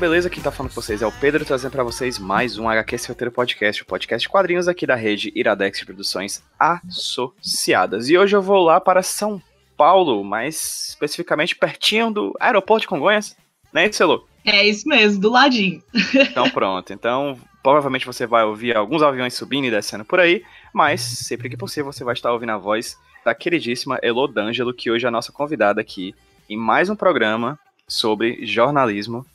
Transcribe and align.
beleza? 0.00 0.30
Quem 0.30 0.42
tá 0.42 0.50
falando 0.50 0.72
com 0.72 0.80
vocês 0.80 1.02
é 1.02 1.06
o 1.06 1.12
Pedro, 1.12 1.44
trazendo 1.44 1.72
pra 1.72 1.84
vocês 1.84 2.18
mais 2.18 2.56
um 2.56 2.66
HQ 2.66 2.96
Roteiro 3.06 3.30
Podcast, 3.30 3.82
o 3.82 3.84
podcast 3.84 4.26
de 4.26 4.30
quadrinhos 4.30 4.66
aqui 4.66 4.86
da 4.86 4.94
rede 4.94 5.30
Iradex 5.34 5.84
Produções 5.84 6.42
Associadas. 6.58 8.08
E 8.08 8.16
hoje 8.16 8.34
eu 8.34 8.40
vou 8.40 8.64
lá 8.64 8.80
para 8.80 9.02
São 9.02 9.42
Paulo, 9.76 10.24
mais 10.24 10.88
especificamente 10.88 11.54
pertinho 11.54 12.10
do 12.10 12.34
aeroporto 12.40 12.80
de 12.80 12.88
Congonhas, 12.88 13.36
né, 13.74 13.88
isso, 13.88 14.02
Elô? 14.02 14.26
É 14.42 14.66
isso 14.66 14.88
mesmo, 14.88 15.20
do 15.20 15.30
ladinho. 15.30 15.82
Então 16.14 16.48
pronto, 16.48 16.94
então 16.94 17.38
provavelmente 17.62 18.06
você 18.06 18.26
vai 18.26 18.42
ouvir 18.42 18.74
alguns 18.74 19.02
aviões 19.02 19.34
subindo 19.34 19.66
e 19.66 19.70
descendo 19.70 20.02
por 20.02 20.18
aí, 20.18 20.42
mas 20.72 21.02
sempre 21.02 21.50
que 21.50 21.58
possível 21.58 21.92
você 21.92 22.02
vai 22.02 22.14
estar 22.14 22.32
ouvindo 22.32 22.52
a 22.52 22.58
voz 22.58 22.96
da 23.22 23.34
queridíssima 23.34 23.98
Elô 24.02 24.26
D'Angelo, 24.26 24.72
que 24.72 24.90
hoje 24.90 25.04
é 25.04 25.08
a 25.08 25.12
nossa 25.12 25.30
convidada 25.30 25.78
aqui 25.78 26.14
em 26.48 26.56
mais 26.56 26.88
um 26.88 26.96
programa 26.96 27.58
sobre 27.86 28.46
jornalismo 28.46 29.26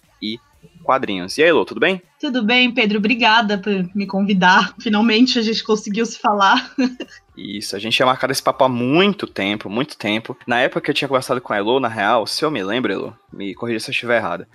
quadrinhos. 0.86 1.38
E 1.38 1.44
aí, 1.44 1.50
Elô, 1.50 1.66
tudo 1.66 1.80
bem? 1.80 2.02
Tudo 2.20 2.44
bem, 2.44 2.74
Pedro? 2.74 2.98
Obrigada 2.98 3.58
por 3.58 3.90
me 3.94 4.08
convidar. 4.08 4.74
Finalmente 4.80 5.38
a 5.38 5.42
gente 5.42 5.64
conseguiu 5.64 6.06
se 6.06 6.18
falar. 6.18 6.74
Isso, 7.38 7.76
a 7.76 7.80
gente 7.80 7.96
tinha 7.96 8.06
marcado 8.06 8.32
esse 8.32 8.42
papo 8.42 8.64
há 8.64 8.70
muito 8.70 9.28
tempo, 9.28 9.70
muito 9.70 9.98
tempo. 9.98 10.38
Na 10.48 10.60
época 10.62 10.82
que 10.82 10.90
eu 10.90 10.96
tinha 10.96 11.08
conversado 11.08 11.42
com 11.42 11.52
a 11.52 11.58
Elo, 11.58 11.80
na 11.80 11.90
real, 11.90 12.26
se 12.26 12.46
eu 12.46 12.50
me 12.50 12.64
lembro, 12.64 12.94
Elo, 12.94 13.18
me 13.32 13.54
corrija 13.54 13.80
se 13.82 13.90
eu 13.90 13.92
estiver 13.92 14.18
errado. 14.18 14.48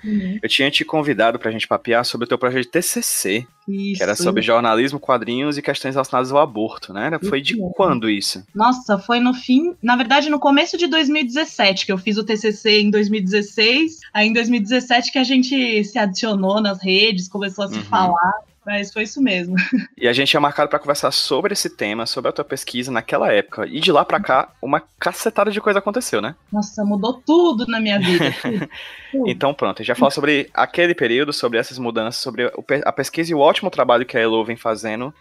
Eu 0.42 0.48
tinha 0.48 0.70
te 0.70 0.84
convidado 0.84 1.38
pra 1.38 1.50
gente 1.50 1.68
papear 1.68 2.04
sobre 2.04 2.24
o 2.24 2.28
teu 2.28 2.38
projeto 2.38 2.62
de 2.64 2.70
TCC, 2.70 3.46
Isso. 3.68 3.98
que 3.98 4.02
era 4.02 4.16
sobre 4.16 4.40
jornalismo, 4.40 4.98
quadrinhos 4.98 5.58
e 5.58 5.62
questões 5.62 5.94
relacionadas 5.94 6.32
ao 6.32 6.38
aborto, 6.38 6.94
né? 6.94 7.10
Foi 7.28 7.42
de 7.42 7.54
quando 7.74 8.08
isso? 8.08 8.42
Nossa, 8.54 8.98
foi 8.98 9.20
no 9.20 9.34
fim, 9.34 9.74
na 9.82 9.94
verdade, 9.94 10.30
no 10.30 10.40
começo 10.40 10.78
de 10.78 10.86
2017, 10.86 11.84
que 11.84 11.92
eu 11.92 11.98
fiz 11.98 12.16
o 12.16 12.24
TCC 12.24 12.80
em 12.80 12.90
2016. 12.90 13.98
Aí 14.14 14.28
em 14.28 14.32
2017 14.32 15.12
que 15.12 15.18
a 15.18 15.24
gente 15.24 15.84
se 15.84 15.98
adicionou 15.98 16.62
nas 16.62 16.82
redes, 16.82 17.28
começou 17.28 17.49
a 17.58 17.68
se 17.68 17.76
Uhum. 17.76 17.84
falar. 17.84 18.32
Mas 18.64 18.92
foi 18.92 19.04
isso 19.04 19.22
mesmo. 19.22 19.56
E 19.96 20.06
a 20.06 20.12
gente 20.12 20.28
tinha 20.28 20.40
marcado 20.40 20.68
pra 20.68 20.78
conversar 20.78 21.10
sobre 21.10 21.54
esse 21.54 21.70
tema, 21.70 22.04
sobre 22.06 22.28
a 22.28 22.32
tua 22.32 22.44
pesquisa 22.44 22.90
naquela 22.92 23.32
época. 23.32 23.66
E 23.66 23.80
de 23.80 23.90
lá 23.90 24.04
pra 24.04 24.20
cá, 24.20 24.50
uma 24.62 24.82
cacetada 24.98 25.50
de 25.50 25.60
coisa 25.62 25.78
aconteceu, 25.78 26.20
né? 26.20 26.34
Nossa, 26.52 26.84
mudou 26.84 27.14
tudo 27.14 27.66
na 27.66 27.80
minha 27.80 27.98
vida. 27.98 28.24
tudo, 28.42 28.68
tudo. 29.12 29.28
Então 29.28 29.54
pronto, 29.54 29.78
a 29.80 29.82
gente 29.82 29.88
vai 29.88 29.96
falar 29.96 30.10
sobre 30.10 30.50
aquele 30.52 30.94
período, 30.94 31.32
sobre 31.32 31.58
essas 31.58 31.78
mudanças, 31.78 32.20
sobre 32.20 32.52
a 32.84 32.92
pesquisa 32.92 33.30
e 33.32 33.34
o 33.34 33.38
ótimo 33.38 33.70
trabalho 33.70 34.04
que 34.06 34.16
a 34.16 34.20
Elo 34.20 34.44
vem 34.44 34.56
fazendo 34.56 35.12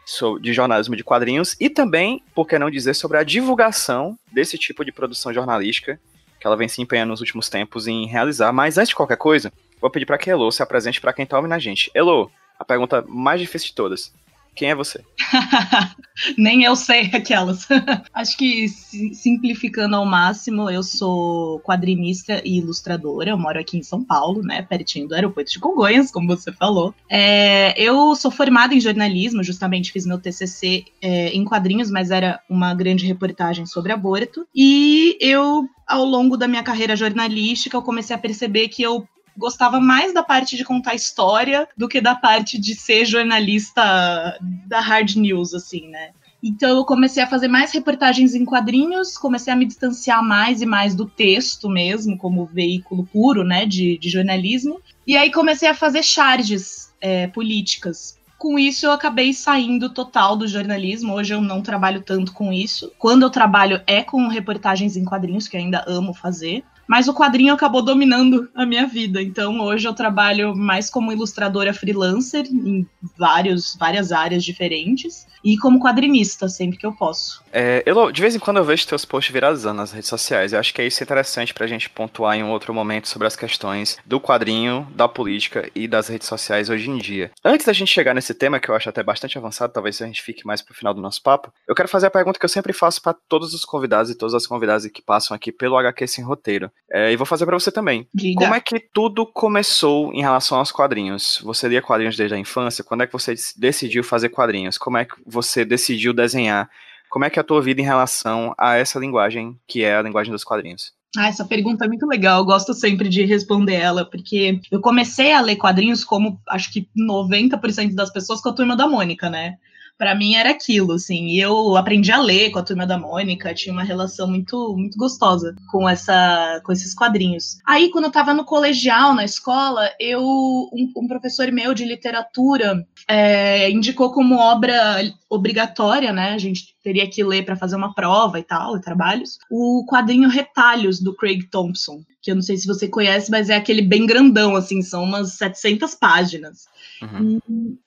de 0.41 0.53
jornalismo 0.53 0.95
de 0.95 1.03
quadrinhos 1.03 1.55
e 1.61 1.69
também, 1.69 2.21
por 2.35 2.45
que 2.45 2.59
não 2.59 2.69
dizer, 2.69 2.93
sobre 2.93 3.17
a 3.17 3.23
divulgação 3.23 4.17
desse 4.33 4.57
tipo 4.57 4.83
de 4.83 4.91
produção 4.91 5.33
jornalística 5.33 5.97
que 6.39 6.47
ela 6.47 6.55
vem 6.55 6.69
se 6.69 6.81
empenhando 6.81 7.09
nos 7.09 7.19
últimos 7.19 7.49
tempos 7.49 7.85
em 7.87 8.05
realizar. 8.07 8.53
Mas 8.53 8.77
antes 8.77 8.89
de 8.89 8.95
qualquer 8.95 9.17
coisa, 9.17 9.51
vou 9.81 9.89
pedir 9.89 10.05
para 10.05 10.17
que 10.17 10.29
Elo 10.29 10.51
se 10.51 10.61
apresente 10.63 10.99
para 11.01 11.13
quem 11.13 11.25
tá 11.25 11.37
ouvindo 11.37 11.53
a 11.53 11.59
gente. 11.59 11.89
Elo, 11.93 12.29
a 12.57 12.65
pergunta 12.65 13.03
mais 13.07 13.39
difícil 13.39 13.69
de 13.69 13.75
todas. 13.75 14.11
Quem 14.55 14.71
é 14.71 14.75
você? 14.75 15.01
Nem 16.37 16.63
eu 16.63 16.75
sei 16.75 17.09
aquelas. 17.13 17.65
Acho 18.13 18.37
que 18.37 18.67
si- 18.67 19.13
simplificando 19.15 19.95
ao 19.95 20.05
máximo, 20.05 20.69
eu 20.69 20.83
sou 20.83 21.59
quadrinista 21.61 22.41
e 22.43 22.57
ilustradora. 22.57 23.29
Eu 23.29 23.37
moro 23.37 23.57
aqui 23.59 23.77
em 23.77 23.83
São 23.83 24.03
Paulo, 24.03 24.41
né? 24.41 24.61
Pertinho 24.63 25.07
do 25.07 25.15
aeroporto 25.15 25.51
de 25.51 25.59
Congonhas, 25.59 26.11
como 26.11 26.27
você 26.27 26.51
falou. 26.51 26.93
É, 27.09 27.73
eu 27.81 28.13
sou 28.15 28.31
formada 28.31 28.73
em 28.73 28.81
jornalismo, 28.81 29.43
justamente 29.43 29.93
fiz 29.93 30.05
meu 30.05 30.19
TCC 30.19 30.83
é, 31.01 31.29
em 31.29 31.45
quadrinhos, 31.45 31.89
mas 31.89 32.11
era 32.11 32.41
uma 32.49 32.73
grande 32.73 33.05
reportagem 33.05 33.65
sobre 33.65 33.93
aborto. 33.93 34.45
E 34.53 35.17
eu, 35.21 35.65
ao 35.87 36.03
longo 36.03 36.35
da 36.35 36.47
minha 36.49 36.63
carreira 36.63 36.97
jornalística, 36.97 37.77
eu 37.77 37.81
comecei 37.81 38.13
a 38.15 38.19
perceber 38.19 38.67
que 38.67 38.83
eu 38.83 39.07
gostava 39.39 39.79
mais 39.79 40.13
da 40.13 40.21
parte 40.21 40.55
de 40.55 40.63
contar 40.63 40.93
história 40.93 41.67
do 41.75 41.87
que 41.87 41.99
da 41.99 42.13
parte 42.13 42.59
de 42.59 42.75
ser 42.75 43.05
jornalista 43.05 44.37
da 44.67 44.79
hard 44.79 45.15
news, 45.15 45.53
assim, 45.53 45.87
né? 45.87 46.09
Então 46.41 46.77
eu 46.77 46.85
comecei 46.85 47.21
a 47.21 47.27
fazer 47.27 47.47
mais 47.47 47.71
reportagens 47.71 48.33
em 48.33 48.45
quadrinhos, 48.45 49.17
comecei 49.17 49.51
a 49.51 49.55
me 49.55 49.65
distanciar 49.65 50.23
mais 50.23 50.61
e 50.61 50.65
mais 50.65 50.95
do 50.95 51.05
texto 51.05 51.69
mesmo, 51.69 52.17
como 52.17 52.45
veículo 52.45 53.05
puro, 53.05 53.43
né, 53.43 53.65
de, 53.65 53.97
de 53.97 54.09
jornalismo. 54.09 54.79
E 55.05 55.17
aí 55.17 55.31
comecei 55.31 55.67
a 55.67 55.73
fazer 55.73 56.03
charges 56.03 56.93
é, 57.01 57.27
políticas. 57.27 58.17
Com 58.37 58.57
isso 58.57 58.85
eu 58.85 58.93
acabei 58.93 59.33
saindo 59.33 59.89
total 59.89 60.37
do 60.37 60.47
jornalismo. 60.47 61.13
Hoje 61.13 61.33
eu 61.33 61.41
não 61.41 61.61
trabalho 61.61 62.01
tanto 62.01 62.31
com 62.31 62.53
isso. 62.53 62.89
Quando 62.97 63.23
eu 63.23 63.29
trabalho 63.29 63.81
é 63.85 64.01
com 64.01 64.29
reportagens 64.29 64.95
em 64.95 65.03
quadrinhos, 65.03 65.45
que 65.45 65.57
eu 65.57 65.61
ainda 65.61 65.83
amo 65.85 66.13
fazer. 66.13 66.63
Mas 66.89 67.07
o 67.07 67.13
quadrinho 67.13 67.53
acabou 67.53 67.83
dominando 67.83 68.49
a 68.55 68.65
minha 68.65 68.87
vida. 68.87 69.21
Então 69.21 69.59
hoje 69.61 69.87
eu 69.87 69.93
trabalho 69.93 70.55
mais 70.55 70.89
como 70.89 71.11
ilustradora 71.11 71.71
freelancer 71.71 72.47
em 72.47 72.83
vários, 73.15 73.77
várias 73.79 74.11
áreas 74.11 74.43
diferentes 74.43 75.27
e 75.45 75.55
como 75.55 75.79
quadrinista 75.79 76.49
sempre 76.49 76.79
que 76.79 76.85
eu 76.87 76.91
posso. 76.91 77.43
É, 77.51 77.83
Elo, 77.85 78.11
de 78.11 78.21
vez 78.21 78.35
em 78.35 78.39
quando 78.39 78.57
eu 78.57 78.63
vejo 78.63 78.87
teus 78.87 79.05
posts 79.05 79.33
viralizando 79.33 79.77
nas 79.77 79.91
redes 79.91 80.09
sociais. 80.09 80.53
Eu 80.53 80.59
acho 80.59 80.73
que 80.73 80.81
é 80.81 80.87
isso 80.87 81.03
interessante 81.03 81.53
pra 81.53 81.67
gente 81.67 81.89
pontuar 81.89 82.37
em 82.37 82.43
um 82.43 82.51
outro 82.51 82.73
momento 82.73 83.07
sobre 83.07 83.27
as 83.27 83.35
questões 83.35 83.97
do 84.05 84.19
quadrinho, 84.19 84.87
da 84.91 85.07
política 85.07 85.69
e 85.73 85.87
das 85.87 86.07
redes 86.07 86.27
sociais 86.27 86.69
hoje 86.69 86.89
em 86.89 86.97
dia. 86.97 87.31
Antes 87.43 87.65
da 87.65 87.73
gente 87.73 87.93
chegar 87.93 88.13
nesse 88.13 88.33
tema, 88.33 88.59
que 88.59 88.69
eu 88.69 88.75
acho 88.75 88.89
até 88.89 89.01
bastante 89.01 89.37
avançado, 89.37 89.73
talvez 89.73 90.01
a 90.01 90.05
gente 90.05 90.21
fique 90.21 90.45
mais 90.45 90.61
pro 90.61 90.73
final 90.73 90.93
do 90.93 91.01
nosso 91.01 91.21
papo, 91.21 91.51
eu 91.67 91.75
quero 91.75 91.87
fazer 91.87 92.07
a 92.07 92.11
pergunta 92.11 92.39
que 92.39 92.45
eu 92.45 92.49
sempre 92.49 92.73
faço 92.73 93.01
pra 93.01 93.13
todos 93.13 93.53
os 93.53 93.65
convidados 93.65 94.11
e 94.11 94.15
todas 94.15 94.33
as 94.33 94.45
convidadas 94.45 94.85
que 94.87 95.01
passam 95.01 95.35
aqui 95.35 95.51
pelo 95.51 95.77
HQ 95.77 96.07
Sem 96.07 96.23
Roteiro. 96.23 96.71
É, 96.91 97.11
e 97.11 97.15
vou 97.15 97.25
fazer 97.25 97.45
pra 97.45 97.57
você 97.57 97.71
também. 97.71 98.07
Diga. 98.13 98.39
Como 98.39 98.55
é 98.55 98.59
que 98.59 98.79
tudo 98.79 99.25
começou 99.25 100.13
em 100.13 100.21
relação 100.21 100.57
aos 100.57 100.71
quadrinhos? 100.71 101.39
Você 101.43 101.67
lia 101.67 101.81
quadrinhos 101.81 102.17
desde 102.17 102.35
a 102.35 102.39
infância? 102.39 102.83
Quando 102.83 103.03
é 103.03 103.07
que 103.07 103.13
você 103.13 103.35
decidiu 103.57 104.03
fazer 104.03 104.29
quadrinhos? 104.29 104.77
Como 104.77 104.97
é 104.97 105.05
que 105.05 105.15
você 105.25 105.63
decidiu 105.63 106.13
desenhar? 106.13 106.69
Como 107.09 107.25
é 107.25 107.29
que 107.29 107.39
é 107.39 107.41
a 107.41 107.45
tua 107.45 107.61
vida 107.61 107.81
em 107.81 107.85
relação 107.85 108.53
a 108.57 108.75
essa 108.75 108.99
linguagem 108.99 109.57
que 109.67 109.83
é 109.83 109.95
a 109.95 110.01
linguagem 110.01 110.31
dos 110.31 110.43
quadrinhos? 110.43 110.93
Ah, 111.17 111.27
essa 111.27 111.43
pergunta 111.43 111.85
é 111.85 111.87
muito 111.87 112.05
legal. 112.05 112.39
Eu 112.39 112.45
gosto 112.45 112.73
sempre 112.73 113.09
de 113.09 113.25
responder 113.25 113.75
ela, 113.75 114.05
porque 114.05 114.61
eu 114.71 114.79
comecei 114.79 115.33
a 115.33 115.41
ler 115.41 115.55
quadrinhos 115.55 116.03
como 116.03 116.39
acho 116.47 116.71
que 116.71 116.87
90% 116.95 117.95
das 117.95 118.11
pessoas 118.11 118.39
com 118.41 118.49
a 118.49 118.53
turma 118.53 118.75
da 118.75 118.87
Mônica, 118.87 119.29
né? 119.29 119.57
Pra 119.99 120.15
mim 120.15 120.35
era 120.35 120.51
aquilo, 120.51 120.93
assim. 120.93 121.25
E 121.25 121.41
eu 121.41 121.75
aprendi 121.75 122.09
a 122.09 122.21
ler 122.21 122.51
com 122.51 122.59
a 122.59 122.63
turma 122.63 122.87
da 122.87 122.97
Mônica, 122.97 123.53
tinha 123.53 123.73
uma 123.73 123.83
relação 123.83 124.29
muito, 124.29 124.73
muito 124.77 124.97
gostosa 124.97 125.53
com 125.69 125.89
essa, 125.89 126.61
com 126.63 126.71
esses 126.71 126.95
quadrinhos. 126.95 127.57
Aí, 127.67 127.91
quando 127.91 128.05
eu 128.05 128.11
tava 128.11 128.33
no 128.33 128.45
colegial, 128.45 129.13
na 129.13 129.25
escola, 129.25 129.91
eu 129.99 130.21
um, 130.21 130.93
um 130.95 131.05
professor 131.05 131.51
meu 131.51 131.73
de 131.73 131.83
literatura 131.83 132.87
é, 133.09 133.69
indicou 133.69 134.13
como 134.13 134.37
obra 134.37 135.03
obrigatória, 135.29 136.13
né? 136.13 136.31
A 136.31 136.37
gente 136.37 136.73
teria 136.81 137.09
que 137.09 137.21
ler 137.21 137.43
para 137.43 137.57
fazer 137.57 137.75
uma 137.75 137.93
prova 137.93 138.39
e 138.39 138.43
tal, 138.43 138.77
e 138.77 138.81
trabalhos, 138.81 139.37
o 139.51 139.85
quadrinho 139.85 140.29
Retalhos 140.29 141.01
do 141.01 141.13
Craig 141.13 141.43
Thompson, 141.51 142.03
que 142.21 142.31
eu 142.31 142.35
não 142.35 142.41
sei 142.41 142.55
se 142.55 142.65
você 142.65 142.87
conhece, 142.87 143.29
mas 143.29 143.49
é 143.49 143.55
aquele 143.55 143.81
bem 143.81 144.05
grandão, 144.05 144.55
assim, 144.55 144.81
são 144.81 145.03
umas 145.03 145.33
700 145.33 145.93
páginas. 145.95 146.67
Uhum. 147.01 147.39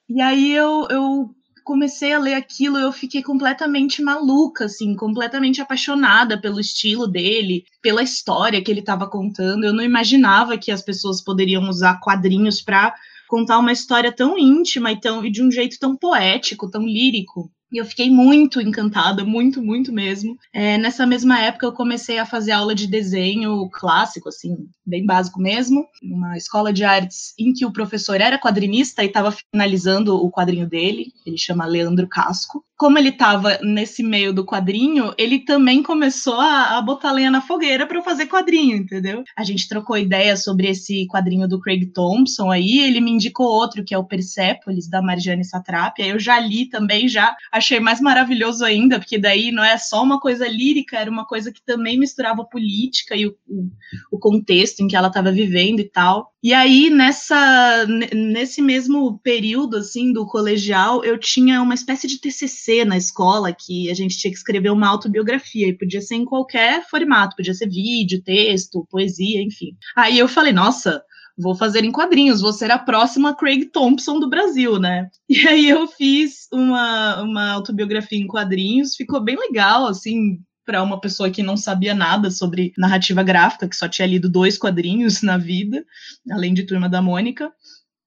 E, 0.08 0.16
e 0.16 0.20
aí 0.20 0.52
eu, 0.52 0.86
eu 0.90 1.34
comecei 1.64 2.12
a 2.12 2.18
ler 2.18 2.34
aquilo, 2.34 2.78
eu 2.78 2.92
fiquei 2.92 3.22
completamente 3.22 4.02
maluca, 4.02 4.64
assim, 4.66 4.94
completamente 4.94 5.60
apaixonada 5.60 6.40
pelo 6.40 6.60
estilo 6.60 7.06
dele, 7.06 7.64
pela 7.80 8.02
história 8.02 8.62
que 8.62 8.70
ele 8.70 8.80
estava 8.80 9.08
contando. 9.08 9.64
Eu 9.64 9.72
não 9.72 9.82
imaginava 9.82 10.58
que 10.58 10.70
as 10.70 10.82
pessoas 10.82 11.22
poderiam 11.22 11.68
usar 11.68 12.00
quadrinhos 12.00 12.60
para 12.60 12.94
contar 13.28 13.58
uma 13.58 13.72
história 13.72 14.12
tão 14.12 14.38
íntima 14.38 14.92
e, 14.92 15.00
tão, 15.00 15.24
e 15.24 15.30
de 15.30 15.42
um 15.42 15.50
jeito 15.50 15.78
tão 15.78 15.96
poético, 15.96 16.70
tão 16.70 16.84
lírico. 16.84 17.50
E 17.72 17.78
eu 17.78 17.86
fiquei 17.86 18.10
muito 18.10 18.60
encantada, 18.60 19.24
muito, 19.24 19.62
muito 19.62 19.90
mesmo. 19.90 20.36
É, 20.52 20.76
nessa 20.76 21.06
mesma 21.06 21.40
época, 21.40 21.64
eu 21.64 21.72
comecei 21.72 22.18
a 22.18 22.26
fazer 22.26 22.52
aula 22.52 22.74
de 22.74 22.86
desenho 22.86 23.66
clássico, 23.70 24.28
assim, 24.28 24.68
bem 24.84 25.06
básico 25.06 25.40
mesmo, 25.40 25.86
numa 26.02 26.36
escola 26.36 26.70
de 26.70 26.84
artes 26.84 27.32
em 27.38 27.54
que 27.54 27.64
o 27.64 27.72
professor 27.72 28.20
era 28.20 28.38
quadrinista 28.38 29.02
e 29.02 29.06
estava 29.06 29.32
finalizando 29.32 30.14
o 30.14 30.30
quadrinho 30.30 30.68
dele, 30.68 31.12
ele 31.24 31.38
chama 31.38 31.64
Leandro 31.64 32.06
Casco. 32.06 32.62
Como 32.82 32.98
ele 32.98 33.10
estava 33.10 33.60
nesse 33.62 34.02
meio 34.02 34.32
do 34.32 34.44
quadrinho, 34.44 35.14
ele 35.16 35.38
também 35.38 35.84
começou 35.84 36.40
a, 36.40 36.76
a 36.76 36.82
botar 36.82 37.12
lenha 37.12 37.30
na 37.30 37.40
fogueira 37.40 37.86
para 37.86 38.02
fazer 38.02 38.26
quadrinho, 38.26 38.76
entendeu? 38.76 39.22
A 39.36 39.44
gente 39.44 39.68
trocou 39.68 39.96
ideias 39.96 40.42
sobre 40.42 40.66
esse 40.66 41.06
quadrinho 41.06 41.46
do 41.46 41.60
Craig 41.60 41.86
Thompson 41.94 42.50
aí, 42.50 42.80
ele 42.80 43.00
me 43.00 43.12
indicou 43.12 43.46
outro 43.46 43.84
que 43.84 43.94
é 43.94 43.98
o 43.98 44.02
Persepolis 44.02 44.88
da 44.88 45.00
Marjane 45.00 45.44
Satrapi, 45.44 46.02
aí 46.02 46.08
eu 46.08 46.18
já 46.18 46.40
li 46.40 46.68
também, 46.68 47.06
já 47.06 47.36
achei 47.52 47.78
mais 47.78 48.00
maravilhoso 48.00 48.64
ainda, 48.64 48.98
porque 48.98 49.16
daí 49.16 49.52
não 49.52 49.62
é 49.62 49.78
só 49.78 50.02
uma 50.02 50.18
coisa 50.18 50.48
lírica, 50.48 50.98
era 50.98 51.08
uma 51.08 51.24
coisa 51.24 51.52
que 51.52 51.64
também 51.64 51.96
misturava 51.96 52.44
política 52.44 53.14
e 53.14 53.28
o, 53.28 53.36
o, 53.46 53.70
o 54.10 54.18
contexto 54.18 54.80
em 54.80 54.88
que 54.88 54.96
ela 54.96 55.06
estava 55.06 55.30
vivendo 55.30 55.78
e 55.78 55.88
tal. 55.88 56.32
E 56.42 56.52
aí 56.52 56.90
nessa 56.90 57.86
nesse 58.12 58.60
mesmo 58.60 59.20
período 59.20 59.76
assim 59.76 60.12
do 60.12 60.26
colegial, 60.26 61.04
eu 61.04 61.16
tinha 61.16 61.62
uma 61.62 61.74
espécie 61.74 62.08
de 62.08 62.18
TCC 62.18 62.71
na 62.84 62.96
escola 62.96 63.52
que 63.52 63.90
a 63.90 63.94
gente 63.94 64.16
tinha 64.16 64.30
que 64.30 64.38
escrever 64.38 64.70
uma 64.70 64.88
autobiografia 64.88 65.68
e 65.68 65.76
podia 65.76 66.00
ser 66.00 66.16
em 66.16 66.24
qualquer 66.24 66.86
formato, 66.88 67.36
podia 67.36 67.54
ser 67.54 67.68
vídeo, 67.68 68.22
texto, 68.22 68.86
poesia, 68.90 69.42
enfim. 69.42 69.76
Aí 69.96 70.18
eu 70.18 70.26
falei, 70.26 70.52
nossa, 70.52 71.02
vou 71.36 71.54
fazer 71.54 71.84
em 71.84 71.92
quadrinhos, 71.92 72.40
vou 72.40 72.52
ser 72.52 72.70
a 72.70 72.78
próxima 72.78 73.34
Craig 73.34 73.66
Thompson 73.66 74.18
do 74.18 74.28
Brasil, 74.28 74.78
né? 74.78 75.08
E 75.28 75.48
aí 75.48 75.68
eu 75.68 75.86
fiz 75.86 76.46
uma, 76.52 77.22
uma 77.22 77.50
autobiografia 77.52 78.18
em 78.18 78.26
quadrinhos, 78.26 78.94
ficou 78.94 79.20
bem 79.20 79.36
legal, 79.36 79.86
assim, 79.86 80.38
para 80.64 80.82
uma 80.82 81.00
pessoa 81.00 81.30
que 81.30 81.42
não 81.42 81.56
sabia 81.56 81.94
nada 81.94 82.30
sobre 82.30 82.72
narrativa 82.78 83.22
gráfica, 83.22 83.68
que 83.68 83.76
só 83.76 83.88
tinha 83.88 84.06
lido 84.06 84.28
dois 84.28 84.58
quadrinhos 84.58 85.22
na 85.22 85.36
vida, 85.36 85.84
além 86.30 86.54
de 86.54 86.64
Turma 86.64 86.88
da 86.88 87.02
Mônica. 87.02 87.52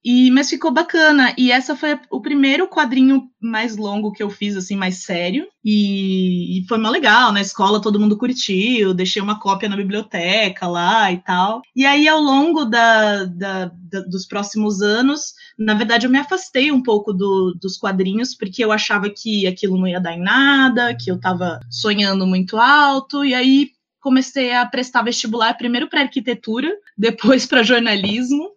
E, 0.05 0.29
mas 0.29 0.51
ficou 0.51 0.71
bacana. 0.71 1.33
E 1.35 1.51
essa 1.51 1.75
foi 1.75 1.99
o 2.11 2.21
primeiro 2.21 2.67
quadrinho 2.67 3.23
mais 3.41 3.75
longo 3.75 4.11
que 4.11 4.21
eu 4.21 4.29
fiz, 4.29 4.55
assim, 4.55 4.75
mais 4.75 5.03
sério. 5.03 5.47
E, 5.63 6.59
e 6.59 6.67
foi 6.67 6.77
mó 6.77 6.91
legal. 6.91 7.31
Na 7.31 7.41
escola 7.41 7.81
todo 7.81 7.99
mundo 7.99 8.15
curtiu, 8.15 8.93
deixei 8.93 9.19
uma 9.19 9.39
cópia 9.39 9.67
na 9.67 9.75
biblioteca 9.75 10.67
lá 10.67 11.11
e 11.11 11.17
tal. 11.17 11.63
E 11.75 11.87
aí, 11.87 12.07
ao 12.07 12.21
longo 12.21 12.65
da, 12.65 13.25
da, 13.25 13.65
da 13.65 14.01
dos 14.01 14.27
próximos 14.27 14.79
anos, 14.79 15.33
na 15.57 15.73
verdade, 15.73 16.05
eu 16.05 16.11
me 16.11 16.19
afastei 16.19 16.71
um 16.71 16.83
pouco 16.83 17.11
do, 17.11 17.57
dos 17.59 17.75
quadrinhos, 17.75 18.35
porque 18.35 18.63
eu 18.63 18.71
achava 18.71 19.09
que 19.09 19.47
aquilo 19.47 19.75
não 19.75 19.87
ia 19.87 19.99
dar 19.99 20.13
em 20.13 20.21
nada, 20.21 20.95
que 20.95 21.09
eu 21.09 21.19
tava 21.19 21.59
sonhando 21.67 22.27
muito 22.27 22.57
alto. 22.57 23.25
E 23.25 23.33
aí 23.33 23.71
comecei 23.99 24.53
a 24.53 24.63
prestar 24.67 25.01
vestibular 25.01 25.55
primeiro 25.55 25.89
para 25.89 26.01
arquitetura, 26.01 26.71
depois 26.95 27.47
para 27.47 27.63
jornalismo. 27.63 28.51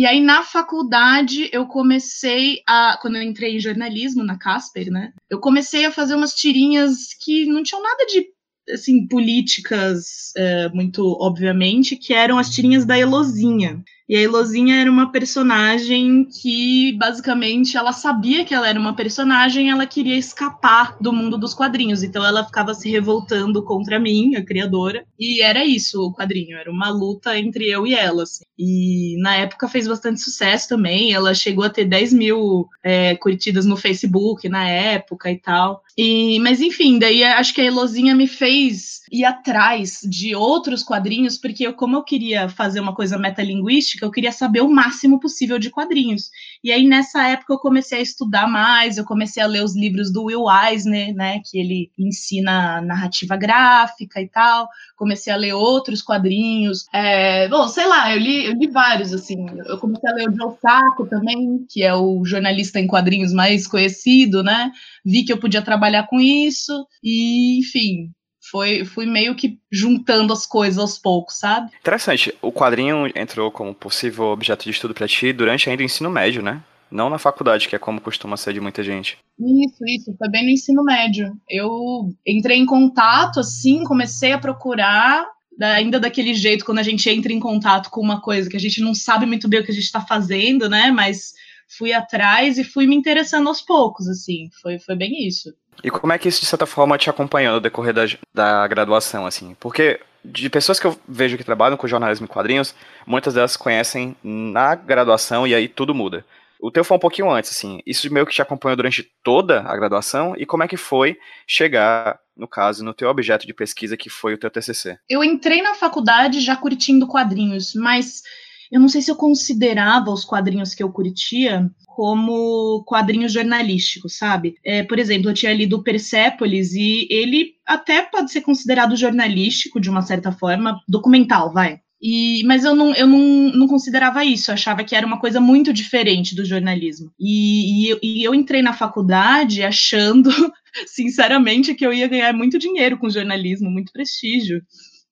E 0.00 0.06
aí, 0.06 0.18
na 0.18 0.42
faculdade, 0.42 1.50
eu 1.52 1.66
comecei 1.66 2.62
a. 2.66 2.98
Quando 3.02 3.16
eu 3.16 3.22
entrei 3.22 3.56
em 3.56 3.60
jornalismo 3.60 4.24
na 4.24 4.38
Casper, 4.38 4.90
né? 4.90 5.12
Eu 5.28 5.38
comecei 5.38 5.84
a 5.84 5.92
fazer 5.92 6.14
umas 6.14 6.34
tirinhas 6.34 7.12
que 7.22 7.44
não 7.44 7.62
tinham 7.62 7.82
nada 7.82 8.06
de 8.06 8.26
assim, 8.72 9.06
políticas, 9.06 10.32
é, 10.34 10.70
muito 10.70 11.04
obviamente, 11.20 11.96
que 11.96 12.14
eram 12.14 12.38
as 12.38 12.48
tirinhas 12.48 12.86
da 12.86 12.98
Elozinha. 12.98 13.84
E 14.10 14.16
a 14.16 14.22
Elozinha 14.22 14.80
era 14.80 14.90
uma 14.90 15.12
personagem 15.12 16.24
que, 16.24 16.96
basicamente, 16.98 17.76
ela 17.76 17.92
sabia 17.92 18.44
que 18.44 18.52
ela 18.52 18.68
era 18.68 18.76
uma 18.76 18.92
personagem, 18.92 19.70
ela 19.70 19.86
queria 19.86 20.16
escapar 20.16 20.96
do 21.00 21.12
mundo 21.12 21.38
dos 21.38 21.54
quadrinhos. 21.54 22.02
Então 22.02 22.26
ela 22.26 22.44
ficava 22.44 22.74
se 22.74 22.90
revoltando 22.90 23.62
contra 23.62 24.00
mim, 24.00 24.34
a 24.34 24.44
criadora. 24.44 25.04
E 25.16 25.40
era 25.40 25.64
isso 25.64 26.02
o 26.02 26.12
quadrinho, 26.12 26.58
era 26.58 26.68
uma 26.68 26.90
luta 26.90 27.38
entre 27.38 27.70
eu 27.70 27.86
e 27.86 27.94
ela. 27.94 28.24
Assim. 28.24 28.42
E 28.58 29.14
na 29.22 29.36
época 29.36 29.68
fez 29.68 29.86
bastante 29.86 30.20
sucesso 30.20 30.70
também. 30.70 31.12
Ela 31.12 31.32
chegou 31.32 31.62
a 31.64 31.70
ter 31.70 31.84
10 31.84 32.12
mil 32.12 32.66
é, 32.82 33.14
curtidas 33.14 33.64
no 33.64 33.76
Facebook 33.76 34.48
na 34.48 34.68
época 34.68 35.30
e 35.30 35.38
tal. 35.38 35.84
E, 36.02 36.38
mas 36.40 36.62
enfim, 36.62 36.98
daí 36.98 37.22
acho 37.22 37.52
que 37.52 37.60
a 37.60 37.64
Elozinha 37.64 38.14
me 38.14 38.26
fez 38.26 39.02
ir 39.12 39.22
atrás 39.22 40.00
de 40.02 40.34
outros 40.34 40.82
quadrinhos, 40.82 41.36
porque 41.36 41.66
eu, 41.66 41.74
como 41.74 41.94
eu 41.94 42.02
queria 42.02 42.48
fazer 42.48 42.80
uma 42.80 42.94
coisa 42.94 43.18
metalinguística, 43.18 44.06
eu 44.06 44.10
queria 44.10 44.32
saber 44.32 44.62
o 44.62 44.70
máximo 44.70 45.20
possível 45.20 45.58
de 45.58 45.68
quadrinhos. 45.68 46.30
E 46.62 46.70
aí, 46.70 46.86
nessa 46.86 47.26
época, 47.28 47.54
eu 47.54 47.58
comecei 47.58 47.98
a 47.98 48.02
estudar 48.02 48.46
mais, 48.46 48.98
eu 48.98 49.04
comecei 49.04 49.42
a 49.42 49.46
ler 49.46 49.64
os 49.64 49.74
livros 49.74 50.12
do 50.12 50.24
Will 50.24 50.44
Eisner, 50.50 51.14
né, 51.14 51.40
que 51.44 51.58
ele 51.58 51.90
ensina 51.98 52.80
narrativa 52.82 53.36
gráfica 53.36 54.20
e 54.20 54.28
tal. 54.28 54.68
Comecei 54.96 55.32
a 55.32 55.36
ler 55.36 55.54
outros 55.54 56.02
quadrinhos. 56.02 56.84
É, 56.92 57.48
bom, 57.48 57.66
sei 57.66 57.86
lá, 57.86 58.12
eu 58.12 58.18
li, 58.18 58.44
eu 58.44 58.52
li 58.52 58.66
vários, 58.68 59.12
assim. 59.14 59.46
Eu 59.66 59.78
comecei 59.78 60.10
a 60.10 60.14
ler 60.14 60.28
o 60.28 60.34
Joe 60.34 60.54
Sacco 60.60 61.06
também, 61.08 61.64
que 61.70 61.82
é 61.82 61.94
o 61.94 62.24
jornalista 62.24 62.78
em 62.78 62.86
quadrinhos 62.86 63.32
mais 63.32 63.66
conhecido, 63.66 64.42
né? 64.42 64.70
Vi 65.04 65.24
que 65.24 65.32
eu 65.32 65.38
podia 65.38 65.62
trabalhar 65.62 66.06
com 66.06 66.20
isso, 66.20 66.86
e, 67.02 67.58
enfim, 67.60 68.10
foi, 68.50 68.84
fui 68.84 69.06
meio 69.06 69.34
que 69.34 69.58
juntando 69.70 70.32
as 70.32 70.46
coisas 70.46 70.78
aos 70.78 70.98
poucos, 70.98 71.38
sabe? 71.38 71.70
Interessante. 71.80 72.34
O 72.40 72.52
quadrinho 72.52 73.06
entrou 73.14 73.50
como 73.50 73.74
possível 73.74 74.26
objeto 74.26 74.64
de 74.64 74.70
estudo 74.70 74.94
para 74.94 75.08
ti 75.08 75.32
durante 75.32 75.68
ainda 75.68 75.82
o 75.82 75.86
ensino 75.86 76.10
médio, 76.10 76.42
né? 76.42 76.62
Não 76.90 77.08
na 77.08 77.18
faculdade, 77.18 77.68
que 77.68 77.76
é 77.76 77.78
como 77.78 78.00
costuma 78.00 78.36
ser 78.36 78.52
de 78.52 78.60
muita 78.60 78.82
gente. 78.82 79.16
Isso, 79.38 79.84
isso. 79.86 80.16
Foi 80.18 80.28
bem 80.28 80.44
no 80.44 80.50
ensino 80.50 80.82
médio. 80.82 81.32
Eu 81.48 82.12
entrei 82.26 82.58
em 82.58 82.66
contato, 82.66 83.38
assim, 83.38 83.84
comecei 83.84 84.32
a 84.32 84.38
procurar 84.38 85.24
ainda 85.60 86.00
daquele 86.00 86.34
jeito, 86.34 86.64
quando 86.64 86.78
a 86.78 86.82
gente 86.82 87.08
entra 87.08 87.32
em 87.32 87.38
contato 87.38 87.90
com 87.90 88.00
uma 88.00 88.20
coisa 88.20 88.48
que 88.48 88.56
a 88.56 88.60
gente 88.60 88.80
não 88.80 88.94
sabe 88.94 89.26
muito 89.26 89.46
bem 89.46 89.60
o 89.60 89.64
que 89.64 89.70
a 89.70 89.74
gente 89.74 89.84
está 89.84 90.00
fazendo, 90.00 90.68
né? 90.68 90.90
Mas 90.90 91.34
fui 91.76 91.92
atrás 91.92 92.58
e 92.58 92.64
fui 92.64 92.86
me 92.86 92.96
interessando 92.96 93.48
aos 93.48 93.60
poucos, 93.60 94.08
assim. 94.08 94.48
Foi, 94.60 94.78
foi 94.78 94.96
bem 94.96 95.26
isso. 95.26 95.54
E 95.82 95.90
como 95.90 96.12
é 96.12 96.18
que 96.18 96.28
isso, 96.28 96.40
de 96.40 96.46
certa 96.46 96.66
forma, 96.66 96.98
te 96.98 97.10
acompanhou 97.10 97.54
no 97.54 97.60
decorrer 97.60 97.94
da, 97.94 98.04
da 98.34 98.66
graduação, 98.66 99.26
assim? 99.26 99.56
Porque 99.58 100.00
de 100.24 100.50
pessoas 100.50 100.78
que 100.78 100.86
eu 100.86 100.98
vejo 101.08 101.36
que 101.36 101.44
trabalham 101.44 101.76
com 101.76 101.88
jornalismo 101.88 102.26
e 102.26 102.28
quadrinhos, 102.28 102.74
muitas 103.06 103.34
delas 103.34 103.56
conhecem 103.56 104.14
na 104.22 104.74
graduação 104.74 105.46
e 105.46 105.54
aí 105.54 105.68
tudo 105.68 105.94
muda. 105.94 106.24
O 106.60 106.70
teu 106.70 106.84
foi 106.84 106.96
um 106.96 107.00
pouquinho 107.00 107.30
antes, 107.30 107.50
assim. 107.50 107.80
Isso 107.86 108.12
meio 108.12 108.26
que 108.26 108.34
te 108.34 108.42
acompanhou 108.42 108.76
durante 108.76 109.02
toda 109.24 109.62
a 109.62 109.74
graduação 109.74 110.34
e 110.36 110.44
como 110.44 110.62
é 110.62 110.68
que 110.68 110.76
foi 110.76 111.18
chegar, 111.46 112.18
no 112.36 112.46
caso, 112.46 112.84
no 112.84 112.92
teu 112.92 113.08
objeto 113.08 113.46
de 113.46 113.54
pesquisa 113.54 113.96
que 113.96 114.10
foi 114.10 114.34
o 114.34 114.38
teu 114.38 114.50
TCC? 114.50 114.98
Eu 115.08 115.24
entrei 115.24 115.62
na 115.62 115.74
faculdade 115.74 116.40
já 116.40 116.54
curtindo 116.54 117.06
quadrinhos, 117.06 117.74
mas 117.74 118.22
eu 118.70 118.80
não 118.80 118.88
sei 118.88 119.02
se 119.02 119.10
eu 119.10 119.16
considerava 119.16 120.10
os 120.10 120.24
quadrinhos 120.24 120.74
que 120.74 120.82
eu 120.82 120.92
curtia 120.92 121.70
como 121.86 122.84
quadrinhos 122.84 123.32
jornalísticos, 123.32 124.16
sabe? 124.16 124.54
É, 124.64 124.82
por 124.82 124.98
exemplo, 124.98 125.28
eu 125.28 125.34
tinha 125.34 125.52
lido 125.52 125.82
Persepolis 125.82 126.72
e 126.72 127.06
ele 127.10 127.54
até 127.66 128.02
pode 128.02 128.30
ser 128.30 128.40
considerado 128.42 128.96
jornalístico 128.96 129.80
de 129.80 129.90
uma 129.90 130.02
certa 130.02 130.32
forma, 130.32 130.80
documental, 130.88 131.52
vai. 131.52 131.80
E, 132.02 132.42
mas 132.46 132.64
eu, 132.64 132.74
não, 132.74 132.94
eu 132.94 133.06
não, 133.06 133.52
não 133.52 133.68
considerava 133.68 134.24
isso, 134.24 134.50
eu 134.50 134.54
achava 134.54 134.82
que 134.82 134.96
era 134.96 135.06
uma 135.06 135.20
coisa 135.20 135.38
muito 135.38 135.70
diferente 135.72 136.34
do 136.34 136.44
jornalismo. 136.44 137.12
E, 137.20 137.92
e, 137.92 137.98
e 138.02 138.24
eu 138.24 138.34
entrei 138.34 138.62
na 138.62 138.72
faculdade 138.72 139.62
achando, 139.62 140.30
sinceramente, 140.86 141.74
que 141.74 141.84
eu 141.84 141.92
ia 141.92 142.08
ganhar 142.08 142.32
muito 142.32 142.58
dinheiro 142.58 142.96
com 142.96 143.10
jornalismo, 143.10 143.70
muito 143.70 143.92
prestígio. 143.92 144.62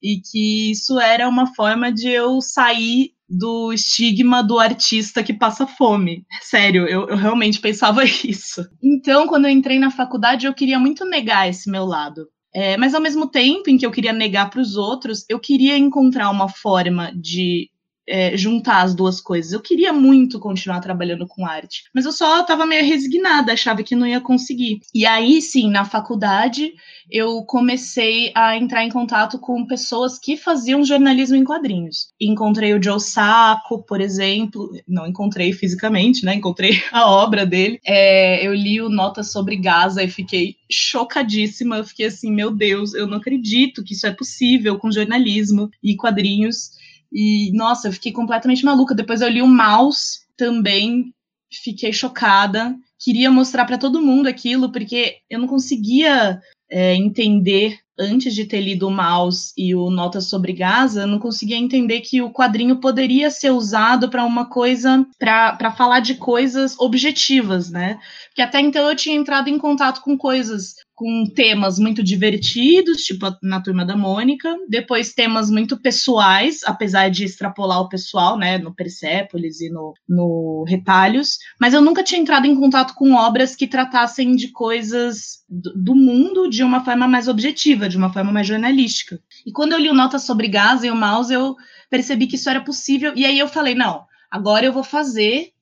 E 0.03 0.21
que 0.21 0.71
isso 0.71 0.99
era 0.99 1.29
uma 1.29 1.53
forma 1.55 1.93
de 1.93 2.09
eu 2.09 2.41
sair 2.41 3.11
do 3.29 3.73
estigma 3.73 4.43
do 4.43 4.59
artista 4.59 5.23
que 5.23 5.35
passa 5.35 5.67
fome. 5.67 6.25
Sério, 6.41 6.87
eu, 6.87 7.09
eu, 7.09 7.17
realmente 7.17 7.61
pensava 7.61 8.03
isso. 8.25 8.67
Então, 8.83 9.27
quando 9.27 9.45
eu 9.45 9.51
entrei 9.51 9.79
na 9.79 9.91
faculdade, 9.91 10.47
eu 10.47 10.55
queria 10.55 10.79
muito 10.79 11.05
negar 11.05 11.49
esse 11.49 11.71
meu 11.71 11.85
lado. 11.85 12.27
É, 12.55 12.77
mas 12.79 12.95
ao 12.95 13.01
mesmo 13.01 13.29
tempo 13.29 13.69
em 13.69 13.77
que 13.77 13.85
eu 13.85 13.91
queria 13.91 14.13
negar 14.13 14.49
para 14.49 14.61
os 14.61 14.75
outros, 14.75 15.25
eu 15.29 15.39
queria 15.39 15.77
encontrar 15.77 16.31
uma 16.31 16.49
forma 16.49 17.13
de 17.15 17.69
é, 18.09 18.37
juntar 18.37 18.83
as 18.83 18.95
duas 18.95 19.21
coisas. 19.21 19.53
Eu 19.53 19.61
queria 19.61 19.93
muito 19.93 20.41
continuar 20.41 20.81
trabalhando 20.81 21.27
com 21.27 21.47
arte, 21.47 21.85
mas 21.95 22.05
eu 22.05 22.12
só 22.12 22.41
estava 22.41 22.67
meio 22.67 22.85
resignada, 22.85 23.53
achava 23.53 23.83
que 23.83 23.95
não 23.95 24.07
ia 24.07 24.21
conseguir. 24.21 24.81
E 24.95 25.07
aí, 25.07 25.41
sim, 25.43 25.71
na 25.71 25.85
faculdade, 25.85 26.73
eu 27.11 27.43
comecei 27.43 28.33
a 28.35 28.57
entrar 28.57 28.85
em 28.85 28.91
contato 28.91 29.38
com 29.38 29.67
pessoas 29.67 30.19
que 30.19 30.37
faziam 30.37 30.85
jornalismo 30.85 31.37
em 31.37 31.45
quadrinhos. 31.45 32.09
Encontrei 32.21 32.75
o 32.75 32.83
Joe 32.83 33.00
Sacco, 33.00 33.83
por 33.83 34.00
exemplo, 34.00 34.71
não 34.87 35.07
encontrei 35.07 35.53
fisicamente, 35.53 36.25
né? 36.25 36.35
Encontrei 36.35 36.83
a 36.93 37.11
obra 37.11 37.47
dele. 37.47 37.81
É, 37.87 38.47
eu 38.47 38.55
li 38.55 38.81
o 38.81 38.88
Notas 38.88 39.33
sobre 39.33 39.57
Gaza 39.57 40.03
e 40.03 40.09
fiquei 40.09 40.57
chocadíssima. 40.71 41.79
Eu 41.79 41.85
fiquei 41.85 42.07
assim, 42.07 42.31
meu 42.31 42.50
Deus, 42.50 42.95
eu 42.95 43.07
não 43.07 43.19
acredito 43.19 43.83
que 43.83 43.95
isso 43.95 44.07
é 44.07 44.12
possível 44.12 44.79
com 44.79 44.91
jornalismo 44.91 45.71
e 45.83 45.97
quadrinhos. 45.97 46.78
E, 47.12 47.50
nossa, 47.55 47.88
eu 47.88 47.93
fiquei 47.93 48.12
completamente 48.12 48.65
maluca. 48.65 48.95
Depois 48.95 49.21
eu 49.21 49.29
li 49.29 49.43
o 49.43 49.47
Mouse 49.47 50.21
também, 50.37 51.12
fiquei 51.62 51.93
chocada. 51.93 52.77
Queria 52.99 53.31
mostrar 53.31 53.65
para 53.65 53.79
todo 53.79 54.03
mundo 54.03 54.27
aquilo, 54.27 54.73
porque 54.73 55.19
eu 55.31 55.38
não 55.38 55.47
conseguia 55.47 56.41
é, 56.71 56.95
entender 56.95 57.79
antes 57.99 58.35
de 58.35 58.45
ter 58.45 58.61
lido 58.61 58.87
o 58.87 58.91
Maus 58.91 59.53
e 59.57 59.75
o 59.75 59.91
Notas 59.91 60.29
sobre 60.29 60.53
Gaza, 60.53 61.07
não 61.07 61.19
conseguia 61.19 61.57
entender 61.57 62.00
que 62.00 62.23
o 62.23 62.31
quadrinho 62.31 62.77
poderia 62.77 63.31
ser 63.31 63.50
usado 63.50 64.09
para 64.09 64.25
uma 64.25 64.49
coisa, 64.49 65.05
para 65.19 65.73
falar 65.73 66.00
de 66.00 66.15
coisas 66.15 66.79
objetivas, 66.79 67.71
né? 67.71 67.99
Porque 68.29 68.43
até 68.43 68.61
então 68.61 68.88
eu 68.88 68.95
tinha 68.95 69.17
entrado 69.17 69.49
em 69.49 69.59
contato 69.59 70.00
com 70.00 70.17
coisas 70.17 70.75
com 70.99 71.25
temas 71.33 71.78
muito 71.78 72.02
divertidos, 72.02 73.02
tipo 73.02 73.25
na 73.40 73.62
Turma 73.62 73.87
da 73.87 73.97
Mônica, 73.97 74.52
depois 74.69 75.14
temas 75.14 75.49
muito 75.49 75.81
pessoais, 75.81 76.62
apesar 76.64 77.09
de 77.09 77.23
extrapolar 77.23 77.81
o 77.81 77.88
pessoal, 77.88 78.37
né, 78.37 78.59
no 78.59 78.75
Persépolis 78.75 79.61
e 79.61 79.71
no, 79.71 79.95
no 80.09 80.64
Retalhos, 80.67 81.38
mas 81.61 81.73
eu 81.73 81.81
nunca 81.81 82.02
tinha 82.02 82.21
entrado 82.21 82.49
em 82.49 82.57
contato 82.57 82.95
com 82.97 83.14
obras 83.14 83.55
que 83.55 83.69
tratassem 83.69 84.35
de 84.35 84.49
coisas 84.49 85.45
do, 85.49 85.73
do 85.73 85.95
mundo 85.95 86.50
de 86.50 86.64
uma 86.64 86.85
forma 86.85 87.07
mais 87.07 87.28
objetiva, 87.28 87.88
de 87.88 87.97
uma 87.97 88.12
forma 88.12 88.33
mais 88.33 88.49
jornalística. 88.49 89.21
E 89.47 89.52
quando 89.52 89.75
eu 89.75 89.78
li 89.78 89.88
o 89.88 89.95
Nota 89.95 90.19
sobre 90.19 90.49
Gaza 90.49 90.85
e 90.85 90.90
o 90.90 90.97
Maus, 90.97 91.31
eu 91.31 91.55
percebi 91.88 92.26
que 92.26 92.35
isso 92.35 92.50
era 92.50 92.61
possível, 92.61 93.12
e 93.14 93.25
aí 93.25 93.38
eu 93.38 93.47
falei, 93.47 93.76
não, 93.76 94.02
agora 94.28 94.67
eu 94.67 94.73
vou 94.73 94.83
fazer 94.83 95.52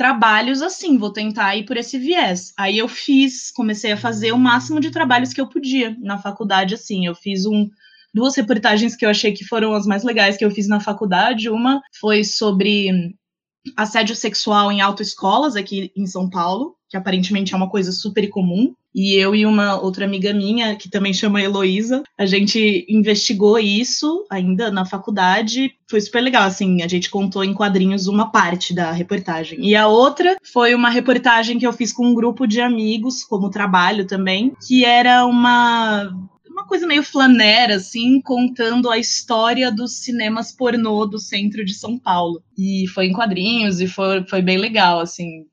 trabalhos 0.00 0.62
assim, 0.62 0.96
vou 0.96 1.12
tentar 1.12 1.54
ir 1.56 1.66
por 1.66 1.76
esse 1.76 1.98
viés. 1.98 2.54
Aí 2.56 2.78
eu 2.78 2.88
fiz, 2.88 3.50
comecei 3.50 3.92
a 3.92 3.98
fazer 3.98 4.32
o 4.32 4.38
máximo 4.38 4.80
de 4.80 4.90
trabalhos 4.90 5.30
que 5.30 5.38
eu 5.38 5.46
podia 5.46 5.94
na 6.00 6.16
faculdade, 6.16 6.74
assim. 6.74 7.04
Eu 7.04 7.14
fiz 7.14 7.44
um, 7.44 7.68
duas 8.14 8.34
reportagens 8.34 8.96
que 8.96 9.04
eu 9.04 9.10
achei 9.10 9.30
que 9.30 9.44
foram 9.44 9.74
as 9.74 9.84
mais 9.84 10.02
legais 10.02 10.38
que 10.38 10.44
eu 10.46 10.50
fiz 10.50 10.66
na 10.66 10.80
faculdade. 10.80 11.50
Uma 11.50 11.82
foi 12.00 12.24
sobre 12.24 13.14
assédio 13.76 14.16
sexual 14.16 14.72
em 14.72 14.80
autoescolas 14.80 15.54
aqui 15.54 15.92
em 15.94 16.06
São 16.06 16.30
Paulo, 16.30 16.76
que 16.90 16.96
aparentemente 16.96 17.54
é 17.54 17.56
uma 17.56 17.70
coisa 17.70 17.92
super 17.92 18.28
comum. 18.28 18.74
E 18.92 19.14
eu 19.14 19.32
e 19.36 19.46
uma 19.46 19.80
outra 19.80 20.04
amiga 20.04 20.34
minha, 20.34 20.74
que 20.74 20.90
também 20.90 21.14
chama 21.14 21.40
Heloísa, 21.40 22.02
a 22.18 22.26
gente 22.26 22.84
investigou 22.88 23.56
isso 23.56 24.26
ainda 24.28 24.68
na 24.72 24.84
faculdade. 24.84 25.72
Foi 25.88 26.00
super 26.00 26.20
legal, 26.20 26.42
assim, 26.42 26.82
a 26.82 26.88
gente 26.88 27.08
contou 27.08 27.44
em 27.44 27.54
quadrinhos 27.54 28.08
uma 28.08 28.32
parte 28.32 28.74
da 28.74 28.90
reportagem. 28.90 29.64
E 29.64 29.76
a 29.76 29.86
outra 29.86 30.36
foi 30.52 30.74
uma 30.74 30.90
reportagem 30.90 31.56
que 31.56 31.66
eu 31.66 31.72
fiz 31.72 31.92
com 31.92 32.04
um 32.04 32.14
grupo 32.14 32.48
de 32.48 32.60
amigos, 32.60 33.22
como 33.22 33.48
trabalho 33.48 34.04
também, 34.04 34.52
que 34.66 34.84
era 34.84 35.24
uma 35.24 36.10
uma 36.50 36.66
coisa 36.66 36.86
meio 36.86 37.02
flanera, 37.02 37.76
assim, 37.76 38.20
contando 38.20 38.90
a 38.90 38.98
história 38.98 39.70
dos 39.72 39.98
cinemas 40.02 40.52
pornô 40.52 41.06
do 41.06 41.18
centro 41.18 41.64
de 41.64 41.72
São 41.72 41.96
Paulo. 41.96 42.42
E 42.58 42.86
foi 42.88 43.06
em 43.06 43.12
quadrinhos 43.12 43.80
e 43.80 43.86
foi, 43.86 44.26
foi 44.26 44.42
bem 44.42 44.58
legal, 44.58 45.00
assim 45.00 45.46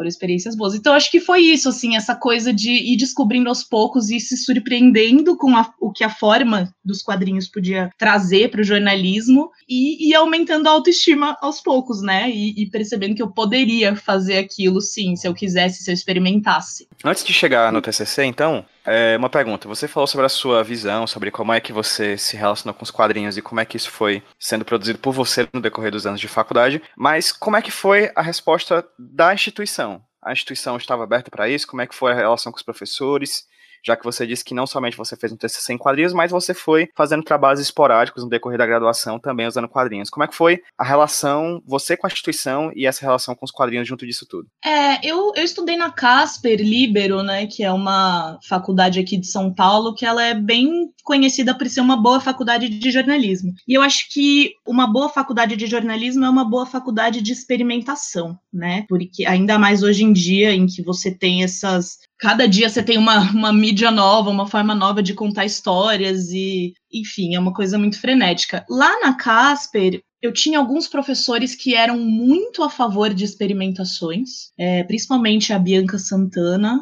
foram 0.00 0.08
experiências 0.08 0.56
boas. 0.56 0.74
Então, 0.74 0.94
acho 0.94 1.10
que 1.10 1.20
foi 1.20 1.40
isso, 1.40 1.68
assim, 1.68 1.94
essa 1.94 2.14
coisa 2.14 2.54
de 2.54 2.70
ir 2.70 2.96
descobrindo 2.96 3.50
aos 3.50 3.62
poucos 3.62 4.08
e 4.08 4.18
se 4.18 4.34
surpreendendo 4.34 5.36
com 5.36 5.54
a, 5.54 5.74
o 5.78 5.92
que 5.92 6.02
a 6.02 6.08
forma 6.08 6.74
dos 6.82 7.02
quadrinhos 7.02 7.46
podia 7.46 7.90
trazer 7.98 8.50
para 8.50 8.62
o 8.62 8.64
jornalismo 8.64 9.50
e, 9.68 10.08
e, 10.08 10.14
aumentando 10.14 10.68
a 10.68 10.70
autoestima 10.70 11.36
aos 11.42 11.60
poucos, 11.60 12.00
né? 12.00 12.30
E, 12.30 12.62
e, 12.62 12.70
percebendo 12.70 13.14
que 13.14 13.20
eu 13.20 13.30
poderia 13.30 13.94
fazer 13.94 14.38
aquilo, 14.38 14.80
sim, 14.80 15.14
se 15.16 15.28
eu 15.28 15.34
quisesse, 15.34 15.84
se 15.84 15.90
eu 15.90 15.94
experimentasse. 15.94 16.88
Antes 17.04 17.22
de 17.22 17.34
chegar 17.34 17.70
no 17.70 17.82
TCC, 17.82 18.24
então, 18.24 18.64
é 18.84 19.16
uma 19.16 19.30
pergunta. 19.30 19.68
Você 19.68 19.86
falou 19.86 20.06
sobre 20.06 20.26
a 20.26 20.28
sua 20.28 20.62
visão, 20.62 21.06
sobre 21.06 21.30
como 21.30 21.52
é 21.52 21.60
que 21.60 21.72
você 21.72 22.16
se 22.16 22.36
relacionou 22.36 22.74
com 22.74 22.84
os 22.84 22.90
quadrinhos 22.90 23.36
e 23.36 23.42
como 23.42 23.60
é 23.60 23.64
que 23.64 23.76
isso 23.76 23.90
foi 23.90 24.22
sendo 24.38 24.64
produzido 24.64 24.98
por 24.98 25.12
você 25.12 25.48
no 25.52 25.60
decorrer 25.60 25.92
dos 25.92 26.06
anos 26.06 26.20
de 26.20 26.28
faculdade, 26.28 26.82
mas 26.96 27.32
como 27.32 27.56
é 27.56 27.62
que 27.62 27.70
foi 27.70 28.10
a 28.14 28.22
resposta 28.22 28.86
da 28.98 29.32
instituição? 29.34 30.02
A 30.22 30.32
instituição 30.32 30.76
estava 30.76 31.02
aberta 31.02 31.30
para 31.30 31.48
isso? 31.48 31.66
Como 31.66 31.80
é 31.80 31.86
que 31.86 31.94
foi 31.94 32.12
a 32.12 32.14
relação 32.14 32.52
com 32.52 32.58
os 32.58 32.62
professores? 32.62 33.46
Já 33.84 33.96
que 33.96 34.04
você 34.04 34.26
disse 34.26 34.44
que 34.44 34.54
não 34.54 34.66
somente 34.66 34.96
você 34.96 35.16
fez 35.16 35.32
um 35.32 35.36
TCC 35.36 35.72
em 35.72 35.78
quadrinhos, 35.78 36.12
mas 36.12 36.30
você 36.30 36.54
foi 36.54 36.88
fazendo 36.96 37.22
trabalhos 37.22 37.60
esporádicos 37.60 38.22
no 38.22 38.30
decorrer 38.30 38.58
da 38.58 38.66
graduação 38.66 39.18
também 39.18 39.46
usando 39.46 39.68
quadrinhos. 39.68 40.10
Como 40.10 40.24
é 40.24 40.28
que 40.28 40.34
foi 40.34 40.62
a 40.78 40.84
relação, 40.84 41.62
você 41.66 41.96
com 41.96 42.06
a 42.06 42.10
instituição 42.10 42.72
e 42.74 42.86
essa 42.86 43.02
relação 43.02 43.34
com 43.34 43.44
os 43.44 43.50
quadrinhos 43.50 43.88
junto 43.88 44.06
disso 44.06 44.26
tudo? 44.28 44.48
É, 44.64 45.06
eu, 45.06 45.32
eu 45.36 45.44
estudei 45.44 45.76
na 45.76 45.90
Casper 45.90 46.60
Libero, 46.60 47.22
né, 47.22 47.46
que 47.46 47.62
é 47.62 47.72
uma 47.72 48.38
faculdade 48.48 48.98
aqui 48.98 49.16
de 49.16 49.26
São 49.26 49.52
Paulo, 49.52 49.94
que 49.94 50.04
ela 50.04 50.22
é 50.22 50.34
bem 50.34 50.90
conhecida 51.02 51.56
por 51.56 51.68
ser 51.68 51.80
uma 51.80 51.96
boa 51.96 52.20
faculdade 52.20 52.68
de 52.68 52.90
jornalismo. 52.90 53.52
E 53.66 53.74
eu 53.74 53.82
acho 53.82 54.08
que 54.12 54.52
uma 54.66 54.86
boa 54.86 55.08
faculdade 55.08 55.56
de 55.56 55.66
jornalismo 55.66 56.24
é 56.24 56.30
uma 56.30 56.44
boa 56.44 56.66
faculdade 56.66 57.20
de 57.20 57.32
experimentação, 57.32 58.38
né? 58.52 58.84
Porque 58.88 59.26
ainda 59.26 59.58
mais 59.58 59.82
hoje 59.82 60.04
em 60.04 60.12
dia, 60.12 60.52
em 60.52 60.66
que 60.66 60.82
você 60.82 61.10
tem 61.10 61.42
essas 61.42 61.98
cada 62.20 62.46
dia 62.46 62.68
você 62.68 62.82
tem 62.82 62.98
uma, 62.98 63.18
uma 63.32 63.52
mídia 63.52 63.90
nova, 63.90 64.30
uma 64.30 64.46
forma 64.46 64.74
nova 64.74 65.02
de 65.02 65.14
contar 65.14 65.46
histórias 65.46 66.30
e, 66.30 66.74
enfim, 66.92 67.34
é 67.34 67.40
uma 67.40 67.52
coisa 67.52 67.78
muito 67.78 67.98
frenética. 67.98 68.64
Lá 68.68 69.00
na 69.00 69.14
Casper, 69.14 70.02
eu 70.20 70.32
tinha 70.32 70.58
alguns 70.58 70.86
professores 70.86 71.54
que 71.54 71.74
eram 71.74 71.98
muito 71.98 72.62
a 72.62 72.68
favor 72.68 73.14
de 73.14 73.24
experimentações, 73.24 74.52
é, 74.58 74.84
principalmente 74.84 75.52
a 75.52 75.58
Bianca 75.58 75.98
Santana 75.98 76.78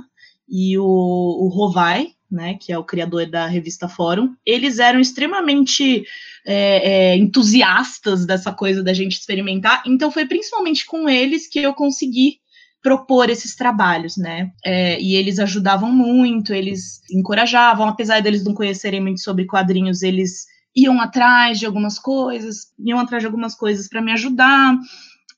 e 0.48 0.76
o, 0.76 0.84
o 0.84 1.48
Rovai, 1.48 2.08
né, 2.30 2.58
que 2.60 2.72
é 2.72 2.78
o 2.78 2.84
criador 2.84 3.26
da 3.26 3.46
revista 3.46 3.88
Fórum. 3.88 4.34
Eles 4.44 4.80
eram 4.80 4.98
extremamente 4.98 6.04
é, 6.44 7.12
é, 7.12 7.16
entusiastas 7.16 8.26
dessa 8.26 8.52
coisa 8.52 8.82
da 8.82 8.92
gente 8.92 9.12
experimentar, 9.12 9.84
então 9.86 10.10
foi 10.10 10.26
principalmente 10.26 10.84
com 10.84 11.08
eles 11.08 11.48
que 11.48 11.60
eu 11.60 11.72
consegui 11.74 12.40
propor 12.82 13.28
esses 13.28 13.56
trabalhos, 13.56 14.16
né? 14.16 14.50
É, 14.64 15.00
e 15.00 15.14
eles 15.14 15.38
ajudavam 15.38 15.92
muito, 15.92 16.52
eles 16.52 17.00
encorajavam, 17.10 17.88
apesar 17.88 18.20
deles 18.20 18.44
não 18.44 18.54
conhecerem 18.54 19.00
muito 19.00 19.20
sobre 19.20 19.46
quadrinhos, 19.46 20.02
eles 20.02 20.46
iam 20.76 21.00
atrás 21.00 21.58
de 21.58 21.66
algumas 21.66 21.98
coisas, 21.98 22.66
iam 22.78 22.98
atrás 22.98 23.22
de 23.22 23.26
algumas 23.26 23.54
coisas 23.54 23.88
para 23.88 24.02
me 24.02 24.12
ajudar. 24.12 24.76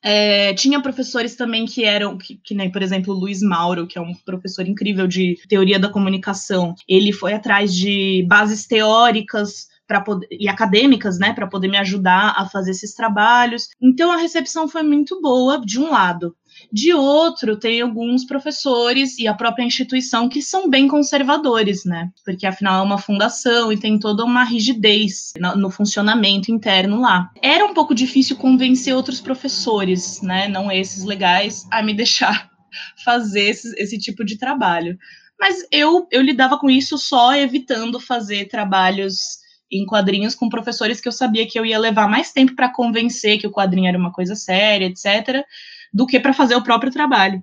É, 0.02 0.54
tinha 0.54 0.80
professores 0.80 1.36
também 1.36 1.66
que 1.66 1.84
eram, 1.84 2.16
que, 2.16 2.36
que, 2.42 2.54
nem, 2.54 2.70
por 2.70 2.82
exemplo, 2.82 3.12
Luiz 3.12 3.42
Mauro, 3.42 3.86
que 3.86 3.98
é 3.98 4.00
um 4.00 4.14
professor 4.14 4.66
incrível 4.66 5.06
de 5.06 5.36
teoria 5.48 5.78
da 5.78 5.90
comunicação. 5.90 6.74
Ele 6.88 7.12
foi 7.12 7.34
atrás 7.34 7.74
de 7.74 8.24
bases 8.28 8.66
teóricas 8.66 9.68
Poder, 9.98 10.28
e 10.30 10.48
acadêmicas, 10.48 11.18
né, 11.18 11.32
para 11.32 11.48
poder 11.48 11.66
me 11.66 11.76
ajudar 11.76 12.34
a 12.36 12.46
fazer 12.48 12.70
esses 12.70 12.94
trabalhos. 12.94 13.66
Então 13.82 14.12
a 14.12 14.16
recepção 14.16 14.68
foi 14.68 14.84
muito 14.84 15.20
boa 15.20 15.60
de 15.60 15.80
um 15.80 15.90
lado. 15.90 16.36
De 16.72 16.92
outro, 16.92 17.56
tem 17.56 17.80
alguns 17.80 18.24
professores 18.24 19.18
e 19.18 19.26
a 19.26 19.34
própria 19.34 19.64
instituição 19.64 20.28
que 20.28 20.40
são 20.40 20.68
bem 20.68 20.86
conservadores, 20.86 21.84
né? 21.84 22.10
Porque 22.24 22.46
afinal 22.46 22.80
é 22.80 22.86
uma 22.86 22.98
fundação 22.98 23.72
e 23.72 23.78
tem 23.78 23.98
toda 23.98 24.24
uma 24.24 24.44
rigidez 24.44 25.32
no 25.56 25.70
funcionamento 25.70 26.52
interno 26.52 27.00
lá. 27.00 27.30
Era 27.42 27.64
um 27.64 27.74
pouco 27.74 27.94
difícil 27.94 28.36
convencer 28.36 28.94
outros 28.94 29.20
professores, 29.20 30.20
né? 30.22 30.48
Não 30.48 30.70
esses 30.70 31.04
legais, 31.04 31.66
a 31.70 31.82
me 31.82 31.94
deixar 31.94 32.50
fazer 33.04 33.50
esse, 33.50 33.74
esse 33.76 33.98
tipo 33.98 34.24
de 34.24 34.38
trabalho. 34.38 34.96
Mas 35.38 35.66
eu, 35.72 36.06
eu 36.10 36.20
lidava 36.20 36.58
com 36.58 36.70
isso 36.70 36.98
só 36.98 37.34
evitando 37.34 37.98
fazer 37.98 38.46
trabalhos 38.46 39.40
em 39.72 39.86
quadrinhos 39.86 40.34
com 40.34 40.48
professores 40.48 41.00
que 41.00 41.08
eu 41.08 41.12
sabia 41.12 41.46
que 41.46 41.58
eu 41.58 41.64
ia 41.64 41.78
levar 41.78 42.08
mais 42.08 42.32
tempo 42.32 42.54
para 42.54 42.72
convencer 42.72 43.38
que 43.38 43.46
o 43.46 43.52
quadrinho 43.52 43.88
era 43.88 43.96
uma 43.96 44.12
coisa 44.12 44.34
séria, 44.34 44.86
etc 44.86 45.44
do 45.92 46.06
que 46.06 46.20
para 46.20 46.32
fazer 46.32 46.54
o 46.54 46.62
próprio 46.62 46.92
trabalho. 46.92 47.42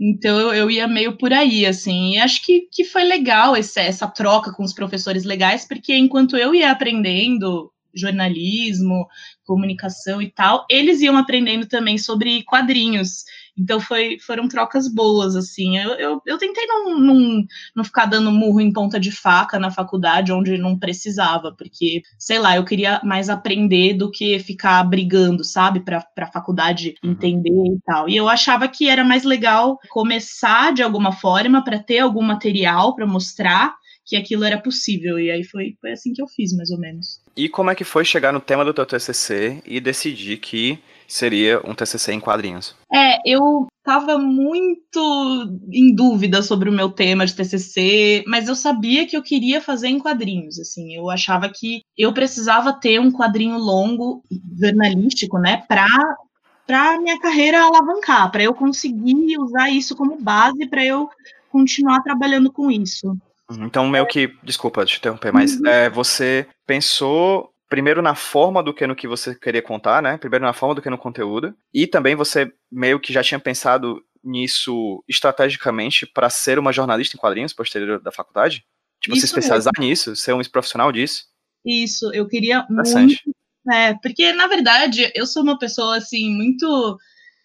Então 0.00 0.52
eu, 0.52 0.70
ia 0.70 0.88
meio 0.88 1.16
por 1.16 1.32
aí, 1.32 1.64
assim. 1.64 2.14
E 2.14 2.18
acho 2.18 2.44
que, 2.44 2.62
que 2.72 2.84
foi 2.84 3.04
legal 3.04 3.56
esse, 3.56 3.78
essa 3.80 4.08
troca 4.08 4.52
com 4.52 4.64
os 4.64 4.72
professores 4.72 5.24
legais, 5.24 5.64
porque 5.64 5.96
enquanto 5.96 6.36
eu 6.36 6.54
ia 6.54 6.72
aprendendo 6.72 7.70
jornalismo, 7.94 9.06
comunicação 9.44 10.20
e 10.20 10.30
tal, 10.30 10.66
eles 10.68 11.00
iam 11.02 11.16
aprendendo 11.16 11.66
também 11.66 11.98
sobre 11.98 12.42
quadrinhos. 12.42 13.24
Então 13.58 13.78
foi, 13.80 14.18
foram 14.18 14.48
trocas 14.48 14.92
boas, 14.92 15.36
assim. 15.36 15.78
Eu, 15.78 15.90
eu, 15.92 16.22
eu 16.26 16.38
tentei 16.38 16.66
não, 16.66 16.98
não, 16.98 17.44
não 17.76 17.84
ficar 17.84 18.06
dando 18.06 18.30
murro 18.30 18.60
em 18.60 18.72
ponta 18.72 18.98
de 18.98 19.12
faca 19.12 19.58
na 19.58 19.70
faculdade, 19.70 20.32
onde 20.32 20.56
não 20.56 20.78
precisava, 20.78 21.52
porque, 21.52 22.02
sei 22.18 22.38
lá, 22.38 22.56
eu 22.56 22.64
queria 22.64 23.00
mais 23.04 23.28
aprender 23.28 23.94
do 23.94 24.10
que 24.10 24.38
ficar 24.38 24.82
brigando, 24.84 25.44
sabe, 25.44 25.80
para 25.80 26.06
a 26.18 26.32
faculdade 26.32 26.94
uhum. 27.04 27.12
entender 27.12 27.50
e 27.50 27.78
tal. 27.84 28.08
E 28.08 28.16
eu 28.16 28.28
achava 28.28 28.66
que 28.68 28.88
era 28.88 29.04
mais 29.04 29.24
legal 29.24 29.78
começar 29.90 30.72
de 30.72 30.82
alguma 30.82 31.12
forma 31.12 31.62
para 31.62 31.78
ter 31.78 31.98
algum 31.98 32.22
material 32.22 32.94
para 32.94 33.06
mostrar 33.06 33.74
que 34.04 34.16
aquilo 34.16 34.44
era 34.44 34.58
possível. 34.58 35.18
E 35.18 35.30
aí 35.30 35.44
foi, 35.44 35.76
foi 35.80 35.92
assim 35.92 36.12
que 36.12 36.22
eu 36.22 36.26
fiz, 36.26 36.54
mais 36.56 36.70
ou 36.70 36.78
menos. 36.78 37.20
E 37.36 37.48
como 37.48 37.70
é 37.70 37.74
que 37.74 37.84
foi 37.84 38.04
chegar 38.04 38.32
no 38.32 38.40
tema 38.40 38.64
do 38.64 38.74
teu 38.74 38.86
TCC 38.86 39.62
e 39.64 39.80
decidir 39.80 40.38
que 40.38 40.78
seria 41.06 41.60
um 41.64 41.74
TCC 41.74 42.12
em 42.12 42.20
quadrinhos? 42.20 42.74
É, 42.92 43.18
eu 43.24 43.66
estava 43.78 44.18
muito 44.18 45.60
em 45.72 45.94
dúvida 45.94 46.42
sobre 46.42 46.68
o 46.68 46.72
meu 46.72 46.90
tema 46.90 47.26
de 47.26 47.34
TCC, 47.34 48.24
mas 48.26 48.48
eu 48.48 48.54
sabia 48.54 49.06
que 49.06 49.16
eu 49.16 49.22
queria 49.22 49.60
fazer 49.60 49.88
em 49.88 49.98
quadrinhos, 49.98 50.58
assim, 50.58 50.94
eu 50.94 51.10
achava 51.10 51.48
que 51.48 51.82
eu 51.98 52.12
precisava 52.12 52.72
ter 52.72 53.00
um 53.00 53.10
quadrinho 53.10 53.58
longo, 53.58 54.22
jornalístico, 54.58 55.38
né, 55.38 55.64
para 55.68 55.86
para 56.64 56.98
minha 57.00 57.18
carreira 57.18 57.60
alavancar, 57.60 58.30
para 58.30 58.44
eu 58.44 58.54
conseguir 58.54 59.36
usar 59.36 59.68
isso 59.68 59.96
como 59.96 60.16
base 60.16 60.66
para 60.68 60.84
eu 60.84 61.10
continuar 61.50 62.00
trabalhando 62.02 62.50
com 62.52 62.70
isso. 62.70 63.08
Uhum, 63.50 63.66
então, 63.66 63.88
meio 63.88 64.06
que, 64.06 64.32
desculpa 64.42 64.84
te 64.86 64.96
interromper, 64.96 65.32
mas 65.32 65.56
uhum. 65.56 65.66
é, 65.66 65.90
você 65.90 66.46
pensou 66.66 67.51
primeiro 67.72 68.02
na 68.02 68.14
forma 68.14 68.62
do 68.62 68.74
que 68.74 68.86
no 68.86 68.94
que 68.94 69.08
você 69.08 69.34
queria 69.34 69.62
contar, 69.62 70.02
né? 70.02 70.18
Primeiro 70.18 70.44
na 70.44 70.52
forma 70.52 70.74
do 70.74 70.82
que 70.82 70.90
no 70.90 70.98
conteúdo. 70.98 71.56
E 71.72 71.86
também 71.86 72.14
você 72.14 72.52
meio 72.70 73.00
que 73.00 73.14
já 73.14 73.22
tinha 73.22 73.40
pensado 73.40 74.04
nisso 74.22 75.02
estrategicamente 75.08 76.04
para 76.04 76.28
ser 76.28 76.58
uma 76.58 76.70
jornalista 76.70 77.16
em 77.16 77.18
quadrinhos 77.18 77.54
posterior 77.54 77.98
da 77.98 78.12
faculdade? 78.12 78.62
Tipo, 79.00 79.16
Isso 79.16 79.26
se 79.26 79.32
especializar 79.32 79.72
mesmo. 79.78 79.88
nisso, 79.88 80.14
ser 80.14 80.34
um 80.34 80.42
profissional 80.42 80.92
disso? 80.92 81.24
Isso, 81.64 82.12
eu 82.12 82.28
queria 82.28 82.66
muito. 82.68 83.16
É, 83.72 83.94
porque, 84.02 84.34
na 84.34 84.46
verdade, 84.48 85.10
eu 85.14 85.24
sou 85.24 85.42
uma 85.42 85.58
pessoa, 85.58 85.96
assim, 85.96 86.28
muito 86.28 86.98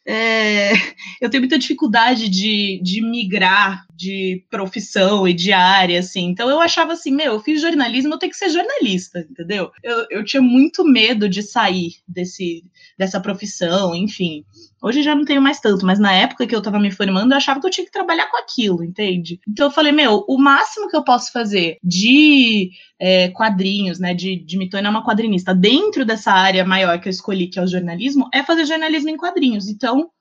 é, 0.07 0.71
eu 1.19 1.29
tenho 1.29 1.41
muita 1.41 1.59
dificuldade 1.59 2.29
de, 2.29 2.79
de 2.81 3.01
migrar 3.01 3.85
de 3.93 4.45
profissão 4.49 5.27
e 5.27 5.33
de 5.33 5.51
área, 5.51 5.99
assim. 5.99 6.25
Então 6.25 6.49
eu 6.49 6.61
achava 6.61 6.93
assim, 6.93 7.11
meu, 7.11 7.33
eu 7.33 7.39
fiz 7.41 7.59
jornalismo, 7.61 8.13
eu 8.13 8.17
tenho 8.17 8.31
que 8.31 8.37
ser 8.37 8.49
jornalista, 8.49 9.19
entendeu? 9.29 9.69
Eu, 9.83 10.05
eu 10.09 10.23
tinha 10.23 10.41
muito 10.41 10.85
medo 10.85 11.27
de 11.27 11.43
sair 11.43 11.95
desse, 12.07 12.63
dessa 12.97 13.19
profissão, 13.19 13.93
enfim. 13.93 14.45
Hoje 14.81 15.01
já 15.01 15.15
não 15.15 15.25
tenho 15.25 15.41
mais 15.41 15.59
tanto, 15.59 15.85
mas 15.85 15.99
na 15.99 16.13
época 16.13 16.45
que 16.45 16.55
eu 16.55 16.61
tava 16.61 16.79
me 16.79 16.91
formando, 16.91 17.31
eu 17.31 17.37
achava 17.37 17.59
que 17.59 17.65
eu 17.65 17.71
tinha 17.71 17.85
que 17.85 17.91
trabalhar 17.91 18.29
com 18.29 18.37
aquilo, 18.37 18.83
entende? 18.83 19.39
Então 19.47 19.67
eu 19.67 19.71
falei, 19.71 19.91
meu, 19.91 20.23
o 20.27 20.37
máximo 20.37 20.87
que 20.87 20.95
eu 20.95 21.03
posso 21.03 21.31
fazer 21.31 21.77
de 21.83 22.69
é, 22.99 23.29
quadrinhos, 23.29 23.99
né, 23.99 24.13
de, 24.13 24.35
de 24.35 24.57
me 24.57 24.69
tornar 24.69 24.91
uma 24.91 25.05
quadrinista 25.05 25.53
dentro 25.53 26.05
dessa 26.05 26.31
área 26.31 26.63
maior 26.63 26.99
que 26.99 27.07
eu 27.07 27.11
escolhi, 27.11 27.47
que 27.47 27.57
é 27.57 27.63
o 27.63 27.67
jornalismo, 27.67 28.29
é 28.33 28.43
fazer 28.43 28.65
jornalismo 28.65 29.09
em 29.09 29.17
quadrinhos. 29.17 29.67
Então 29.67 30.11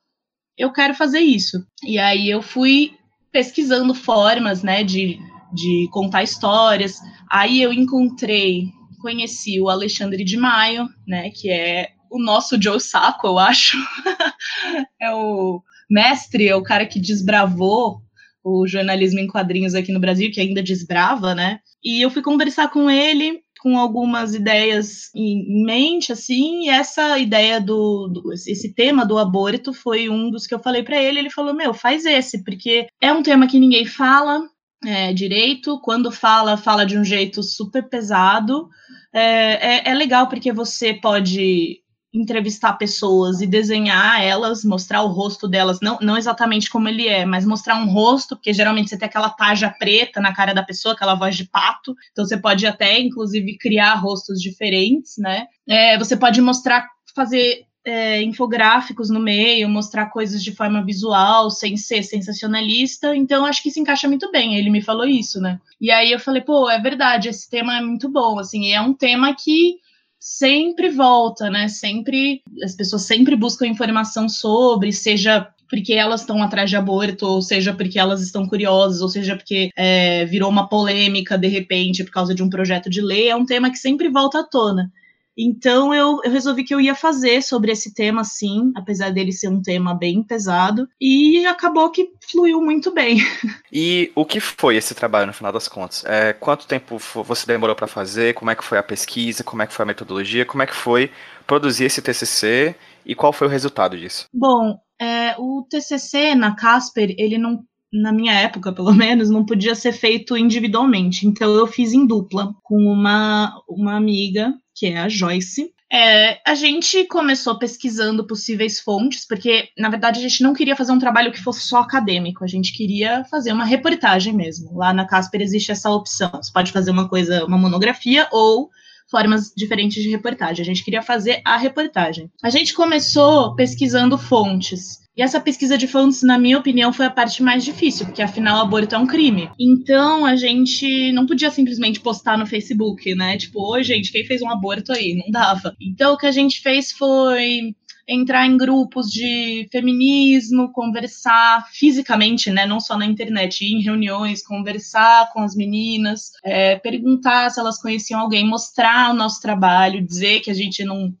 eu 0.57 0.71
quero 0.71 0.95
fazer 0.95 1.19
isso. 1.19 1.63
E 1.83 1.99
aí 1.99 2.29
eu 2.29 2.41
fui 2.41 2.93
pesquisando 3.31 3.93
formas, 3.93 4.63
né, 4.63 4.83
de, 4.83 5.19
de 5.53 5.87
contar 5.91 6.23
histórias. 6.23 6.97
Aí 7.29 7.61
eu 7.61 7.71
encontrei, 7.71 8.71
conheci 8.99 9.61
o 9.61 9.69
Alexandre 9.69 10.23
de 10.23 10.35
Maio, 10.35 10.89
né, 11.05 11.29
que 11.29 11.51
é 11.51 11.89
o 12.09 12.19
nosso 12.19 12.61
Joe 12.61 12.79
Sacco, 12.79 13.27
eu 13.27 13.39
acho. 13.39 13.77
é 15.01 15.11
o 15.13 15.61
mestre, 15.89 16.47
é 16.47 16.55
o 16.55 16.63
cara 16.63 16.85
que 16.85 16.99
desbravou 16.99 18.01
o 18.43 18.65
jornalismo 18.67 19.19
em 19.19 19.27
quadrinhos 19.27 19.75
aqui 19.75 19.91
no 19.91 19.99
Brasil, 19.99 20.31
que 20.31 20.39
ainda 20.39 20.63
desbrava, 20.63 21.35
né? 21.35 21.59
E 21.83 22.01
eu 22.01 22.09
fui 22.09 22.21
conversar 22.21 22.69
com 22.69 22.89
ele 22.89 23.41
com 23.59 23.77
algumas 23.77 24.35
ideias 24.35 25.09
em 25.15 25.65
mente, 25.65 26.11
assim, 26.11 26.65
e 26.65 26.69
essa 26.69 27.17
ideia 27.17 27.59
do, 27.59 28.07
do, 28.07 28.33
esse 28.33 28.73
tema 28.73 29.05
do 29.05 29.17
aborto 29.17 29.73
foi 29.73 30.09
um 30.09 30.29
dos 30.29 30.45
que 30.45 30.53
eu 30.53 30.59
falei 30.59 30.83
para 30.83 31.01
ele. 31.01 31.19
Ele 31.19 31.29
falou: 31.29 31.53
Meu, 31.53 31.73
faz 31.73 32.05
esse, 32.05 32.43
porque 32.43 32.87
é 33.01 33.11
um 33.11 33.23
tema 33.23 33.47
que 33.47 33.59
ninguém 33.59 33.85
fala 33.85 34.41
é, 34.85 35.11
direito. 35.11 35.79
Quando 35.81 36.11
fala, 36.11 36.55
fala 36.55 36.85
de 36.85 36.97
um 36.97 37.03
jeito 37.03 37.41
super 37.43 37.87
pesado. 37.89 38.69
É, 39.13 39.75
é, 39.75 39.89
é 39.89 39.93
legal 39.93 40.27
porque 40.27 40.51
você 40.51 40.93
pode 40.93 41.81
entrevistar 42.13 42.73
pessoas 42.73 43.41
e 43.41 43.47
desenhar 43.47 44.21
elas, 44.21 44.63
mostrar 44.63 45.03
o 45.03 45.07
rosto 45.07 45.47
delas, 45.47 45.79
não, 45.81 45.97
não 46.01 46.17
exatamente 46.17 46.69
como 46.69 46.87
ele 46.87 47.07
é, 47.07 47.25
mas 47.25 47.45
mostrar 47.45 47.75
um 47.75 47.89
rosto, 47.89 48.35
porque 48.35 48.53
geralmente 48.53 48.89
você 48.89 48.97
tem 48.97 49.07
aquela 49.07 49.29
taja 49.29 49.69
preta 49.69 50.19
na 50.21 50.33
cara 50.33 50.53
da 50.53 50.63
pessoa, 50.63 50.93
aquela 50.93 51.15
voz 51.15 51.35
de 51.35 51.45
pato, 51.45 51.95
então 52.11 52.25
você 52.25 52.37
pode 52.37 52.65
até, 52.65 52.99
inclusive, 52.99 53.57
criar 53.57 53.95
rostos 53.95 54.41
diferentes, 54.41 55.17
né? 55.17 55.47
É, 55.67 55.97
você 55.97 56.15
pode 56.15 56.41
mostrar, 56.41 56.87
fazer 57.13 57.65
é, 57.85 58.21
infográficos 58.21 59.09
no 59.09 59.19
meio, 59.19 59.69
mostrar 59.69 60.07
coisas 60.07 60.43
de 60.43 60.53
forma 60.53 60.83
visual, 60.83 61.49
sem 61.49 61.77
ser 61.77 62.03
sensacionalista, 62.03 63.15
então 63.15 63.45
acho 63.45 63.63
que 63.63 63.71
se 63.71 63.79
encaixa 63.79 64.07
muito 64.07 64.31
bem, 64.31 64.55
ele 64.55 64.69
me 64.69 64.81
falou 64.81 65.05
isso, 65.05 65.39
né? 65.39 65.59
E 65.79 65.91
aí 65.91 66.11
eu 66.11 66.19
falei, 66.19 66.41
pô, 66.41 66.69
é 66.69 66.79
verdade, 66.79 67.29
esse 67.29 67.49
tema 67.49 67.77
é 67.77 67.81
muito 67.81 68.09
bom, 68.09 68.39
assim, 68.39 68.73
é 68.73 68.81
um 68.81 68.93
tema 68.93 69.33
que 69.35 69.77
sempre 70.19 70.89
volta, 70.89 71.49
né? 71.49 71.67
Sempre 71.67 72.41
as 72.63 72.75
pessoas 72.75 73.03
sempre 73.03 73.35
buscam 73.35 73.67
informação 73.67 74.27
sobre, 74.27 74.91
seja 74.91 75.47
porque 75.69 75.93
elas 75.93 76.21
estão 76.21 76.41
atrás 76.41 76.69
de 76.69 76.75
aborto, 76.75 77.25
ou 77.25 77.41
seja 77.41 77.73
porque 77.73 77.99
elas 77.99 78.21
estão 78.21 78.47
curiosas, 78.47 79.01
ou 79.01 79.09
seja 79.09 79.35
porque 79.35 79.69
é, 79.75 80.25
virou 80.25 80.49
uma 80.49 80.67
polêmica 80.67 81.37
de 81.37 81.47
repente 81.47 82.03
por 82.03 82.11
causa 82.11 82.33
de 82.33 82.41
um 82.41 82.49
projeto 82.49 82.89
de 82.89 83.01
lei, 83.01 83.29
é 83.29 83.35
um 83.35 83.45
tema 83.45 83.69
que 83.69 83.77
sempre 83.77 84.09
volta 84.09 84.39
à 84.39 84.43
tona. 84.43 84.91
Então 85.37 85.93
eu, 85.93 86.19
eu, 86.23 86.31
resolvi 86.31 86.63
que 86.63 86.73
eu 86.73 86.81
ia 86.81 86.95
fazer 86.95 87.43
sobre 87.43 87.71
esse 87.71 87.93
tema, 87.93 88.23
sim, 88.23 88.71
apesar 88.75 89.11
dele 89.11 89.31
ser 89.31 89.49
um 89.49 89.61
tema 89.61 89.93
bem 89.93 90.23
pesado, 90.23 90.89
e 90.99 91.45
acabou 91.45 91.91
que 91.91 92.11
fluiu 92.31 92.61
muito 92.61 92.91
bem. 92.91 93.17
E 93.71 94.11
o 94.15 94.25
que 94.25 94.39
foi 94.39 94.77
esse 94.77 94.95
trabalho 94.95 95.27
no 95.27 95.33
final 95.33 95.51
das 95.51 95.67
contas? 95.67 96.03
É, 96.05 96.31
quanto 96.31 96.65
tempo 96.65 96.97
você 96.97 97.45
demorou 97.45 97.75
para 97.75 97.85
fazer? 97.85 98.33
Como 98.33 98.49
é 98.49 98.55
que 98.55 98.63
foi 98.63 98.77
a 98.77 98.83
pesquisa? 98.83 99.43
Como 99.43 99.61
é 99.61 99.67
que 99.67 99.73
foi 99.73 99.83
a 99.83 99.85
metodologia? 99.85 100.45
Como 100.45 100.63
é 100.63 100.65
que 100.65 100.73
foi 100.73 101.11
produzir 101.45 101.83
esse 101.83 102.01
TCC? 102.01 102.75
E 103.05 103.13
qual 103.13 103.33
foi 103.33 103.45
o 103.45 103.49
resultado 103.49 103.97
disso? 103.97 104.25
Bom, 104.33 104.79
é, 104.99 105.35
o 105.37 105.65
TCC 105.69 106.33
na 106.33 106.55
Casper, 106.55 107.13
ele 107.17 107.37
não 107.37 107.63
na 107.91 108.11
minha 108.11 108.33
época, 108.33 108.71
pelo 108.71 108.93
menos, 108.93 109.29
não 109.29 109.45
podia 109.45 109.75
ser 109.75 109.93
feito 109.93 110.37
individualmente. 110.37 111.27
Então 111.27 111.53
eu 111.55 111.67
fiz 111.67 111.93
em 111.93 112.05
dupla 112.05 112.53
com 112.63 112.77
uma, 112.77 113.61
uma 113.67 113.95
amiga 113.95 114.53
que 114.75 114.87
é 114.87 114.99
a 114.99 115.09
Joyce. 115.09 115.71
É, 115.91 116.39
a 116.45 116.53
gente 116.53 117.05
começou 117.05 117.57
pesquisando 117.57 118.27
possíveis 118.27 118.79
fontes, 118.79 119.25
porque, 119.25 119.69
na 119.77 119.89
verdade, 119.89 120.19
a 120.19 120.21
gente 120.21 120.43
não 120.43 120.53
queria 120.53 120.75
fazer 120.75 120.91
um 120.91 120.99
trabalho 120.99 121.31
que 121.31 121.41
fosse 121.41 121.61
só 121.61 121.77
acadêmico, 121.77 122.43
a 122.43 122.47
gente 122.47 122.73
queria 122.75 123.23
fazer 123.25 123.53
uma 123.53 123.63
reportagem 123.63 124.33
mesmo. 124.33 124.77
Lá 124.77 124.93
na 124.93 125.07
Casper 125.07 125.41
existe 125.41 125.71
essa 125.71 125.89
opção. 125.89 126.29
Você 126.33 126.51
pode 126.51 126.73
fazer 126.73 126.91
uma 126.91 127.07
coisa, 127.07 127.45
uma 127.45 127.57
monografia, 127.57 128.27
ou 128.31 128.69
formas 129.09 129.51
diferentes 129.55 130.03
de 130.03 130.09
reportagem. 130.09 130.61
A 130.61 130.65
gente 130.65 130.83
queria 130.83 131.01
fazer 131.01 131.41
a 131.45 131.57
reportagem. 131.57 132.29
A 132.43 132.49
gente 132.49 132.73
começou 132.73 133.55
pesquisando 133.55 134.17
fontes. 134.17 135.05
E 135.15 135.21
essa 135.21 135.39
pesquisa 135.39 135.77
de 135.77 135.87
fontes, 135.87 136.21
na 136.21 136.37
minha 136.37 136.59
opinião, 136.59 136.93
foi 136.93 137.07
a 137.07 137.09
parte 137.09 137.41
mais 137.41 137.65
difícil, 137.65 138.05
porque 138.05 138.21
afinal 138.21 138.61
aborto 138.61 138.93
é 138.93 138.97
um 138.99 139.07
crime. 139.07 139.49
Então 139.59 140.23
a 140.25 140.35
gente 140.35 141.11
não 141.11 141.25
podia 141.25 141.49
simplesmente 141.49 141.99
postar 141.99 142.37
no 142.37 142.45
Facebook, 142.45 143.15
né? 143.15 143.35
Tipo, 143.35 143.71
oi, 143.71 143.83
gente, 143.83 144.11
quem 144.11 144.23
fez 144.25 144.43
um 144.43 144.49
aborto 144.49 144.91
aí? 144.91 145.15
Não 145.15 145.31
dava. 145.31 145.75
Então 145.81 146.13
o 146.13 146.17
que 146.17 146.27
a 146.27 146.31
gente 146.31 146.61
fez 146.61 146.91
foi 146.91 147.73
entrar 148.07 148.45
em 148.45 148.57
grupos 148.57 149.11
de 149.11 149.67
feminismo, 149.71 150.71
conversar 150.71 151.67
fisicamente, 151.71 152.49
né, 152.49 152.65
não 152.65 152.79
só 152.79 152.97
na 152.97 153.05
internet, 153.05 153.65
ir 153.65 153.73
em 153.73 153.81
reuniões, 153.81 154.41
conversar 154.41 155.31
com 155.33 155.41
as 155.41 155.55
meninas, 155.55 156.31
é, 156.43 156.77
perguntar 156.77 157.49
se 157.49 157.59
elas 157.59 157.81
conheciam 157.81 158.21
alguém, 158.21 158.47
mostrar 158.47 159.11
o 159.11 159.15
nosso 159.15 159.41
trabalho, 159.41 160.05
dizer 160.05 160.39
que 160.39 160.51
a 160.51 160.53
gente 160.53 160.83
não 160.83 161.13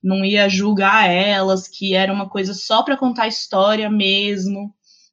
não 0.00 0.24
ia 0.24 0.48
julgar 0.48 1.10
elas, 1.10 1.66
que 1.66 1.92
era 1.92 2.12
uma 2.12 2.28
coisa 2.28 2.54
só 2.54 2.84
para 2.84 2.96
contar 2.96 3.26
história 3.26 3.90
mesmo 3.90 4.72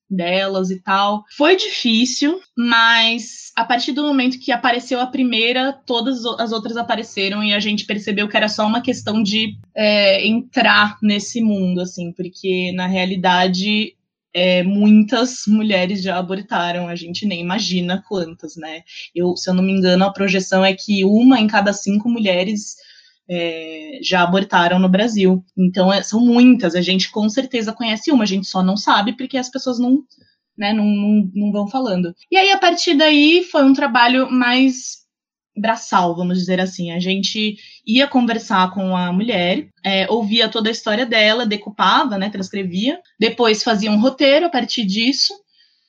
delas 0.10 0.70
e 0.70 0.80
tal. 0.82 1.24
Foi 1.36 1.56
difícil, 1.56 2.39
mas 2.58 3.52
a 3.56 3.65
partir 3.65 3.91
do 3.91 4.04
momento 4.04 4.39
que 4.39 4.52
apareceu 4.52 5.00
a 5.00 5.08
primeira, 5.08 5.74
todas 5.86 6.26
as 6.26 6.52
outras 6.52 6.78
apareceram 6.78 7.44
e 7.44 7.54
a 7.54 7.60
gente 7.60 7.86
percebeu 7.86 8.28
que 8.28 8.38
era 8.38 8.48
só 8.48 8.65
uma 8.65 8.82
questão 8.82 9.24
de 9.24 9.58
é, 9.76 10.26
entrar 10.26 10.98
nesse 11.02 11.41
mundo, 11.41 11.82
assim, 11.82 12.12
porque 12.12 12.72
na 12.74 12.88
realidade 12.88 13.96
é, 14.34 14.63
muitas 14.63 15.44
mulheres 15.48 16.04
já 16.04 16.18
abortaram, 16.18 16.89
a 16.89 16.96
gente 16.96 17.26
nem 17.26 17.39
imagina 17.39 18.04
quantas, 18.06 18.58
né? 18.58 18.84
Eu, 19.15 19.36
se 19.38 19.50
eu 19.50 19.54
não 19.54 19.63
me 19.63 19.72
engano, 19.72 20.04
a 20.04 20.12
projeção 20.12 20.63
é 20.63 20.74
que 20.74 21.06
uma 21.06 21.39
em 21.39 21.48
cada 21.48 21.72
cinco 21.72 22.10
mulheres 22.10 22.76
é, 23.30 24.00
já 24.02 24.24
abortaram 24.24 24.80
no 24.80 24.90
Brasil. 24.90 25.44
Então, 25.58 25.92
é, 25.92 26.02
são 26.04 26.20
muitas. 26.20 26.76
A 26.76 26.82
gente 26.82 27.12
com 27.12 27.28
certeza 27.30 27.74
conhece 27.74 28.12
uma, 28.12 28.24
a 28.24 28.28
gente 28.28 28.48
só 28.48 28.64
não 28.64 28.78
sabe 28.78 29.14
porque 29.14 29.38
as 29.38 29.50
pessoas 29.50 29.80
não, 29.80 30.04
né, 30.58 30.74
não, 30.74 30.86
não, 30.86 31.30
não 31.34 31.52
vão 31.52 31.68
falando. 31.68 32.14
E 32.32 32.38
aí, 32.38 32.52
a 32.52 32.58
partir 32.58 32.96
daí, 32.96 33.44
foi 33.44 33.64
um 33.64 33.74
trabalho 33.74 34.32
mais 34.32 35.06
braçal, 35.58 36.16
vamos 36.16 36.38
dizer 36.38 36.60
assim. 36.60 36.92
A 36.92 37.00
gente 37.00 37.56
ia 37.86 38.08
conversar 38.08 38.74
com 38.74 38.96
a 38.96 39.12
mulher, 39.12 39.68
é, 39.84 40.10
ouvia 40.10 40.50
toda 40.50 40.70
a 40.70 40.72
história 40.72 41.06
dela, 41.06 41.46
decupava, 41.46 42.18
né, 42.18 42.30
transcrevia, 42.30 43.00
depois 43.20 43.64
fazia 43.64 43.92
um 43.92 44.00
roteiro 44.00 44.46
a 44.46 44.50
partir 44.50 44.86
disso. 44.86 45.34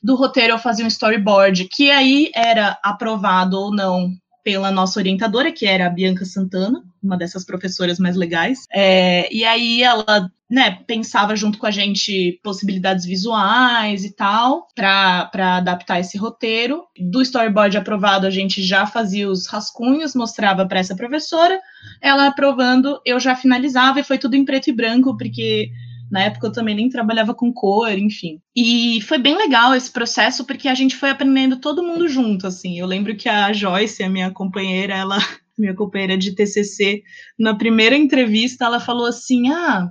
Do 0.03 0.15
roteiro 0.15 0.53
eu 0.53 0.59
fazia 0.59 0.85
um 0.85 0.89
storyboard, 0.89 1.69
que 1.69 1.91
aí 1.91 2.31
era 2.35 2.79
aprovado 2.83 3.59
ou 3.59 3.75
não 3.75 4.13
pela 4.47 4.71
nossa 4.71 5.01
orientadora, 5.01 5.51
que 5.51 5.67
era 5.67 5.89
a 5.89 5.91
Bianca 5.91 6.25
Santana, 6.25 6.81
uma 7.03 7.19
dessas 7.19 7.45
professoras 7.45 7.99
mais 7.99 8.15
legais. 8.15 8.61
É, 8.73 9.29
e 9.35 9.45
aí 9.45 9.83
ela 9.83 10.31
né, 10.49 10.71
pensava 10.87 11.35
junto 11.35 11.59
com 11.59 11.67
a 11.67 11.71
gente 11.73 12.39
possibilidades 12.45 13.05
visuais 13.05 14.05
e 14.05 14.15
tal, 14.15 14.69
para 14.73 15.57
adaptar 15.57 15.99
esse 15.99 16.17
roteiro. 16.17 16.85
Do 16.97 17.23
storyboard 17.23 17.77
aprovado, 17.77 18.25
a 18.25 18.31
gente 18.31 18.63
já 18.63 18.87
fazia 18.87 19.29
os 19.29 19.49
rascunhos, 19.49 20.15
mostrava 20.15 20.65
para 20.65 20.79
essa 20.79 20.95
professora. 20.95 21.59
Ela 22.01 22.29
aprovando, 22.29 23.01
eu 23.05 23.19
já 23.19 23.35
finalizava 23.35 23.99
e 23.99 24.05
foi 24.05 24.17
tudo 24.17 24.37
em 24.37 24.45
preto 24.45 24.71
e 24.71 24.73
branco, 24.73 25.17
porque 25.17 25.73
Na 26.11 26.23
época 26.23 26.47
eu 26.47 26.53
também 26.53 26.75
nem 26.75 26.89
trabalhava 26.89 27.35
com 27.35 27.53
cor, 27.53 27.91
enfim. 27.91 28.41
E 28.55 29.01
foi 29.03 29.19
bem 29.19 29.37
legal 29.37 29.75
esse 29.75 29.91
processo 29.91 30.45
porque 30.45 30.69
a 30.69 30.75
gente 30.75 30.97
foi 30.97 31.11
aprendendo 31.11 31.59
todo 31.59 31.83
mundo 31.83 32.09
junto, 32.09 32.47
assim. 32.47 32.79
Eu 32.79 32.87
lembro 32.87 33.17
que 33.17 33.29
a 33.29 33.53
Joyce, 33.53 34.03
a 34.03 34.09
minha 34.09 34.31
companheira, 34.31 34.95
ela 34.95 35.19
minha 35.59 35.75
companheira 35.75 36.19
de 36.19 36.35
TCC, 36.35 37.03
na 37.39 37.55
primeira 37.55 37.97
entrevista, 37.97 38.65
ela 38.65 38.79
falou 38.79 39.07
assim: 39.07 39.49
"Ah, 39.51 39.91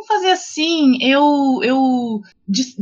vamos 0.00 0.06
fazer 0.06 0.30
assim, 0.30 0.98
eu, 1.02 1.60
eu 1.62 2.22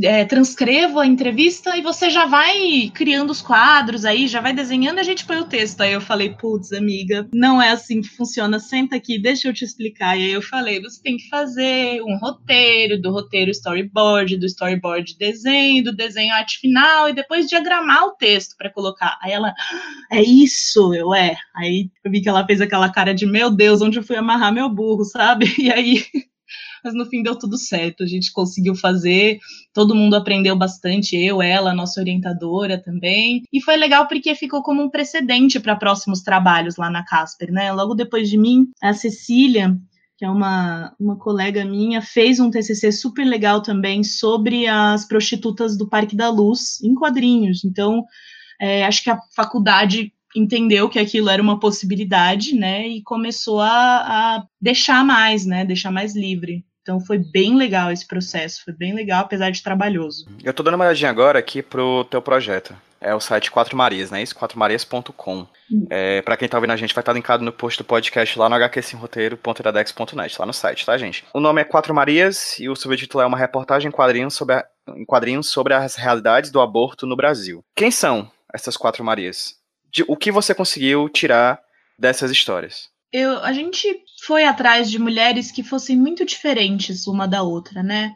é, 0.03 0.23
transcrevo 0.25 0.99
a 0.99 1.05
entrevista 1.05 1.75
e 1.77 1.81
você 1.81 2.09
já 2.09 2.25
vai 2.25 2.89
criando 2.93 3.29
os 3.29 3.41
quadros 3.41 4.05
aí, 4.05 4.27
já 4.27 4.39
vai 4.39 4.53
desenhando 4.53 4.97
e 4.97 5.01
a 5.01 5.03
gente 5.03 5.25
põe 5.25 5.37
o 5.37 5.45
texto. 5.45 5.81
Aí 5.81 5.91
eu 5.91 6.01
falei, 6.01 6.29
putz, 6.29 6.71
amiga, 6.71 7.27
não 7.33 7.61
é 7.61 7.71
assim 7.71 8.01
que 8.01 8.09
funciona, 8.09 8.59
senta 8.59 8.95
aqui, 8.95 9.19
deixa 9.19 9.47
eu 9.47 9.53
te 9.53 9.65
explicar. 9.65 10.17
E 10.17 10.23
aí 10.23 10.31
eu 10.31 10.41
falei, 10.41 10.81
você 10.81 11.01
tem 11.01 11.17
que 11.17 11.27
fazer 11.27 12.01
um 12.01 12.17
roteiro, 12.17 12.99
do 13.01 13.11
roteiro 13.11 13.51
storyboard, 13.51 14.37
do 14.37 14.45
storyboard 14.45 15.17
desenho, 15.17 15.83
do 15.83 15.95
desenho 15.95 16.33
arte 16.33 16.57
final 16.59 17.09
e 17.09 17.13
depois 17.13 17.47
diagramar 17.47 18.05
o 18.05 18.11
texto 18.11 18.55
para 18.57 18.71
colocar. 18.71 19.17
Aí 19.21 19.31
ela, 19.31 19.49
ah, 19.49 20.07
é 20.11 20.21
isso, 20.21 20.93
eu 20.93 21.13
é. 21.13 21.35
Aí 21.55 21.89
eu 22.03 22.11
vi 22.11 22.21
que 22.21 22.29
ela 22.29 22.45
fez 22.45 22.61
aquela 22.61 22.89
cara 22.89 23.13
de, 23.13 23.25
meu 23.25 23.51
Deus, 23.51 23.81
onde 23.81 23.99
eu 23.99 24.03
fui 24.03 24.15
amarrar 24.15 24.53
meu 24.53 24.69
burro, 24.69 25.03
sabe? 25.03 25.49
E 25.59 25.69
aí 25.69 26.05
mas 26.83 26.93
no 26.93 27.05
fim 27.05 27.23
deu 27.23 27.35
tudo 27.37 27.57
certo. 27.57 28.03
A 28.03 28.07
gente 28.07 28.31
conseguiu 28.31 28.75
fazer, 28.75 29.39
todo 29.73 29.95
mundo 29.95 30.15
aprendeu 30.15 30.55
bastante, 30.55 31.15
eu, 31.15 31.41
ela, 31.41 31.73
nossa 31.73 31.99
orientadora 31.99 32.81
também. 32.81 33.43
E 33.51 33.61
foi 33.61 33.77
legal 33.77 34.07
porque 34.07 34.35
ficou 34.35 34.61
como 34.61 34.81
um 34.81 34.89
precedente 34.89 35.59
para 35.59 35.75
próximos 35.75 36.21
trabalhos 36.21 36.77
lá 36.77 36.89
na 36.89 37.03
Casper, 37.03 37.51
né? 37.51 37.71
Logo 37.71 37.93
depois 37.93 38.29
de 38.29 38.37
mim, 38.37 38.67
a 38.81 38.93
Cecília, 38.93 39.77
que 40.17 40.25
é 40.25 40.29
uma, 40.29 40.93
uma 40.99 41.17
colega 41.17 41.63
minha, 41.63 42.01
fez 42.01 42.39
um 42.39 42.49
TCC 42.49 42.91
super 42.91 43.25
legal 43.25 43.61
também 43.61 44.03
sobre 44.03 44.67
as 44.67 45.07
prostitutas 45.07 45.77
do 45.77 45.87
Parque 45.87 46.15
da 46.15 46.29
Luz, 46.29 46.81
em 46.83 46.93
quadrinhos. 46.93 47.63
Então, 47.63 48.03
é, 48.59 48.85
acho 48.85 49.01
que 49.01 49.09
a 49.09 49.17
faculdade 49.33 50.11
entendeu 50.35 50.89
que 50.89 50.99
aquilo 50.99 51.29
era 51.29 51.41
uma 51.41 51.59
possibilidade, 51.59 52.53
né, 52.53 52.87
e 52.87 53.01
começou 53.01 53.61
a, 53.61 53.69
a 53.69 54.45
deixar 54.61 55.03
mais, 55.03 55.45
né, 55.45 55.65
deixar 55.65 55.91
mais 55.91 56.15
livre. 56.15 56.65
Então 56.89 56.99
foi 56.99 57.19
bem 57.19 57.55
legal 57.55 57.91
esse 57.91 58.03
processo, 58.03 58.63
foi 58.65 58.73
bem 58.73 58.95
legal, 58.95 59.21
apesar 59.21 59.51
de 59.51 59.61
trabalhoso. 59.61 60.25
Eu 60.43 60.51
tô 60.51 60.63
dando 60.63 60.73
uma 60.73 60.85
olhadinha 60.85 61.11
agora 61.11 61.37
aqui 61.37 61.61
pro 61.61 62.03
teu 62.05 62.19
projeto. 62.19 62.75
É 62.99 63.13
o 63.13 63.19
site 63.19 63.51
Quatro 63.51 63.77
Marias, 63.77 64.09
né? 64.09 64.23
Isso, 64.23 64.35
quatromarias.com. 64.35 65.45
Hum. 65.71 65.85
É, 65.87 66.23
pra 66.23 66.35
quem 66.35 66.49
tá 66.49 66.57
ouvindo 66.57 66.71
a 66.71 66.75
gente, 66.75 66.95
vai 66.95 67.03
estar 67.03 67.13
linkado 67.13 67.45
no 67.45 67.53
post 67.53 67.77
do 67.77 67.85
podcast 67.85 68.39
lá 68.39 68.49
no 68.49 68.55
hqsimroteiro.iradex.net, 68.55 70.39
lá 70.39 70.45
no 70.47 70.51
site, 70.51 70.83
tá, 70.83 70.97
gente? 70.97 71.23
O 71.31 71.39
nome 71.39 71.61
é 71.61 71.63
Quatro 71.63 71.93
Marias 71.93 72.57
e 72.57 72.67
o 72.67 72.75
subtítulo 72.75 73.21
é 73.21 73.27
uma 73.27 73.37
reportagem 73.37 73.89
em 73.89 73.91
quadrinhos 73.91 74.33
sobre, 74.33 74.55
a, 74.55 74.65
em 74.95 75.05
quadrinhos 75.05 75.47
sobre 75.47 75.75
as 75.75 75.95
realidades 75.95 76.49
do 76.49 76.59
aborto 76.59 77.05
no 77.05 77.15
Brasil. 77.15 77.63
Quem 77.75 77.91
são 77.91 78.31
essas 78.51 78.75
Quatro 78.75 79.03
Marias? 79.03 79.57
De, 79.93 80.03
o 80.07 80.17
que 80.17 80.31
você 80.31 80.55
conseguiu 80.55 81.07
tirar 81.07 81.61
dessas 81.99 82.31
histórias? 82.31 82.89
eu, 83.11 83.39
a 83.39 83.51
gente 83.51 84.03
foi 84.23 84.45
atrás 84.45 84.89
de 84.89 84.99
mulheres 84.99 85.51
que 85.51 85.63
fossem 85.63 85.97
muito 85.97 86.25
diferentes 86.25 87.07
uma 87.07 87.27
da 87.27 87.41
outra, 87.41 87.83
né? 87.83 88.13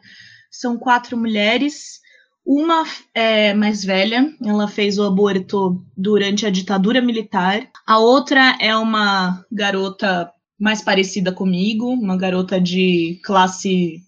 São 0.50 0.78
quatro 0.78 1.16
mulheres. 1.16 2.00
Uma 2.46 2.84
é 3.14 3.54
mais 3.54 3.82
velha, 3.82 4.30
ela 4.44 4.68
fez 4.68 4.98
o 4.98 5.04
aborto 5.04 5.82
durante 5.96 6.44
a 6.44 6.50
ditadura 6.50 7.00
militar. 7.00 7.66
A 7.86 7.98
outra 7.98 8.56
é 8.60 8.76
uma 8.76 9.44
garota 9.50 10.30
mais 10.58 10.82
parecida 10.82 11.32
comigo, 11.32 11.88
uma 11.88 12.16
garota 12.16 12.60
de 12.60 13.18
classe 13.24 14.02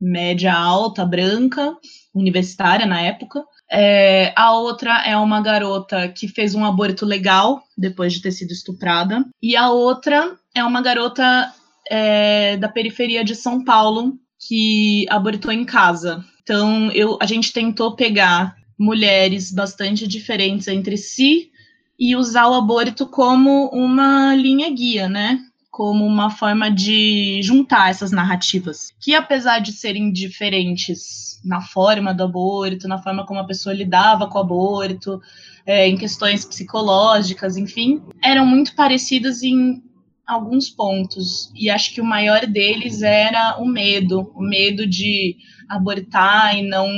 média 0.00 0.54
alta, 0.54 1.04
branca, 1.04 1.76
universitária 2.14 2.86
na 2.86 3.00
época. 3.00 3.44
É, 3.70 4.32
a 4.36 4.56
outra 4.56 5.02
é 5.06 5.16
uma 5.16 5.40
garota 5.40 6.08
que 6.08 6.28
fez 6.28 6.54
um 6.54 6.64
aborto 6.64 7.04
legal 7.04 7.62
depois 7.76 8.12
de 8.12 8.22
ter 8.22 8.32
sido 8.32 8.52
estuprada. 8.52 9.24
E 9.42 9.56
a 9.56 9.70
outra 9.70 10.36
é 10.54 10.62
uma 10.64 10.80
garota 10.80 11.52
é, 11.90 12.56
da 12.56 12.68
periferia 12.68 13.24
de 13.24 13.34
São 13.34 13.64
Paulo 13.64 14.18
que 14.38 15.06
abortou 15.10 15.52
em 15.52 15.64
casa. 15.64 16.24
Então, 16.42 16.90
eu, 16.92 17.18
a 17.20 17.26
gente 17.26 17.52
tentou 17.52 17.96
pegar 17.96 18.56
mulheres 18.78 19.50
bastante 19.50 20.06
diferentes 20.06 20.68
entre 20.68 20.96
si 20.96 21.50
e 21.98 22.16
usar 22.16 22.48
o 22.48 22.54
aborto 22.54 23.06
como 23.06 23.68
uma 23.68 24.34
linha 24.34 24.70
guia, 24.70 25.08
né? 25.08 25.40
como 25.74 26.06
uma 26.06 26.30
forma 26.30 26.70
de 26.70 27.40
juntar 27.42 27.90
essas 27.90 28.12
narrativas, 28.12 28.92
que 29.00 29.12
apesar 29.12 29.58
de 29.58 29.72
serem 29.72 30.12
diferentes 30.12 31.40
na 31.44 31.60
forma 31.60 32.14
do 32.14 32.22
aborto, 32.22 32.86
na 32.86 33.02
forma 33.02 33.26
como 33.26 33.40
a 33.40 33.44
pessoa 33.44 33.74
lidava 33.74 34.28
com 34.28 34.38
o 34.38 34.40
aborto, 34.40 35.20
é, 35.66 35.88
em 35.88 35.96
questões 35.96 36.44
psicológicas, 36.44 37.56
enfim, 37.56 38.00
eram 38.22 38.46
muito 38.46 38.72
parecidas 38.76 39.42
em 39.42 39.82
alguns 40.26 40.70
pontos. 40.70 41.52
E 41.54 41.70
acho 41.70 41.92
que 41.94 42.00
o 42.00 42.04
maior 42.04 42.46
deles 42.46 43.02
era 43.02 43.58
o 43.58 43.66
medo, 43.66 44.32
o 44.34 44.42
medo 44.42 44.86
de 44.86 45.36
abortar 45.68 46.56
e 46.56 46.62
não 46.62 46.88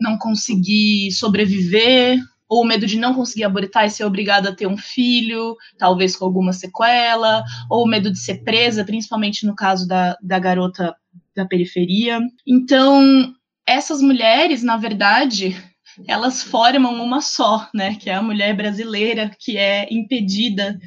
não 0.00 0.18
conseguir 0.18 1.12
sobreviver, 1.12 2.18
ou 2.48 2.62
o 2.62 2.66
medo 2.66 2.86
de 2.86 2.98
não 2.98 3.14
conseguir 3.14 3.44
abortar 3.44 3.86
e 3.86 3.90
ser 3.90 4.04
obrigada 4.04 4.50
a 4.50 4.54
ter 4.54 4.66
um 4.66 4.76
filho, 4.76 5.56
talvez 5.78 6.16
com 6.16 6.24
alguma 6.24 6.52
sequela, 6.52 7.44
ou 7.70 7.84
o 7.84 7.88
medo 7.88 8.10
de 8.10 8.18
ser 8.18 8.42
presa, 8.42 8.84
principalmente 8.84 9.46
no 9.46 9.54
caso 9.54 9.86
da, 9.86 10.16
da 10.20 10.38
garota 10.38 10.94
da 11.34 11.46
periferia. 11.46 12.20
Então, 12.46 13.32
essas 13.66 14.02
mulheres, 14.02 14.62
na 14.62 14.76
verdade, 14.76 15.56
elas 16.06 16.42
formam 16.42 17.02
uma 17.02 17.20
só, 17.20 17.68
né? 17.74 17.94
Que 17.94 18.10
é 18.10 18.14
a 18.14 18.22
mulher 18.22 18.54
brasileira 18.54 19.30
que 19.38 19.56
é 19.56 19.86
impedida 19.90 20.78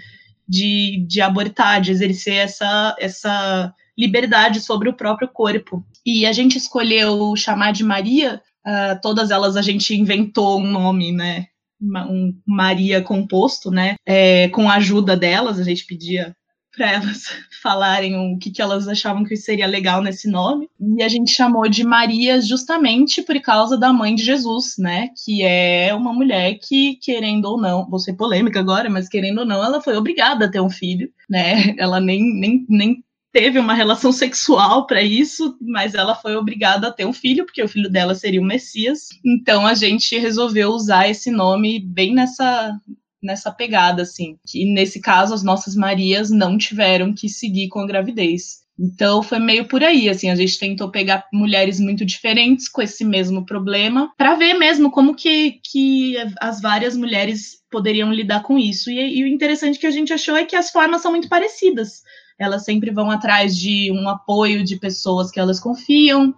de, 0.47 1.05
de 1.07 1.21
abortar, 1.21 1.81
de 1.81 1.91
exercer 1.91 2.35
essa, 2.35 2.95
essa 2.99 3.73
liberdade 3.97 4.59
sobre 4.61 4.89
o 4.89 4.93
próprio 4.93 5.27
corpo. 5.27 5.85
E 6.05 6.25
a 6.25 6.31
gente 6.31 6.57
escolheu 6.57 7.35
chamar 7.35 7.71
de 7.71 7.83
Maria, 7.83 8.41
uh, 8.65 8.99
todas 9.01 9.31
elas 9.31 9.55
a 9.55 9.61
gente 9.61 9.95
inventou 9.95 10.59
um 10.59 10.69
nome, 10.69 11.11
né? 11.11 11.47
um 11.81 12.33
Maria 12.47 13.01
composto, 13.01 13.69
né? 13.69 13.95
É, 14.05 14.47
com 14.49 14.69
a 14.69 14.75
ajuda 14.75 15.15
delas, 15.15 15.59
a 15.59 15.63
gente 15.63 15.85
pedia 15.85 16.35
para 16.75 16.91
elas 16.91 17.25
falarem 17.61 18.15
o 18.15 18.37
que, 18.37 18.51
que 18.51 18.61
elas 18.61 18.87
achavam 18.87 19.23
que 19.23 19.35
seria 19.35 19.67
legal 19.67 20.01
nesse 20.01 20.29
nome. 20.29 20.69
E 20.79 21.01
a 21.01 21.07
gente 21.07 21.31
chamou 21.31 21.67
de 21.67 21.83
Maria 21.83 22.41
justamente 22.41 23.21
por 23.21 23.39
causa 23.41 23.77
da 23.77 23.93
mãe 23.93 24.13
de 24.15 24.23
Jesus, 24.23 24.75
né? 24.77 25.09
Que 25.23 25.43
é 25.43 25.93
uma 25.93 26.13
mulher 26.13 26.57
que, 26.61 26.95
querendo 27.01 27.45
ou 27.45 27.59
não, 27.59 27.89
vou 27.89 27.99
ser 27.99 28.13
polêmica 28.13 28.59
agora, 28.59 28.89
mas 28.89 29.07
querendo 29.07 29.39
ou 29.39 29.45
não, 29.45 29.63
ela 29.63 29.81
foi 29.81 29.95
obrigada 29.95 30.45
a 30.45 30.51
ter 30.51 30.61
um 30.61 30.69
filho, 30.69 31.09
né? 31.29 31.75
Ela 31.77 31.99
nem, 31.99 32.21
nem, 32.39 32.65
nem 32.67 33.03
teve 33.35 33.59
uma 33.59 33.73
relação 33.73 34.13
sexual 34.13 34.87
para 34.87 35.01
isso, 35.01 35.57
mas 35.59 35.93
ela 35.93 36.15
foi 36.15 36.37
obrigada 36.37 36.87
a 36.87 36.91
ter 36.91 37.05
um 37.05 37.11
filho, 37.11 37.45
porque 37.45 37.61
o 37.61 37.67
filho 37.67 37.89
dela 37.89 38.15
seria 38.15 38.39
o 38.39 38.45
Messias. 38.45 39.09
Então 39.25 39.67
a 39.67 39.73
gente 39.73 40.17
resolveu 40.17 40.69
usar 40.69 41.09
esse 41.09 41.29
nome 41.29 41.79
bem 41.79 42.13
nessa 42.13 42.73
nessa 43.25 43.51
pegada 43.51 44.03
assim. 44.03 44.37
Que 44.47 44.65
nesse 44.65 45.01
caso 45.01 45.33
as 45.33 45.43
nossas 45.43 45.75
Marias 45.75 46.29
não 46.29 46.57
tiveram 46.57 47.13
que 47.13 47.27
seguir 47.27 47.67
com 47.69 47.79
a 47.79 47.87
gravidez. 47.87 48.63
Então 48.77 49.23
foi 49.23 49.39
meio 49.39 49.65
por 49.67 49.81
aí, 49.81 50.09
assim, 50.09 50.29
a 50.29 50.35
gente 50.35 50.59
tentou 50.59 50.91
pegar 50.91 51.25
mulheres 51.31 51.79
muito 51.79 52.03
diferentes 52.03 52.67
com 52.67 52.81
esse 52.81 53.05
mesmo 53.05 53.45
problema, 53.45 54.11
para 54.17 54.35
ver 54.35 54.53
mesmo 54.55 54.91
como 54.91 55.15
que, 55.15 55.61
que 55.63 56.17
as 56.41 56.59
várias 56.61 56.95
mulheres 56.95 57.63
poderiam 57.71 58.11
lidar 58.11 58.43
com 58.43 58.59
isso. 58.59 58.89
E, 58.89 59.19
e 59.19 59.23
o 59.23 59.27
interessante 59.27 59.79
que 59.79 59.87
a 59.87 59.91
gente 59.91 60.11
achou 60.11 60.35
é 60.35 60.43
que 60.43 60.57
as 60.57 60.71
formas 60.71 61.01
são 61.01 61.11
muito 61.11 61.29
parecidas 61.29 62.03
elas 62.37 62.63
sempre 62.65 62.91
vão 62.91 63.09
atrás 63.09 63.57
de 63.57 63.91
um 63.91 64.09
apoio 64.09 64.63
de 64.63 64.77
pessoas 64.77 65.31
que 65.31 65.39
elas 65.39 65.59
confiam, 65.59 66.33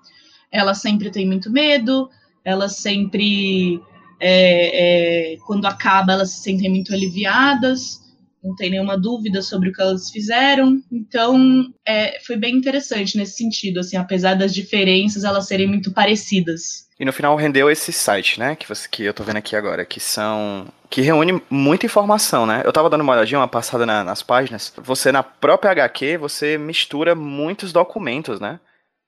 elas 0.52 0.80
sempre 0.80 1.10
têm 1.10 1.26
muito 1.26 1.52
medo, 1.52 2.10
elas 2.44 2.78
sempre, 2.78 3.82
é, 4.20 5.34
é, 5.34 5.38
quando 5.46 5.66
acaba, 5.66 6.14
elas 6.14 6.32
se 6.32 6.44
sentem 6.44 6.70
muito 6.70 6.94
aliviadas, 6.94 8.00
não 8.44 8.56
tem 8.56 8.70
nenhuma 8.70 8.98
dúvida 8.98 9.42
sobre 9.42 9.70
o 9.70 9.74
que 9.74 9.82
elas 9.82 10.10
fizeram. 10.10 10.82
Então, 10.92 11.66
é, 11.86 12.20
foi 12.26 12.38
bem 12.38 12.56
interessante 12.56 13.18
nesse 13.18 13.38
sentido, 13.38 13.80
assim, 13.80 13.98
apesar 13.98 14.36
das 14.36 14.54
diferenças 14.54 15.24
elas 15.24 15.48
serem 15.48 15.68
muito 15.68 15.92
parecidas. 15.92 16.88
E 17.00 17.06
no 17.06 17.14
final 17.14 17.36
rendeu 17.36 17.70
esse 17.70 17.92
site, 17.92 18.40
né, 18.40 18.56
que, 18.56 18.68
você, 18.68 18.88
que 18.90 19.04
eu 19.04 19.14
tô 19.14 19.24
vendo 19.24 19.38
aqui 19.38 19.56
agora, 19.56 19.86
que 19.86 20.00
são 20.00 20.68
que 20.90 21.02
reúne 21.02 21.42
muita 21.50 21.86
informação, 21.86 22.46
né? 22.46 22.62
Eu 22.64 22.72
tava 22.72 22.90
dando 22.90 23.02
uma 23.02 23.14
olhadinha, 23.14 23.40
uma 23.40 23.48
passada 23.48 23.86
na, 23.86 24.06
nas 24.06 24.24
páginas. 24.24 24.74
Você, 24.78 25.12
na 25.12 25.22
própria 25.22 25.72
HQ, 25.72 26.18
você 26.18 26.58
mistura 26.58 27.14
muitos 27.14 27.74
documentos, 27.74 28.40
né? 28.40 28.60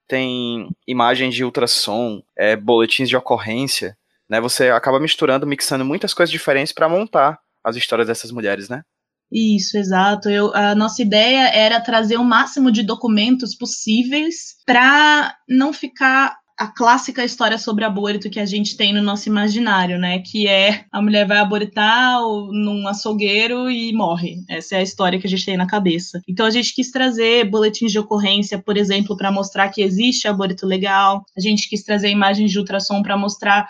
Tem 0.08 0.68
imagens 0.86 1.34
de 1.34 1.44
ultrassom, 1.44 2.22
é, 2.38 2.56
boletins 2.56 3.08
de 3.08 3.16
ocorrência, 3.16 3.96
né? 4.30 4.40
Você 4.40 4.70
acaba 4.70 5.00
misturando, 5.00 5.48
mixando 5.48 5.84
muitas 5.84 6.14
coisas 6.14 6.32
diferentes 6.32 6.72
para 6.72 6.88
montar 6.88 7.40
as 7.64 7.76
histórias 7.76 8.08
dessas 8.08 8.32
mulheres, 8.32 8.70
né? 8.70 8.84
Isso, 9.32 9.78
exato. 9.78 10.30
Eu, 10.30 10.56
a 10.56 10.74
nossa 10.74 11.02
ideia 11.02 11.50
era 11.54 11.80
trazer 11.80 12.18
o 12.18 12.24
máximo 12.24 12.72
de 12.72 12.82
documentos 12.82 13.56
possíveis 13.56 14.56
para 14.66 15.36
não 15.48 15.72
ficar 15.72 16.36
a 16.60 16.68
clássica 16.68 17.24
história 17.24 17.58
sobre 17.58 17.86
aborto 17.86 18.30
que 18.30 18.40
a 18.40 18.46
gente 18.46 18.76
tem 18.76 18.92
no 18.92 19.02
nosso 19.02 19.30
imaginário, 19.30 19.98
né? 19.98 20.20
Que 20.20 20.46
é 20.46 20.84
a 20.92 21.02
mulher 21.02 21.26
vai 21.26 21.38
abortar 21.38 22.20
num 22.52 22.86
açougueiro 22.86 23.72
e 23.72 23.94
morre. 23.94 24.44
Essa 24.50 24.76
é 24.76 24.80
a 24.80 24.84
história 24.84 25.18
que 25.18 25.26
a 25.26 25.30
gente 25.30 25.46
tem 25.46 25.56
na 25.56 25.66
cabeça. 25.66 26.22
Então 26.28 26.46
a 26.46 26.50
gente 26.50 26.76
quis 26.76 26.92
trazer 26.92 27.50
boletins 27.50 27.94
de 27.94 28.00
ocorrência, 28.00 28.62
por 28.62 28.76
exemplo, 28.76 29.16
para 29.16 29.32
mostrar 29.32 29.70
que 29.70 29.82
existe 29.82 30.28
aborto 30.28 30.66
legal. 30.66 31.24
A 31.38 31.40
gente 31.40 31.70
quis 31.70 31.82
trazer 31.82 32.10
imagens 32.10 32.52
de 32.52 32.60
ultrassom 32.60 33.02
para 33.02 33.16
mostrar 33.16 33.66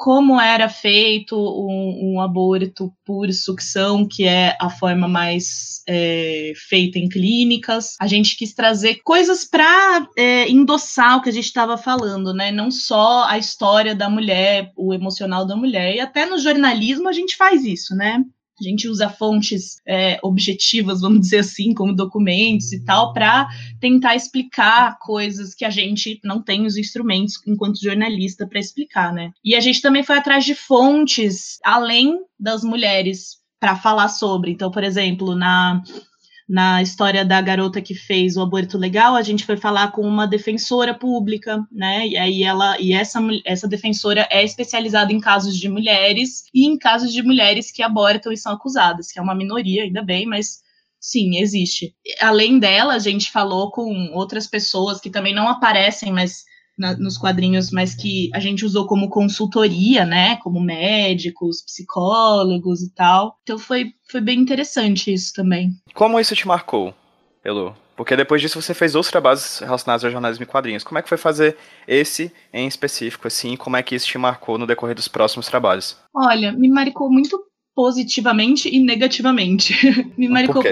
como 0.00 0.40
era 0.40 0.66
feito 0.66 1.36
um, 1.36 2.14
um, 2.14 2.20
aborto 2.22 2.90
por 3.04 3.30
sucção, 3.34 4.08
que 4.08 4.24
é 4.24 4.56
a 4.58 4.70
forma 4.70 5.06
mais 5.06 5.82
é, 5.86 6.54
feita 6.56 6.98
em 6.98 7.06
clínicas. 7.06 7.96
A 8.00 8.06
gente 8.06 8.34
quis 8.34 8.54
trazer 8.54 9.02
coisas 9.04 9.44
para 9.44 10.08
é, 10.16 10.48
endossar 10.48 11.18
o 11.18 11.20
que 11.20 11.28
a 11.28 11.32
gente 11.32 11.44
estava 11.44 11.76
falando, 11.76 12.32
né? 12.32 12.50
Não 12.50 12.70
só 12.70 13.24
a 13.28 13.36
história 13.36 13.94
da 13.94 14.08
mulher, 14.08 14.72
o 14.74 14.94
emocional 14.94 15.46
da 15.46 15.54
mulher, 15.54 15.94
e 15.94 16.00
até 16.00 16.24
no 16.24 16.38
jornalismo 16.38 17.06
a 17.06 17.12
gente 17.12 17.36
faz 17.36 17.62
isso, 17.62 17.94
né? 17.94 18.24
A 18.60 18.64
gente 18.68 18.88
usa 18.88 19.08
fontes 19.08 19.80
é, 19.86 20.18
objetivas, 20.22 21.00
vamos 21.00 21.20
dizer 21.20 21.38
assim, 21.38 21.72
como 21.72 21.94
documentos 21.94 22.72
e 22.72 22.84
tal, 22.84 23.12
para 23.12 23.48
tentar 23.80 24.14
explicar 24.14 24.98
coisas 24.98 25.54
que 25.54 25.64
a 25.64 25.70
gente 25.70 26.20
não 26.24 26.42
tem 26.42 26.66
os 26.66 26.76
instrumentos 26.76 27.34
enquanto 27.46 27.82
jornalista 27.82 28.46
para 28.46 28.60
explicar, 28.60 29.12
né? 29.12 29.30
E 29.44 29.54
a 29.54 29.60
gente 29.60 29.80
também 29.80 30.02
foi 30.02 30.18
atrás 30.18 30.44
de 30.44 30.54
fontes 30.54 31.58
além 31.64 32.18
das 32.38 32.62
mulheres 32.62 33.40
para 33.58 33.76
falar 33.76 34.08
sobre. 34.08 34.50
Então, 34.50 34.70
por 34.70 34.82
exemplo, 34.82 35.34
na 35.34 35.82
na 36.50 36.82
história 36.82 37.24
da 37.24 37.40
garota 37.40 37.80
que 37.80 37.94
fez 37.94 38.36
o 38.36 38.42
aborto 38.42 38.76
legal, 38.76 39.14
a 39.14 39.22
gente 39.22 39.46
foi 39.46 39.56
falar 39.56 39.92
com 39.92 40.02
uma 40.02 40.26
defensora 40.26 40.92
pública, 40.92 41.64
né? 41.70 42.08
E 42.08 42.16
aí 42.16 42.42
ela 42.42 42.76
e 42.80 42.92
essa 42.92 43.20
essa 43.44 43.68
defensora 43.68 44.26
é 44.28 44.42
especializada 44.42 45.12
em 45.12 45.20
casos 45.20 45.56
de 45.56 45.68
mulheres 45.68 46.46
e 46.52 46.66
em 46.66 46.76
casos 46.76 47.12
de 47.12 47.22
mulheres 47.22 47.70
que 47.70 47.84
abortam 47.84 48.32
e 48.32 48.36
são 48.36 48.52
acusadas, 48.52 49.12
que 49.12 49.18
é 49.20 49.22
uma 49.22 49.34
minoria, 49.34 49.84
ainda 49.84 50.02
bem, 50.02 50.26
mas 50.26 50.58
sim, 50.98 51.38
existe. 51.38 51.94
Além 52.20 52.58
dela, 52.58 52.94
a 52.94 52.98
gente 52.98 53.30
falou 53.30 53.70
com 53.70 54.10
outras 54.12 54.48
pessoas 54.48 55.00
que 55.00 55.08
também 55.08 55.32
não 55.32 55.46
aparecem, 55.46 56.10
mas 56.12 56.44
na, 56.80 56.96
nos 56.96 57.18
quadrinhos, 57.18 57.70
mas 57.70 57.94
que 57.94 58.30
a 58.34 58.40
gente 58.40 58.64
usou 58.64 58.86
como 58.86 59.10
consultoria, 59.10 60.04
né? 60.06 60.36
Como 60.36 60.60
médicos, 60.60 61.62
psicólogos 61.62 62.82
e 62.82 62.92
tal. 62.94 63.36
Então 63.42 63.58
foi, 63.58 63.92
foi 64.10 64.20
bem 64.20 64.40
interessante 64.40 65.12
isso 65.12 65.32
também. 65.34 65.72
Como 65.94 66.18
isso 66.18 66.34
te 66.34 66.48
marcou, 66.48 66.94
Elo? 67.44 67.76
Porque 67.94 68.16
depois 68.16 68.40
disso 68.40 68.60
você 68.60 68.72
fez 68.72 68.94
outros 68.94 69.10
trabalhos 69.10 69.58
relacionados 69.58 70.02
ao 70.02 70.10
jornalismo 70.10 70.42
e 70.42 70.46
quadrinhos. 70.46 70.82
Como 70.82 70.98
é 70.98 71.02
que 71.02 71.08
foi 71.08 71.18
fazer 71.18 71.58
esse 71.86 72.32
em 72.50 72.66
específico, 72.66 73.28
assim? 73.28 73.56
Como 73.56 73.76
é 73.76 73.82
que 73.82 73.94
isso 73.94 74.06
te 74.06 74.16
marcou 74.16 74.56
no 74.56 74.66
decorrer 74.66 74.94
dos 74.94 75.06
próximos 75.06 75.46
trabalhos? 75.46 75.98
Olha, 76.14 76.50
me 76.50 76.68
marcou 76.70 77.12
muito 77.12 77.38
positivamente 77.74 78.74
e 78.74 78.80
negativamente. 78.80 79.74
me 80.16 80.28
marcou 80.28 80.62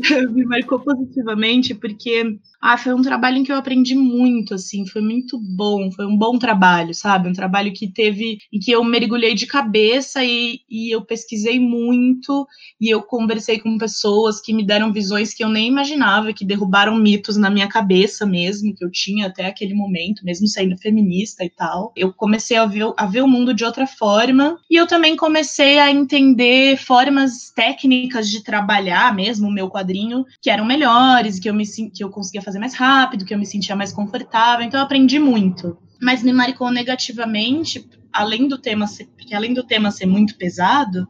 me 0.30 0.44
marcou 0.44 0.78
positivamente 0.80 1.74
porque 1.74 2.38
ah, 2.60 2.76
foi 2.76 2.92
um 2.92 3.00
trabalho 3.00 3.38
em 3.38 3.44
que 3.44 3.50
eu 3.50 3.56
aprendi 3.56 3.94
muito, 3.94 4.54
assim, 4.54 4.86
foi 4.86 5.00
muito 5.00 5.38
bom, 5.38 5.90
foi 5.92 6.04
um 6.04 6.16
bom 6.16 6.38
trabalho, 6.38 6.94
sabe? 6.94 7.28
Um 7.28 7.32
trabalho 7.32 7.72
que 7.72 7.88
teve, 7.88 8.38
em 8.52 8.58
que 8.58 8.70
eu 8.70 8.84
mergulhei 8.84 9.34
de 9.34 9.46
cabeça 9.46 10.22
e, 10.22 10.60
e 10.68 10.94
eu 10.94 11.02
pesquisei 11.02 11.58
muito 11.58 12.46
e 12.78 12.90
eu 12.90 13.02
conversei 13.02 13.58
com 13.58 13.78
pessoas 13.78 14.40
que 14.40 14.52
me 14.52 14.64
deram 14.64 14.92
visões 14.92 15.32
que 15.32 15.42
eu 15.42 15.48
nem 15.48 15.68
imaginava, 15.68 16.34
que 16.34 16.44
derrubaram 16.44 16.96
mitos 16.96 17.38
na 17.38 17.48
minha 17.48 17.66
cabeça 17.66 18.26
mesmo, 18.26 18.74
que 18.74 18.84
eu 18.84 18.90
tinha 18.90 19.28
até 19.28 19.46
aquele 19.46 19.72
momento, 19.72 20.22
mesmo 20.22 20.46
sendo 20.46 20.76
feminista 20.76 21.42
e 21.42 21.48
tal. 21.50 21.92
Eu 21.96 22.12
comecei 22.12 22.58
a 22.58 22.66
ver, 22.66 22.92
a 22.94 23.06
ver 23.06 23.22
o 23.22 23.28
mundo 23.28 23.54
de 23.54 23.64
outra 23.64 23.86
forma 23.86 24.58
e 24.70 24.76
eu 24.76 24.86
também 24.86 25.16
comecei 25.16 25.78
a 25.78 25.90
entender 25.90 26.76
formas 26.76 27.50
técnicas 27.50 28.28
de 28.28 28.42
trabalhar 28.42 29.14
mesmo 29.14 29.48
o 29.48 29.52
meu 29.52 29.70
quadrinho 29.70 30.26
que 30.42 30.50
eram 30.50 30.66
melhores, 30.66 31.38
que 31.38 31.48
eu 31.48 31.54
me 31.54 31.64
que 31.94 32.02
eu 32.02 32.10
conseguia 32.10 32.42
fazer 32.42 32.49
fazer 32.50 32.58
mais 32.58 32.74
rápido, 32.74 33.24
que 33.24 33.32
eu 33.32 33.38
me 33.38 33.46
sentia 33.46 33.76
mais 33.76 33.92
confortável. 33.92 34.66
Então 34.66 34.80
eu 34.80 34.84
aprendi 34.84 35.18
muito. 35.18 35.78
Mas 36.02 36.22
me 36.22 36.32
marcou 36.32 36.70
negativamente, 36.70 37.88
além 38.12 38.48
do 38.48 38.58
tema 38.58 38.86
ser, 38.86 39.06
porque 39.06 39.34
além 39.34 39.54
do 39.54 39.62
tema 39.62 39.90
ser 39.90 40.06
muito 40.06 40.36
pesado, 40.36 41.06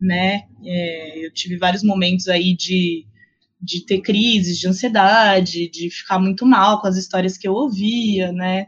né? 0.00 0.42
É, 0.64 1.26
eu 1.26 1.32
tive 1.32 1.56
vários 1.56 1.82
momentos 1.82 2.28
aí 2.28 2.54
de, 2.54 3.06
de 3.60 3.86
ter 3.86 4.00
crises 4.00 4.58
de 4.58 4.68
ansiedade, 4.68 5.70
de 5.70 5.90
ficar 5.90 6.18
muito 6.18 6.44
mal 6.44 6.80
com 6.80 6.88
as 6.88 6.96
histórias 6.96 7.38
que 7.38 7.48
eu 7.48 7.54
ouvia, 7.54 8.32
né? 8.32 8.66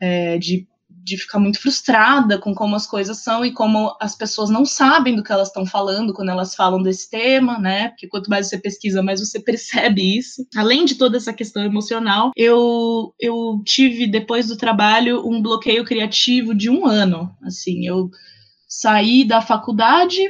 É, 0.00 0.38
de 0.38 0.66
de 1.02 1.16
ficar 1.16 1.38
muito 1.38 1.60
frustrada 1.60 2.38
com 2.38 2.54
como 2.54 2.76
as 2.76 2.86
coisas 2.86 3.18
são 3.18 3.44
e 3.44 3.52
como 3.52 3.96
as 4.00 4.14
pessoas 4.14 4.50
não 4.50 4.64
sabem 4.64 5.16
do 5.16 5.22
que 5.22 5.32
elas 5.32 5.48
estão 5.48 5.66
falando 5.66 6.14
quando 6.14 6.30
elas 6.30 6.54
falam 6.54 6.82
desse 6.82 7.10
tema, 7.10 7.58
né? 7.58 7.88
Porque 7.88 8.06
quanto 8.06 8.30
mais 8.30 8.48
você 8.48 8.58
pesquisa, 8.58 9.02
mais 9.02 9.20
você 9.20 9.38
percebe 9.42 10.16
isso. 10.16 10.46
Além 10.54 10.84
de 10.84 10.94
toda 10.94 11.16
essa 11.16 11.32
questão 11.32 11.64
emocional, 11.64 12.30
eu, 12.36 13.12
eu 13.18 13.60
tive, 13.64 14.06
depois 14.06 14.48
do 14.48 14.56
trabalho, 14.56 15.26
um 15.28 15.42
bloqueio 15.42 15.84
criativo 15.84 16.54
de 16.54 16.70
um 16.70 16.86
ano. 16.86 17.34
Assim, 17.42 17.86
eu 17.86 18.10
saí 18.68 19.24
da 19.24 19.40
faculdade, 19.40 20.20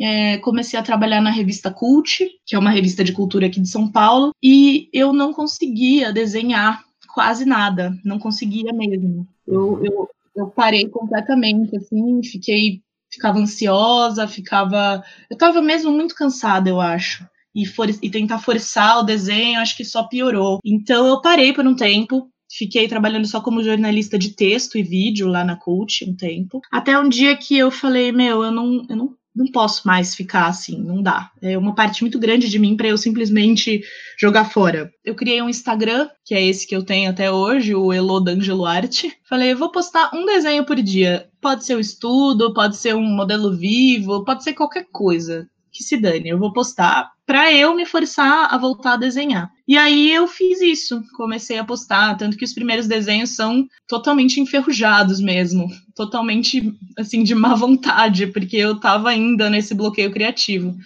é, 0.00 0.38
comecei 0.38 0.78
a 0.78 0.82
trabalhar 0.82 1.20
na 1.20 1.30
revista 1.30 1.70
Cult, 1.70 2.26
que 2.46 2.56
é 2.56 2.58
uma 2.58 2.70
revista 2.70 3.04
de 3.04 3.12
cultura 3.12 3.46
aqui 3.46 3.60
de 3.60 3.68
São 3.68 3.86
Paulo, 3.86 4.32
e 4.42 4.88
eu 4.92 5.12
não 5.12 5.32
conseguia 5.32 6.12
desenhar 6.12 6.82
quase 7.14 7.44
nada, 7.44 7.96
não 8.04 8.18
conseguia 8.18 8.72
mesmo. 8.72 9.28
Eu, 9.46 9.84
eu, 9.84 10.08
eu 10.34 10.50
parei 10.50 10.88
completamente, 10.88 11.76
assim, 11.76 12.22
fiquei, 12.22 12.82
ficava 13.12 13.38
ansiosa, 13.38 14.26
ficava, 14.26 15.02
eu 15.30 15.34
estava 15.34 15.60
mesmo 15.60 15.92
muito 15.92 16.14
cansada, 16.14 16.68
eu 16.68 16.80
acho. 16.80 17.26
E, 17.54 17.66
for, 17.66 17.88
e 17.88 18.10
tentar 18.10 18.38
forçar 18.38 18.98
o 18.98 19.02
desenho, 19.02 19.60
acho 19.60 19.76
que 19.76 19.84
só 19.84 20.04
piorou. 20.04 20.58
Então 20.64 21.06
eu 21.06 21.20
parei 21.20 21.52
por 21.52 21.66
um 21.66 21.76
tempo, 21.76 22.30
fiquei 22.50 22.88
trabalhando 22.88 23.26
só 23.26 23.42
como 23.42 23.62
jornalista 23.62 24.18
de 24.18 24.34
texto 24.34 24.78
e 24.78 24.82
vídeo 24.82 25.28
lá 25.28 25.44
na 25.44 25.56
Cult 25.56 26.04
um 26.08 26.16
tempo. 26.16 26.60
Até 26.70 26.98
um 26.98 27.08
dia 27.08 27.36
que 27.36 27.56
eu 27.56 27.70
falei, 27.70 28.10
meu, 28.10 28.42
eu 28.42 28.50
não, 28.50 28.86
eu 28.88 28.96
não 28.96 29.16
não 29.34 29.46
posso 29.46 29.86
mais 29.86 30.14
ficar 30.14 30.46
assim, 30.46 30.78
não 30.82 31.02
dá. 31.02 31.30
É 31.40 31.56
uma 31.56 31.74
parte 31.74 32.02
muito 32.02 32.18
grande 32.18 32.48
de 32.48 32.58
mim 32.58 32.76
para 32.76 32.88
eu 32.88 32.98
simplesmente 32.98 33.82
jogar 34.18 34.44
fora. 34.44 34.92
Eu 35.04 35.14
criei 35.14 35.40
um 35.40 35.48
Instagram, 35.48 36.08
que 36.24 36.34
é 36.34 36.42
esse 36.44 36.66
que 36.66 36.76
eu 36.76 36.84
tenho 36.84 37.10
até 37.10 37.30
hoje, 37.30 37.74
o 37.74 37.92
Elo 37.92 38.20
D'Angelo 38.20 38.66
Arte. 38.66 39.12
Falei, 39.28 39.52
eu 39.52 39.58
vou 39.58 39.70
postar 39.70 40.10
um 40.14 40.26
desenho 40.26 40.64
por 40.64 40.76
dia. 40.76 41.28
Pode 41.40 41.64
ser 41.64 41.76
um 41.76 41.80
estudo, 41.80 42.52
pode 42.52 42.76
ser 42.76 42.94
um 42.94 43.02
modelo 43.02 43.56
vivo, 43.56 44.24
pode 44.24 44.44
ser 44.44 44.52
qualquer 44.52 44.86
coisa 44.92 45.48
que 45.72 45.82
se 45.82 45.96
dane, 45.96 46.28
eu 46.28 46.38
vou 46.38 46.52
postar 46.52 47.10
para 47.26 47.50
eu 47.50 47.74
me 47.74 47.86
forçar 47.86 48.52
a 48.52 48.58
voltar 48.58 48.92
a 48.92 48.96
desenhar. 48.98 49.50
E 49.66 49.76
aí 49.76 50.12
eu 50.12 50.26
fiz 50.26 50.60
isso, 50.60 51.02
comecei 51.16 51.58
a 51.58 51.64
postar, 51.64 52.16
tanto 52.16 52.36
que 52.36 52.44
os 52.44 52.52
primeiros 52.52 52.88
desenhos 52.88 53.30
são 53.30 53.66
totalmente 53.86 54.40
enferrujados 54.40 55.20
mesmo, 55.20 55.68
totalmente 55.94 56.72
assim 56.98 57.22
de 57.22 57.34
má 57.34 57.54
vontade, 57.56 58.26
porque 58.26 58.56
eu 58.56 58.80
tava 58.80 59.10
ainda 59.10 59.48
nesse 59.48 59.74
bloqueio 59.74 60.10
criativo. 60.10 60.76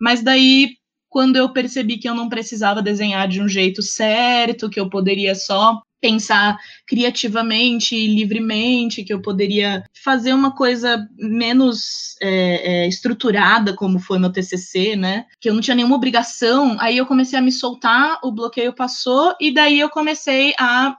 Mas 0.00 0.22
daí 0.22 0.76
quando 1.14 1.36
eu 1.36 1.52
percebi 1.52 1.96
que 1.96 2.08
eu 2.08 2.14
não 2.14 2.28
precisava 2.28 2.82
desenhar 2.82 3.28
de 3.28 3.40
um 3.40 3.46
jeito 3.46 3.80
certo, 3.80 4.68
que 4.68 4.80
eu 4.80 4.90
poderia 4.90 5.32
só 5.36 5.80
pensar 6.04 6.58
criativamente 6.86 7.96
livremente, 8.06 9.02
que 9.02 9.14
eu 9.14 9.22
poderia 9.22 9.82
fazer 10.04 10.34
uma 10.34 10.54
coisa 10.54 11.08
menos 11.16 12.14
é, 12.20 12.82
é, 12.84 12.86
estruturada, 12.86 13.74
como 13.74 13.98
foi 13.98 14.18
meu 14.18 14.30
TCC, 14.30 14.96
né? 14.96 15.24
Que 15.40 15.48
eu 15.48 15.54
não 15.54 15.62
tinha 15.62 15.74
nenhuma 15.74 15.96
obrigação. 15.96 16.76
Aí 16.78 16.98
eu 16.98 17.06
comecei 17.06 17.38
a 17.38 17.42
me 17.42 17.50
soltar, 17.50 18.18
o 18.22 18.30
bloqueio 18.30 18.74
passou, 18.74 19.34
e 19.40 19.50
daí 19.50 19.80
eu 19.80 19.88
comecei 19.88 20.52
a 20.58 20.94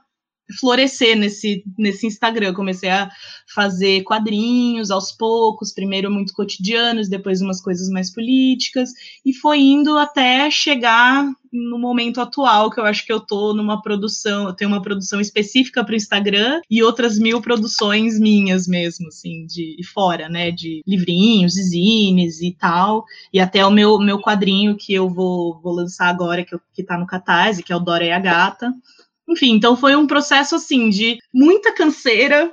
florescer 0.58 1.16
nesse, 1.16 1.64
nesse 1.78 2.06
Instagram. 2.06 2.54
comecei 2.54 2.90
a 2.90 3.10
fazer 3.54 4.02
quadrinhos 4.02 4.90
aos 4.90 5.12
poucos, 5.12 5.72
primeiro 5.72 6.10
muito 6.10 6.32
cotidianos, 6.32 7.08
depois 7.08 7.40
umas 7.40 7.60
coisas 7.60 7.88
mais 7.88 8.12
políticas, 8.12 8.90
e 9.24 9.32
foi 9.32 9.60
indo 9.60 9.96
até 9.96 10.50
chegar 10.50 11.26
no 11.52 11.78
momento 11.78 12.20
atual, 12.20 12.70
que 12.70 12.78
eu 12.78 12.84
acho 12.84 13.04
que 13.06 13.12
eu 13.12 13.20
tô 13.20 13.54
numa 13.54 13.80
produção, 13.80 14.46
eu 14.46 14.52
tenho 14.52 14.70
uma 14.70 14.82
produção 14.82 15.20
específica 15.20 15.82
para 15.82 15.92
o 15.92 15.96
Instagram 15.96 16.60
e 16.70 16.82
outras 16.82 17.18
mil 17.18 17.40
produções 17.40 18.18
minhas 18.18 18.66
mesmo, 18.66 19.08
assim, 19.08 19.46
de 19.46 19.76
fora, 19.92 20.28
né, 20.28 20.50
de 20.50 20.82
livrinhos, 20.86 21.54
zines 21.54 22.42
e 22.42 22.52
tal, 22.52 23.04
e 23.32 23.40
até 23.40 23.64
o 23.64 23.70
meu, 23.70 23.98
meu 23.98 24.20
quadrinho 24.20 24.76
que 24.76 24.92
eu 24.92 25.08
vou, 25.08 25.60
vou 25.62 25.72
lançar 25.72 26.08
agora, 26.08 26.44
que, 26.44 26.54
eu, 26.54 26.60
que 26.74 26.82
tá 26.82 26.98
no 26.98 27.06
Catarse, 27.06 27.62
que 27.62 27.72
é 27.72 27.76
o 27.76 27.80
Dora 27.80 28.04
e 28.04 28.12
a 28.12 28.18
Gata, 28.18 28.72
enfim, 29.28 29.52
então 29.52 29.76
foi 29.76 29.96
um 29.96 30.06
processo 30.06 30.54
assim 30.54 30.88
de 30.88 31.18
muita 31.32 31.74
canseira 31.74 32.52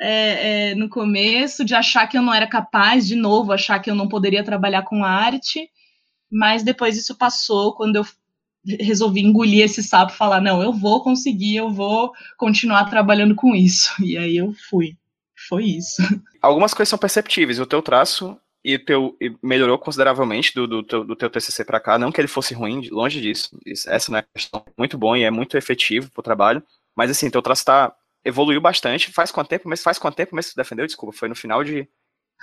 é, 0.00 0.70
é, 0.70 0.74
no 0.74 0.88
começo, 0.88 1.64
de 1.64 1.74
achar 1.74 2.06
que 2.06 2.16
eu 2.16 2.22
não 2.22 2.32
era 2.32 2.46
capaz, 2.46 3.06
de 3.06 3.16
novo, 3.16 3.52
achar 3.52 3.78
que 3.80 3.90
eu 3.90 3.94
não 3.94 4.08
poderia 4.08 4.44
trabalhar 4.44 4.82
com 4.82 5.04
arte. 5.04 5.68
mas 6.30 6.62
depois 6.62 6.96
isso 6.96 7.16
passou 7.16 7.74
quando 7.74 7.96
eu 7.96 8.06
resolvi 8.80 9.20
engolir 9.20 9.64
esse 9.64 9.82
sapo 9.82 10.12
falar: 10.12 10.40
não, 10.40 10.62
eu 10.62 10.72
vou 10.72 11.02
conseguir, 11.02 11.56
eu 11.56 11.70
vou 11.70 12.12
continuar 12.36 12.84
trabalhando 12.84 13.34
com 13.34 13.54
isso. 13.54 13.92
E 14.02 14.16
aí 14.16 14.36
eu 14.36 14.54
fui. 14.68 14.96
Foi 15.48 15.64
isso. 15.64 16.02
Algumas 16.42 16.74
coisas 16.74 16.90
são 16.90 16.98
perceptíveis. 16.98 17.58
O 17.60 17.66
teu 17.66 17.80
traço 17.80 18.36
e 18.68 18.78
teu 18.78 19.16
e 19.18 19.34
melhorou 19.42 19.78
consideravelmente 19.78 20.54
do, 20.54 20.66
do, 20.66 20.82
teu, 20.82 21.02
do 21.02 21.16
teu 21.16 21.30
TCC 21.30 21.64
para 21.64 21.80
cá. 21.80 21.98
Não 21.98 22.12
que 22.12 22.20
ele 22.20 22.28
fosse 22.28 22.52
ruim, 22.52 22.86
longe 22.90 23.18
disso. 23.18 23.58
Essa 23.86 24.12
não 24.12 24.18
é 24.18 24.24
questão. 24.34 24.62
Muito 24.76 24.98
bom 24.98 25.16
e 25.16 25.22
é 25.22 25.30
muito 25.30 25.56
efetivo 25.56 26.10
pro 26.12 26.22
trabalho. 26.22 26.62
Mas 26.94 27.10
assim, 27.10 27.30
teu 27.30 27.40
traço 27.40 27.64
tá, 27.64 27.94
evoluiu 28.22 28.60
bastante. 28.60 29.10
Faz 29.10 29.32
quanto 29.32 29.48
tempo? 29.48 29.70
Mas 29.70 29.82
faz 29.82 29.98
quanto 29.98 30.16
tempo 30.16 30.36
mesmo 30.36 30.50
que 30.50 30.54
você 30.54 30.60
defendeu? 30.60 30.84
Desculpa, 30.84 31.16
foi 31.16 31.30
no 31.30 31.34
final 31.34 31.64
de 31.64 31.88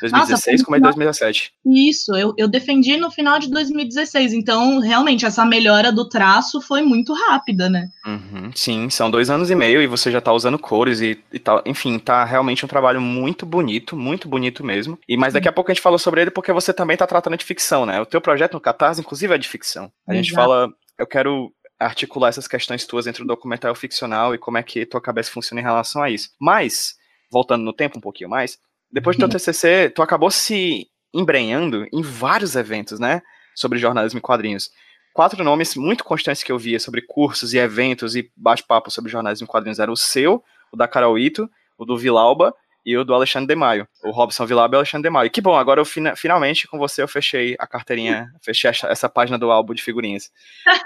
2016 0.02 0.64
como 0.64 0.76
é 0.76 0.80
2017. 0.80 1.54
Isso, 1.66 2.14
eu, 2.16 2.34
eu 2.38 2.48
defendi 2.48 2.98
no 2.98 3.10
final 3.10 3.40
de 3.40 3.50
2016. 3.50 4.34
Então, 4.34 4.80
realmente, 4.80 5.26
essa 5.26 5.46
melhora 5.46 5.92
do 5.92 6.08
traço 6.08 6.60
foi 6.62 6.82
muito 6.82 7.14
rápida, 7.14 7.70
né? 7.70 7.88
Uhum, 8.06 8.52
sim, 8.54 8.90
são 8.90 9.10
dois 9.10 9.30
anos 9.30 9.50
e 9.50 9.56
meio 9.56 9.82
e 9.82 9.88
você 9.88 10.12
já 10.12 10.20
tá 10.20 10.34
usando 10.34 10.60
cores 10.60 11.00
e, 11.00 11.18
e 11.32 11.40
tal. 11.40 11.62
Enfim, 11.66 11.98
tá 11.98 12.26
realmente 12.26 12.66
um 12.66 12.68
trabalho 12.68 13.00
muito 13.00 13.46
bonito, 13.46 13.96
muito 13.96 14.28
bonito 14.28 14.64
mesmo. 14.64 15.00
E 15.08 15.16
mas 15.16 15.34
daqui 15.34 15.48
a 15.48 15.54
pouco 15.54 15.72
a 15.72 15.74
gente 15.74 15.84
falou 15.84 15.98
sobre 15.98 16.22
ele 16.22 16.32
porque 16.32 16.52
você 16.52 16.74
também 16.74 16.98
tá 16.98 17.08
tratando 17.08 17.38
de 17.38 17.46
ficção, 17.46 17.86
né? 17.86 18.02
O 18.02 18.06
teu 18.06 18.20
projeto 18.20 18.54
no 18.54 18.62
Catarse, 18.62 19.02
inclusive, 19.02 19.34
é 19.34 19.38
de 19.38 19.48
ficção. 19.48 19.92
A 20.08 20.14
Exato. 20.14 20.24
gente 20.24 20.34
fala. 20.34 20.70
Eu 20.98 21.06
quero 21.06 21.52
articular 21.80 22.30
essas 22.30 22.48
questões 22.48 22.86
tuas 22.86 23.06
entre 23.06 23.24
o 23.24 23.28
documentário 23.28 23.76
ficcional 23.76 24.34
e 24.34 24.38
como 24.38 24.58
é 24.58 24.64
que 24.64 24.86
tua 24.86 25.02
cabeça 25.02 25.32
funciona 25.32 25.60
em 25.60 25.64
relação 25.64 26.02
a 26.02 26.10
isso. 26.10 26.30
Mas, 26.40 26.96
voltando 27.32 27.64
no 27.64 27.74
tempo 27.74 27.98
um 27.98 28.02
pouquinho 28.02 28.30
mais, 28.30 28.58
depois 28.96 29.18
do 29.18 29.20
teu 29.20 29.28
TCC, 29.28 29.90
tu 29.90 30.02
acabou 30.02 30.32
se 30.32 30.88
embrenhando 31.14 31.86
em 31.92 32.02
vários 32.02 32.56
eventos, 32.56 32.98
né? 32.98 33.22
Sobre 33.54 33.78
jornalismo 33.78 34.20
e 34.20 34.22
quadrinhos. 34.22 34.72
Quatro 35.14 35.44
nomes 35.44 35.76
muito 35.76 36.02
constantes 36.02 36.44
que 36.44 36.50
eu 36.50 36.58
via 36.58 36.80
sobre 36.80 37.02
cursos 37.02 37.54
e 37.54 37.58
eventos 37.58 38.16
e 38.16 38.32
bate-papo 38.38 38.90
sobre 38.90 39.12
jornalismo 39.12 39.44
e 39.44 39.48
quadrinhos 39.50 39.80
eram 39.80 39.92
o 39.92 39.98
seu, 39.98 40.42
o 40.72 40.78
da 40.78 40.88
Carol 40.88 41.20
Ito, 41.20 41.50
o 41.78 41.84
do 41.84 41.98
Vilauba 41.98 42.56
e 42.86 42.96
o 42.96 43.04
do 43.04 43.14
Alexandre 43.14 43.48
de 43.48 43.56
Maio. 43.56 43.88
O 44.04 44.12
Robson 44.12 44.46
Vilauba 44.46 44.76
e 44.76 44.78
o 44.78 44.80
Alexandre 44.80 45.10
de 45.10 45.12
Maio. 45.12 45.32
Que 45.32 45.42
bom, 45.42 45.56
agora 45.56 45.82
eu 45.82 45.86
finalmente 46.16 46.68
com 46.68 46.78
você 46.78 47.02
eu 47.02 47.08
fechei 47.08 47.56
a 47.58 47.66
carteirinha, 47.66 48.32
fechei 48.44 48.70
essa, 48.70 48.88
essa 48.88 49.10
página 49.10 49.40
do 49.40 49.50
álbum 49.50 49.74
de 49.74 49.82
figurinhas. 49.82 50.32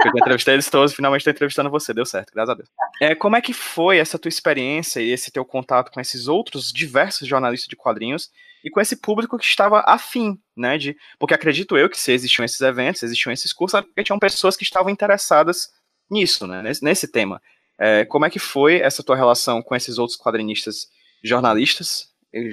Eu 0.06 0.12
entrevistei 0.16 0.54
eles 0.54 0.70
todos, 0.70 0.94
finalmente 0.94 1.22
estou 1.22 1.32
entrevistando 1.32 1.70
você, 1.70 1.94
deu 1.94 2.06
certo, 2.06 2.32
graças 2.34 2.50
a 2.52 2.56
Deus. 2.56 2.70
É, 3.02 3.14
como 3.14 3.36
é 3.36 3.42
que 3.42 3.54
foi 3.54 3.98
essa 3.98 4.18
tua 4.18 4.30
experiência 4.30 5.02
e 5.02 5.12
esse 5.12 5.32
teu 5.32 5.44
contato 5.44 5.92
com 5.92 6.00
esses 6.00 6.28
outros 6.28 6.72
diversos 6.72 7.28
jornalistas 7.28 7.68
de 7.68 7.76
quadrinhos 7.76 8.30
e 8.64 8.70
com 8.70 8.80
esse 8.80 8.96
público 8.96 9.38
que 9.38 9.46
estava 9.46 9.82
afim, 9.82 10.40
né, 10.56 10.78
de, 10.78 10.96
porque 11.18 11.34
acredito 11.34 11.78
eu 11.78 11.90
que 11.90 12.00
se 12.00 12.12
existiam 12.12 12.46
esses 12.46 12.60
eventos, 12.62 13.04
existiam 13.04 13.32
esses 13.32 13.54
cursos, 13.54 13.80
porque 13.82 14.04
tinham 14.04 14.20
pessoas 14.20 14.56
que 14.56 14.64
estavam 14.64 14.90
interessadas 14.90 15.70
nisso, 16.10 16.48
né, 16.48 16.62
nesse, 16.62 16.84
nesse 16.84 17.08
tema. 17.12 17.42
É, 17.78 18.04
como 18.04 18.26
é 18.26 18.30
que 18.30 18.40
foi 18.40 18.82
essa 18.82 19.02
tua 19.02 19.16
relação 19.16 19.62
com 19.62 19.76
esses 19.76 19.98
outros 19.98 20.18
quadrinistas 20.18 20.88
jornalistas, 21.24 22.10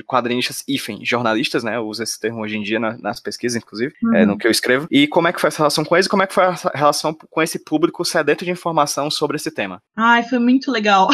quadrinistas 0.06 0.62
hífen, 0.66 1.04
jornalistas, 1.04 1.62
né? 1.62 1.76
Eu 1.76 1.86
uso 1.86 2.02
esse 2.02 2.18
termo 2.18 2.40
hoje 2.40 2.56
em 2.56 2.62
dia 2.62 2.80
na, 2.80 2.96
nas 2.98 3.20
pesquisas, 3.20 3.62
inclusive, 3.62 3.92
é, 3.92 4.06
uhum. 4.06 4.14
é, 4.14 4.26
no 4.26 4.38
que 4.38 4.46
eu 4.46 4.50
escrevo. 4.50 4.86
E 4.90 5.06
como 5.06 5.28
é 5.28 5.32
que 5.32 5.40
foi 5.40 5.48
essa 5.48 5.58
relação 5.58 5.84
com 5.84 5.94
eles 5.94 6.06
e 6.06 6.08
como 6.08 6.22
é 6.22 6.26
que 6.26 6.34
foi 6.34 6.44
a 6.44 6.56
relação 6.74 7.14
com 7.14 7.42
esse 7.42 7.58
público 7.58 8.04
sedento 8.04 8.44
de 8.44 8.50
informação 8.50 9.10
sobre 9.10 9.36
esse 9.36 9.50
tema? 9.50 9.82
Ai, 9.94 10.22
foi 10.22 10.38
muito 10.38 10.70
legal. 10.70 11.08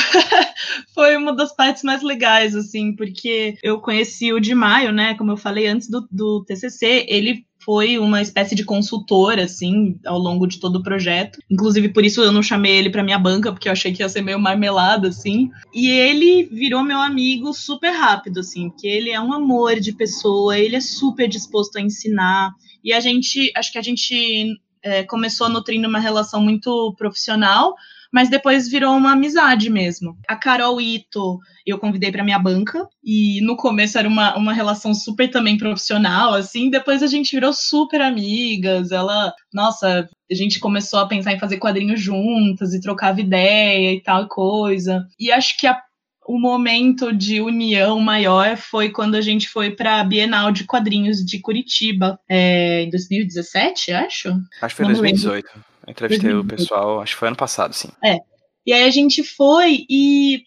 foi 0.95 1.17
uma 1.17 1.35
das 1.35 1.55
partes 1.55 1.83
mais 1.83 2.03
legais, 2.03 2.55
assim, 2.55 2.95
porque 2.95 3.57
eu 3.63 3.81
conheci 3.81 4.33
o 4.33 4.41
de 4.41 4.55
Maio, 4.55 4.93
né? 4.93 5.15
Como 5.15 5.33
eu 5.33 5.37
falei 5.37 5.67
antes 5.67 5.89
do, 5.89 6.07
do 6.11 6.45
TCC, 6.45 7.07
ele 7.09 7.45
foi 7.65 7.99
uma 7.99 8.21
espécie 8.21 8.55
de 8.55 8.65
consultor, 8.65 9.39
assim, 9.39 9.99
ao 10.05 10.19
longo 10.19 10.47
de 10.47 10.59
todo 10.59 10.77
o 10.77 10.83
projeto. 10.83 11.39
Inclusive, 11.51 11.89
por 11.89 12.05
isso 12.05 12.23
eu 12.23 12.33
não 12.33 12.43
chamei 12.43 12.77
ele 12.77 12.91
para 12.91 13.03
minha 13.03 13.19
banca, 13.19 13.53
porque 13.53 13.69
eu 13.69 13.73
achei 13.73 13.93
que 13.93 14.03
ia 14.03 14.09
ser 14.09 14.23
meio 14.23 14.39
marmelada, 14.39 15.09
assim. 15.09 15.51
E 15.73 15.89
ele 15.89 16.45
virou 16.45 16.83
meu 16.83 17.01
amigo 17.01 17.53
super 17.53 17.91
rápido, 17.91 18.41
assim, 18.41 18.71
porque 18.71 18.87
ele 18.87 19.11
é 19.11 19.21
um 19.21 19.33
amor 19.33 19.79
de 19.81 19.93
pessoa, 19.93 20.59
ele 20.59 20.77
é 20.77 20.81
super 20.81 21.29
disposto 21.29 21.77
a 21.77 21.81
ensinar. 21.81 22.53
E 22.85 22.93
a 22.93 23.01
gente, 23.01 23.53
acho 23.57 23.73
que 23.73 23.79
a 23.79 23.83
gente 23.83 24.59
é, 24.83 25.05
começou 25.05 25.49
nutrindo 25.49 25.89
uma 25.89 26.01
relação 26.01 26.43
muito 26.43 26.95
profissional, 26.99 27.75
mas 28.13 28.29
depois 28.29 28.69
virou 28.69 28.95
uma 28.95 29.13
amizade 29.13 29.71
mesmo. 29.71 30.17
A 30.29 30.37
Carol 30.37 30.81
Ito 30.81 31.39
eu 31.67 31.79
convidei 31.79 32.11
para 32.13 32.25
minha 32.25 32.39
banca, 32.39 32.87
e 33.03 33.41
no 33.43 33.57
começo 33.57 33.99
era 33.99 34.09
uma, 34.09 34.37
uma 34.37 34.53
relação 34.53 34.95
super 34.95 35.31
também 35.31 35.57
profissional, 35.57 36.35
assim, 36.35 36.69
depois 36.69 37.03
a 37.03 37.07
gente 37.07 37.35
virou 37.35 37.53
super 37.53 38.01
amigas, 38.03 38.91
ela, 38.91 39.33
nossa, 39.53 40.09
a 40.31 40.35
gente 40.35 40.61
começou 40.61 40.99
a 41.01 41.07
pensar 41.07 41.33
em 41.33 41.39
fazer 41.39 41.59
quadrinhos 41.59 42.01
juntas 42.01 42.75
e 42.75 42.81
trocava 42.81 43.21
ideia 43.21 43.93
e 43.93 44.03
tal 44.03 44.29
coisa. 44.29 45.07
E 45.19 45.31
acho 45.31 45.57
que 45.57 45.67
a 45.67 45.81
o 46.27 46.39
momento 46.39 47.13
de 47.13 47.41
união 47.41 47.99
maior 47.99 48.57
foi 48.57 48.91
quando 48.91 49.17
a 49.17 49.21
gente 49.21 49.49
foi 49.49 49.71
para 49.71 50.01
a 50.01 50.05
Bienal 50.05 50.53
de 50.53 50.65
Quadrinhos 50.65 51.19
de 51.19 51.41
Curitiba, 51.41 52.19
é, 52.29 52.83
em 52.83 52.91
2017, 52.91 53.93
acho. 53.93 54.29
Acho 54.61 54.75
que 54.75 54.83
foi 54.83 54.87
Não 54.87 54.93
2018. 54.93 55.72
Eu 55.87 55.91
entrevistei 55.91 56.31
2018. 56.31 56.45
o 56.45 56.57
pessoal, 56.57 57.01
acho 57.01 57.15
que 57.15 57.19
foi 57.19 57.29
ano 57.29 57.37
passado, 57.37 57.75
sim. 57.75 57.89
É. 58.05 58.19
E 58.67 58.73
aí 58.73 58.85
a 58.85 58.91
gente 58.91 59.23
foi 59.23 59.85
e 59.89 60.45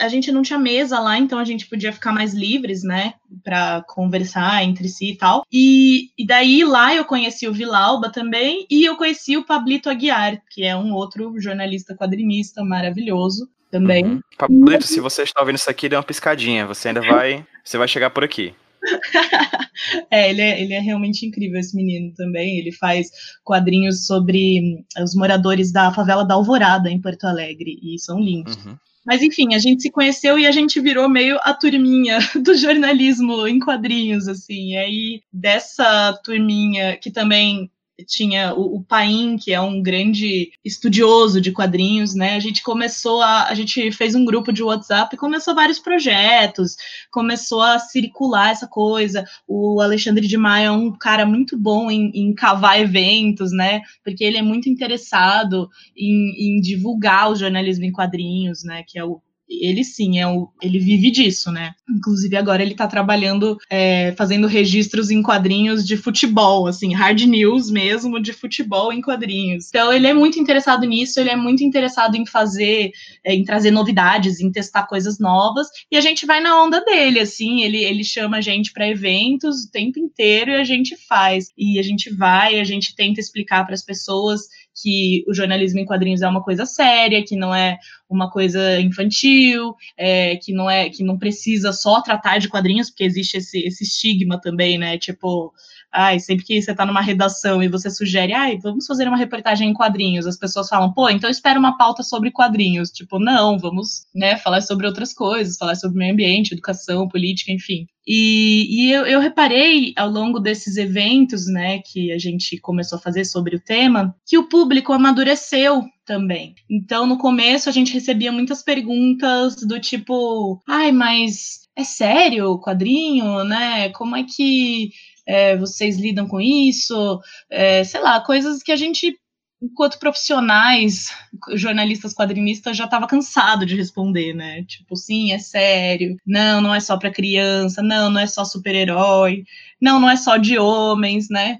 a 0.00 0.08
gente 0.08 0.32
não 0.32 0.42
tinha 0.42 0.58
mesa 0.58 0.98
lá, 0.98 1.18
então 1.18 1.38
a 1.38 1.44
gente 1.44 1.66
podia 1.66 1.92
ficar 1.92 2.12
mais 2.12 2.34
livres, 2.34 2.82
né, 2.82 3.14
para 3.44 3.84
conversar 3.86 4.64
entre 4.64 4.88
si 4.88 5.10
e 5.12 5.16
tal. 5.16 5.44
E, 5.52 6.10
e 6.18 6.26
daí 6.26 6.64
lá 6.64 6.94
eu 6.94 7.04
conheci 7.04 7.46
o 7.46 7.52
Vilauba 7.52 8.10
também 8.10 8.66
e 8.68 8.84
eu 8.84 8.96
conheci 8.96 9.36
o 9.36 9.44
Pablito 9.44 9.88
Aguiar, 9.88 10.42
que 10.50 10.64
é 10.64 10.76
um 10.76 10.92
outro 10.92 11.40
jornalista 11.40 11.94
quadrinista 11.94 12.64
maravilhoso 12.64 13.48
também. 13.70 14.04
Uhum. 14.04 14.20
Pablito, 14.36 14.86
se 14.86 15.00
você 15.00 15.22
está 15.22 15.40
ouvindo 15.40 15.56
isso 15.56 15.70
aqui, 15.70 15.88
dê 15.88 15.96
uma 15.96 16.02
piscadinha, 16.02 16.66
você 16.66 16.88
ainda 16.88 17.00
vai, 17.00 17.46
você 17.62 17.78
vai 17.78 17.86
chegar 17.86 18.10
por 18.10 18.24
aqui. 18.24 18.54
é, 20.10 20.30
ele 20.30 20.40
é, 20.40 20.62
ele 20.62 20.74
é 20.74 20.80
realmente 20.80 21.26
incrível, 21.26 21.58
esse 21.58 21.76
menino 21.76 22.12
também. 22.14 22.58
Ele 22.58 22.72
faz 22.72 23.10
quadrinhos 23.44 24.06
sobre 24.06 24.84
os 25.02 25.14
moradores 25.14 25.72
da 25.72 25.92
favela 25.92 26.24
da 26.24 26.34
Alvorada, 26.34 26.90
em 26.90 27.00
Porto 27.00 27.24
Alegre, 27.24 27.78
e 27.82 27.98
são 27.98 28.20
lindos. 28.20 28.56
Uhum. 28.64 28.76
Mas 29.06 29.22
enfim, 29.22 29.54
a 29.54 29.58
gente 29.58 29.80
se 29.82 29.90
conheceu 29.90 30.38
e 30.38 30.46
a 30.46 30.52
gente 30.52 30.80
virou 30.80 31.08
meio 31.08 31.38
a 31.42 31.54
turminha 31.54 32.18
do 32.44 32.54
jornalismo 32.54 33.46
em 33.46 33.58
quadrinhos, 33.58 34.28
assim. 34.28 34.72
E 34.72 34.76
aí, 34.76 35.20
dessa 35.32 36.12
turminha 36.22 36.96
que 36.96 37.10
também 37.10 37.70
tinha 38.06 38.54
o, 38.54 38.76
o 38.76 38.84
Paim, 38.84 39.36
que 39.36 39.52
é 39.52 39.60
um 39.60 39.82
grande 39.82 40.50
estudioso 40.64 41.40
de 41.40 41.52
quadrinhos, 41.52 42.14
né? 42.14 42.36
A 42.36 42.40
gente 42.40 42.62
começou 42.62 43.20
a. 43.22 43.48
A 43.48 43.54
gente 43.54 43.90
fez 43.92 44.14
um 44.14 44.24
grupo 44.24 44.52
de 44.52 44.62
WhatsApp 44.62 45.14
e 45.14 45.18
começou 45.18 45.54
vários 45.54 45.78
projetos, 45.78 46.76
começou 47.10 47.60
a 47.60 47.78
circular 47.78 48.50
essa 48.50 48.66
coisa. 48.66 49.24
O 49.46 49.80
Alexandre 49.80 50.26
de 50.26 50.36
Maia 50.36 50.66
é 50.66 50.70
um 50.70 50.92
cara 50.96 51.26
muito 51.26 51.58
bom 51.58 51.90
em, 51.90 52.10
em 52.14 52.34
cavar 52.34 52.80
eventos, 52.80 53.52
né? 53.52 53.82
Porque 54.04 54.24
ele 54.24 54.38
é 54.38 54.42
muito 54.42 54.68
interessado 54.68 55.68
em, 55.96 56.56
em 56.56 56.60
divulgar 56.60 57.30
o 57.30 57.36
jornalismo 57.36 57.84
em 57.84 57.92
quadrinhos, 57.92 58.62
né? 58.64 58.84
Que 58.86 58.98
é 58.98 59.04
o 59.04 59.20
ele 59.48 59.82
sim, 59.82 60.18
é 60.18 60.26
o, 60.26 60.48
ele 60.62 60.78
vive 60.78 61.10
disso, 61.10 61.50
né? 61.50 61.72
Inclusive 61.88 62.36
agora 62.36 62.62
ele 62.62 62.74
tá 62.74 62.86
trabalhando, 62.86 63.56
é, 63.70 64.12
fazendo 64.16 64.46
registros 64.46 65.10
em 65.10 65.22
quadrinhos 65.22 65.86
de 65.86 65.96
futebol, 65.96 66.66
assim, 66.66 66.92
hard 66.92 67.20
news 67.22 67.70
mesmo, 67.70 68.20
de 68.20 68.32
futebol 68.32 68.92
em 68.92 69.00
quadrinhos. 69.00 69.68
Então 69.68 69.92
ele 69.92 70.06
é 70.06 70.12
muito 70.12 70.38
interessado 70.38 70.84
nisso, 70.86 71.18
ele 71.18 71.30
é 71.30 71.36
muito 71.36 71.64
interessado 71.64 72.16
em 72.16 72.26
fazer, 72.26 72.90
é, 73.24 73.34
em 73.34 73.44
trazer 73.44 73.70
novidades, 73.70 74.40
em 74.40 74.52
testar 74.52 74.86
coisas 74.86 75.18
novas, 75.18 75.68
e 75.90 75.96
a 75.96 76.00
gente 76.00 76.26
vai 76.26 76.40
na 76.40 76.62
onda 76.62 76.84
dele, 76.84 77.20
assim, 77.20 77.62
ele, 77.62 77.84
ele 77.84 78.04
chama 78.04 78.38
a 78.38 78.40
gente 78.40 78.72
para 78.72 78.88
eventos 78.88 79.64
o 79.64 79.70
tempo 79.70 79.98
inteiro 79.98 80.50
e 80.50 80.56
a 80.56 80.64
gente 80.64 80.96
faz. 81.08 81.48
E 81.56 81.78
a 81.78 81.82
gente 81.82 82.14
vai, 82.14 82.60
a 82.60 82.64
gente 82.64 82.94
tenta 82.94 83.20
explicar 83.20 83.64
para 83.64 83.74
as 83.74 83.84
pessoas 83.84 84.42
que 84.82 85.24
o 85.26 85.34
jornalismo 85.34 85.80
em 85.80 85.84
quadrinhos 85.84 86.22
é 86.22 86.28
uma 86.28 86.42
coisa 86.42 86.64
séria, 86.64 87.24
que 87.24 87.36
não 87.36 87.54
é 87.54 87.78
uma 88.08 88.30
coisa 88.30 88.80
infantil, 88.80 89.74
é, 89.96 90.36
que 90.36 90.52
não 90.52 90.70
é 90.70 90.88
que 90.88 91.02
não 91.02 91.18
precisa 91.18 91.72
só 91.72 92.00
tratar 92.00 92.38
de 92.38 92.48
quadrinhos, 92.48 92.90
porque 92.90 93.04
existe 93.04 93.36
esse, 93.38 93.58
esse 93.66 93.84
estigma 93.84 94.40
também, 94.40 94.78
né? 94.78 94.96
Tipo, 94.98 95.52
ai, 95.92 96.20
sempre 96.20 96.44
que 96.44 96.60
você 96.60 96.70
está 96.72 96.84
numa 96.84 97.00
redação 97.00 97.62
e 97.62 97.68
você 97.68 97.90
sugere, 97.90 98.32
ai, 98.32 98.58
vamos 98.58 98.86
fazer 98.86 99.08
uma 99.08 99.16
reportagem 99.16 99.70
em 99.70 99.74
quadrinhos, 99.74 100.26
as 100.26 100.38
pessoas 100.38 100.68
falam, 100.68 100.92
pô, 100.92 101.08
então 101.08 101.30
espera 101.30 101.58
uma 101.58 101.76
pauta 101.76 102.02
sobre 102.02 102.30
quadrinhos. 102.30 102.90
Tipo, 102.90 103.18
não, 103.18 103.58
vamos, 103.58 104.06
né, 104.14 104.36
falar 104.36 104.60
sobre 104.60 104.86
outras 104.86 105.12
coisas, 105.12 105.56
falar 105.56 105.74
sobre 105.74 105.98
meio 105.98 106.12
ambiente, 106.12 106.52
educação, 106.52 107.08
política, 107.08 107.52
enfim. 107.52 107.86
E, 108.06 108.66
e 108.70 108.92
eu, 108.92 109.04
eu, 109.06 109.20
reparei 109.20 109.92
ao 109.94 110.08
longo 110.08 110.40
desses 110.40 110.78
eventos, 110.78 111.46
né, 111.46 111.80
que 111.80 112.10
a 112.10 112.18
gente 112.18 112.58
começou 112.58 112.96
a 112.96 113.02
fazer 113.02 113.24
sobre 113.26 113.56
o 113.56 113.60
tema, 113.60 114.16
que 114.26 114.38
o 114.38 114.48
público 114.48 114.94
amadureceu 114.94 115.84
também. 116.06 116.54
Então, 116.70 117.06
no 117.06 117.18
começo, 117.18 117.68
a 117.68 117.72
gente 117.72 117.92
recebia 117.92 118.32
muitas 118.32 118.62
perguntas 118.62 119.56
do 119.56 119.78
tipo, 119.78 120.58
ai, 120.66 120.90
mas 120.90 121.68
é 121.76 121.84
sério 121.84 122.52
o 122.52 122.60
quadrinho, 122.60 123.44
né? 123.44 123.90
Como 123.90 124.16
é 124.16 124.24
que 124.24 124.90
é, 125.28 125.56
vocês 125.56 125.98
lidam 125.98 126.26
com 126.26 126.40
isso? 126.40 127.20
É, 127.50 127.84
sei 127.84 128.00
lá, 128.00 128.20
coisas 128.20 128.62
que 128.62 128.72
a 128.72 128.76
gente 128.76 129.14
enquanto 129.60 129.98
profissionais, 129.98 131.12
jornalistas 131.54 132.14
quadrinistas, 132.14 132.76
já 132.76 132.84
estava 132.84 133.08
cansado 133.08 133.66
de 133.66 133.74
responder, 133.74 134.32
né? 134.32 134.64
Tipo, 134.64 134.94
sim, 134.96 135.32
é 135.32 135.38
sério. 135.38 136.16
Não, 136.24 136.60
não 136.60 136.74
é 136.74 136.80
só 136.80 136.96
para 136.96 137.10
criança. 137.10 137.82
Não, 137.82 138.08
não 138.08 138.20
é 138.20 138.26
só 138.26 138.44
super-herói. 138.44 139.44
Não, 139.80 139.98
não 140.00 140.08
é 140.08 140.16
só 140.16 140.36
de 140.36 140.58
homens, 140.58 141.28
né? 141.28 141.58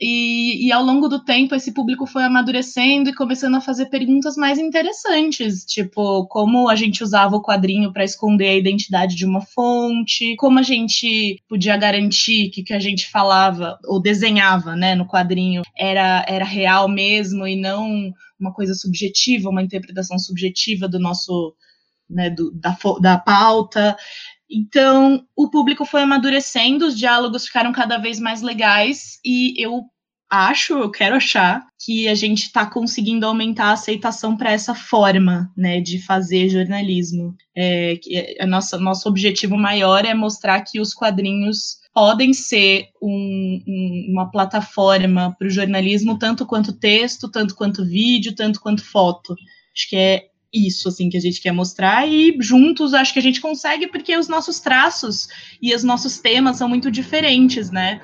E, 0.00 0.68
e, 0.68 0.72
ao 0.72 0.84
longo 0.84 1.08
do 1.08 1.24
tempo, 1.24 1.56
esse 1.56 1.72
público 1.72 2.06
foi 2.06 2.22
amadurecendo 2.22 3.10
e 3.10 3.14
começando 3.14 3.56
a 3.56 3.60
fazer 3.60 3.86
perguntas 3.86 4.36
mais 4.36 4.56
interessantes, 4.56 5.64
tipo 5.64 6.24
como 6.28 6.68
a 6.68 6.76
gente 6.76 7.02
usava 7.02 7.34
o 7.34 7.42
quadrinho 7.42 7.92
para 7.92 8.04
esconder 8.04 8.48
a 8.50 8.56
identidade 8.56 9.16
de 9.16 9.26
uma 9.26 9.40
fonte, 9.40 10.36
como 10.36 10.60
a 10.60 10.62
gente 10.62 11.42
podia 11.48 11.76
garantir 11.76 12.50
que 12.50 12.60
o 12.60 12.64
que 12.64 12.74
a 12.74 12.78
gente 12.78 13.10
falava 13.10 13.76
ou 13.86 14.00
desenhava 14.00 14.76
né, 14.76 14.94
no 14.94 15.06
quadrinho 15.06 15.62
era, 15.76 16.24
era 16.28 16.44
real 16.44 16.88
mesmo 16.88 17.44
e 17.44 17.56
não 17.56 18.12
uma 18.38 18.52
coisa 18.52 18.74
subjetiva, 18.74 19.50
uma 19.50 19.62
interpretação 19.62 20.16
subjetiva 20.16 20.88
do 20.88 21.00
nosso. 21.00 21.54
Né, 22.08 22.30
do, 22.30 22.50
da, 22.52 22.74
da 23.02 23.18
pauta. 23.18 23.94
Então, 24.50 25.24
o 25.36 25.50
público 25.50 25.84
foi 25.84 26.02
amadurecendo, 26.02 26.86
os 26.86 26.96
diálogos 26.98 27.46
ficaram 27.46 27.72
cada 27.72 27.98
vez 27.98 28.18
mais 28.18 28.40
legais 28.40 29.18
e 29.24 29.54
eu 29.62 29.84
acho, 30.30 30.74
eu 30.74 30.90
quero 30.90 31.16
achar 31.16 31.66
que 31.78 32.06
a 32.06 32.14
gente 32.14 32.44
está 32.44 32.66
conseguindo 32.66 33.26
aumentar 33.26 33.66
a 33.66 33.72
aceitação 33.72 34.36
para 34.36 34.52
essa 34.52 34.74
forma, 34.74 35.50
né, 35.56 35.80
de 35.80 36.00
fazer 36.00 36.48
jornalismo. 36.48 37.34
É, 37.56 37.96
que 37.96 38.16
é, 38.16 38.42
a 38.42 38.46
nossa, 38.46 38.78
nosso 38.78 39.08
objetivo 39.08 39.56
maior 39.56 40.04
é 40.04 40.14
mostrar 40.14 40.60
que 40.62 40.80
os 40.80 40.92
quadrinhos 40.92 41.78
podem 41.94 42.32
ser 42.32 42.88
um, 43.02 43.60
um, 43.66 44.06
uma 44.12 44.30
plataforma 44.30 45.34
para 45.38 45.48
o 45.48 45.50
jornalismo, 45.50 46.18
tanto 46.18 46.46
quanto 46.46 46.78
texto, 46.78 47.30
tanto 47.30 47.54
quanto 47.54 47.84
vídeo, 47.84 48.34
tanto 48.34 48.60
quanto 48.60 48.84
foto. 48.84 49.34
Acho 49.74 49.88
que 49.88 49.96
é 49.96 50.27
isso 50.52 50.88
assim 50.88 51.08
que 51.10 51.16
a 51.16 51.20
gente 51.20 51.40
quer 51.40 51.52
mostrar 51.52 52.08
e 52.08 52.36
juntos 52.40 52.94
acho 52.94 53.12
que 53.12 53.18
a 53.18 53.22
gente 53.22 53.40
consegue 53.40 53.86
porque 53.86 54.16
os 54.16 54.28
nossos 54.28 54.60
traços 54.60 55.28
e 55.60 55.74
os 55.74 55.84
nossos 55.84 56.18
temas 56.18 56.56
são 56.56 56.68
muito 56.68 56.90
diferentes, 56.90 57.70
né? 57.70 58.00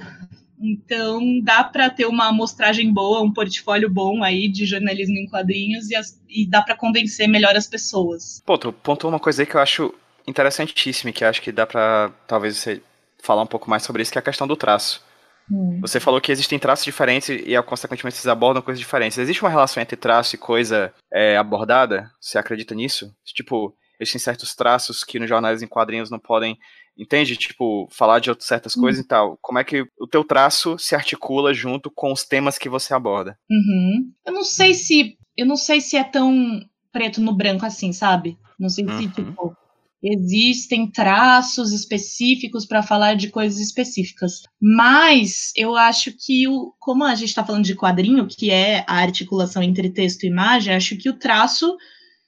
Então 0.60 1.40
dá 1.42 1.64
para 1.64 1.90
ter 1.90 2.06
uma 2.06 2.28
amostragem 2.28 2.92
boa, 2.92 3.22
um 3.22 3.32
portfólio 3.32 3.90
bom 3.90 4.22
aí 4.22 4.48
de 4.48 4.64
jornalismo 4.64 5.16
em 5.16 5.26
quadrinhos 5.26 5.90
e, 5.90 5.96
as, 5.96 6.20
e 6.28 6.46
dá 6.46 6.62
para 6.62 6.76
convencer 6.76 7.28
melhor 7.28 7.56
as 7.56 7.66
pessoas. 7.66 8.42
Pô, 8.44 8.56
tu 8.56 8.72
pontuou 8.72 9.12
uma 9.12 9.20
coisa 9.20 9.42
aí 9.42 9.46
que 9.46 9.56
eu 9.56 9.60
acho 9.60 9.94
interessantíssima 10.26 11.12
que 11.12 11.24
acho 11.24 11.42
que 11.42 11.52
dá 11.52 11.66
para 11.66 12.10
talvez 12.26 12.56
você 12.56 12.80
falar 13.22 13.42
um 13.42 13.46
pouco 13.46 13.68
mais 13.68 13.82
sobre 13.82 14.02
isso, 14.02 14.12
que 14.12 14.18
é 14.18 14.20
a 14.20 14.22
questão 14.22 14.46
do 14.46 14.56
traço. 14.56 15.02
Hum. 15.50 15.80
Você 15.80 16.00
falou 16.00 16.20
que 16.20 16.32
existem 16.32 16.58
traços 16.58 16.84
diferentes 16.84 17.28
e, 17.28 17.62
consequentemente, 17.62 18.16
vocês 18.16 18.26
abordam 18.26 18.62
coisas 18.62 18.78
diferentes. 18.78 19.18
Existe 19.18 19.42
uma 19.42 19.50
relação 19.50 19.82
entre 19.82 19.96
traço 19.96 20.34
e 20.34 20.38
coisa 20.38 20.92
é, 21.12 21.36
abordada? 21.36 22.10
Você 22.20 22.38
acredita 22.38 22.74
nisso? 22.74 23.14
Tipo, 23.24 23.74
existem 24.00 24.20
certos 24.20 24.54
traços 24.54 25.04
que 25.04 25.18
nos 25.18 25.28
jornais 25.28 25.62
em 25.62 25.66
quadrinhos 25.66 26.10
não 26.10 26.18
podem, 26.18 26.58
entende? 26.96 27.36
Tipo, 27.36 27.88
falar 27.90 28.20
de 28.20 28.30
outras 28.30 28.48
certas 28.48 28.76
hum. 28.76 28.80
coisas 28.80 29.04
e 29.04 29.06
tal. 29.06 29.38
Como 29.40 29.58
é 29.58 29.64
que 29.64 29.86
o 29.98 30.06
teu 30.06 30.24
traço 30.24 30.78
se 30.78 30.94
articula 30.94 31.52
junto 31.52 31.90
com 31.90 32.12
os 32.12 32.24
temas 32.24 32.58
que 32.58 32.68
você 32.68 32.94
aborda? 32.94 33.38
Uhum. 33.50 34.10
Eu 34.26 34.32
não 34.32 34.44
sei 34.44 34.74
se, 34.74 35.18
eu 35.36 35.46
não 35.46 35.56
sei 35.56 35.80
se 35.80 35.96
é 35.96 36.04
tão 36.04 36.60
preto 36.92 37.20
no 37.20 37.34
branco 37.34 37.66
assim, 37.66 37.92
sabe? 37.92 38.38
Não 38.58 38.68
sei 38.68 38.84
se, 38.84 38.90
uhum. 38.92 39.10
tipo, 39.10 39.56
existem 40.04 40.90
traços 40.90 41.72
específicos 41.72 42.66
para 42.66 42.82
falar 42.82 43.14
de 43.14 43.28
coisas 43.28 43.58
específicas. 43.58 44.42
Mas 44.60 45.50
eu 45.56 45.74
acho 45.74 46.12
que, 46.12 46.46
o, 46.46 46.74
como 46.78 47.04
a 47.04 47.14
gente 47.14 47.30
está 47.30 47.44
falando 47.44 47.64
de 47.64 47.74
quadrinho, 47.74 48.26
que 48.28 48.50
é 48.50 48.84
a 48.86 48.96
articulação 48.96 49.62
entre 49.62 49.88
texto 49.88 50.24
e 50.24 50.28
imagem, 50.28 50.74
acho 50.74 50.96
que 50.98 51.08
o 51.08 51.18
traço 51.18 51.74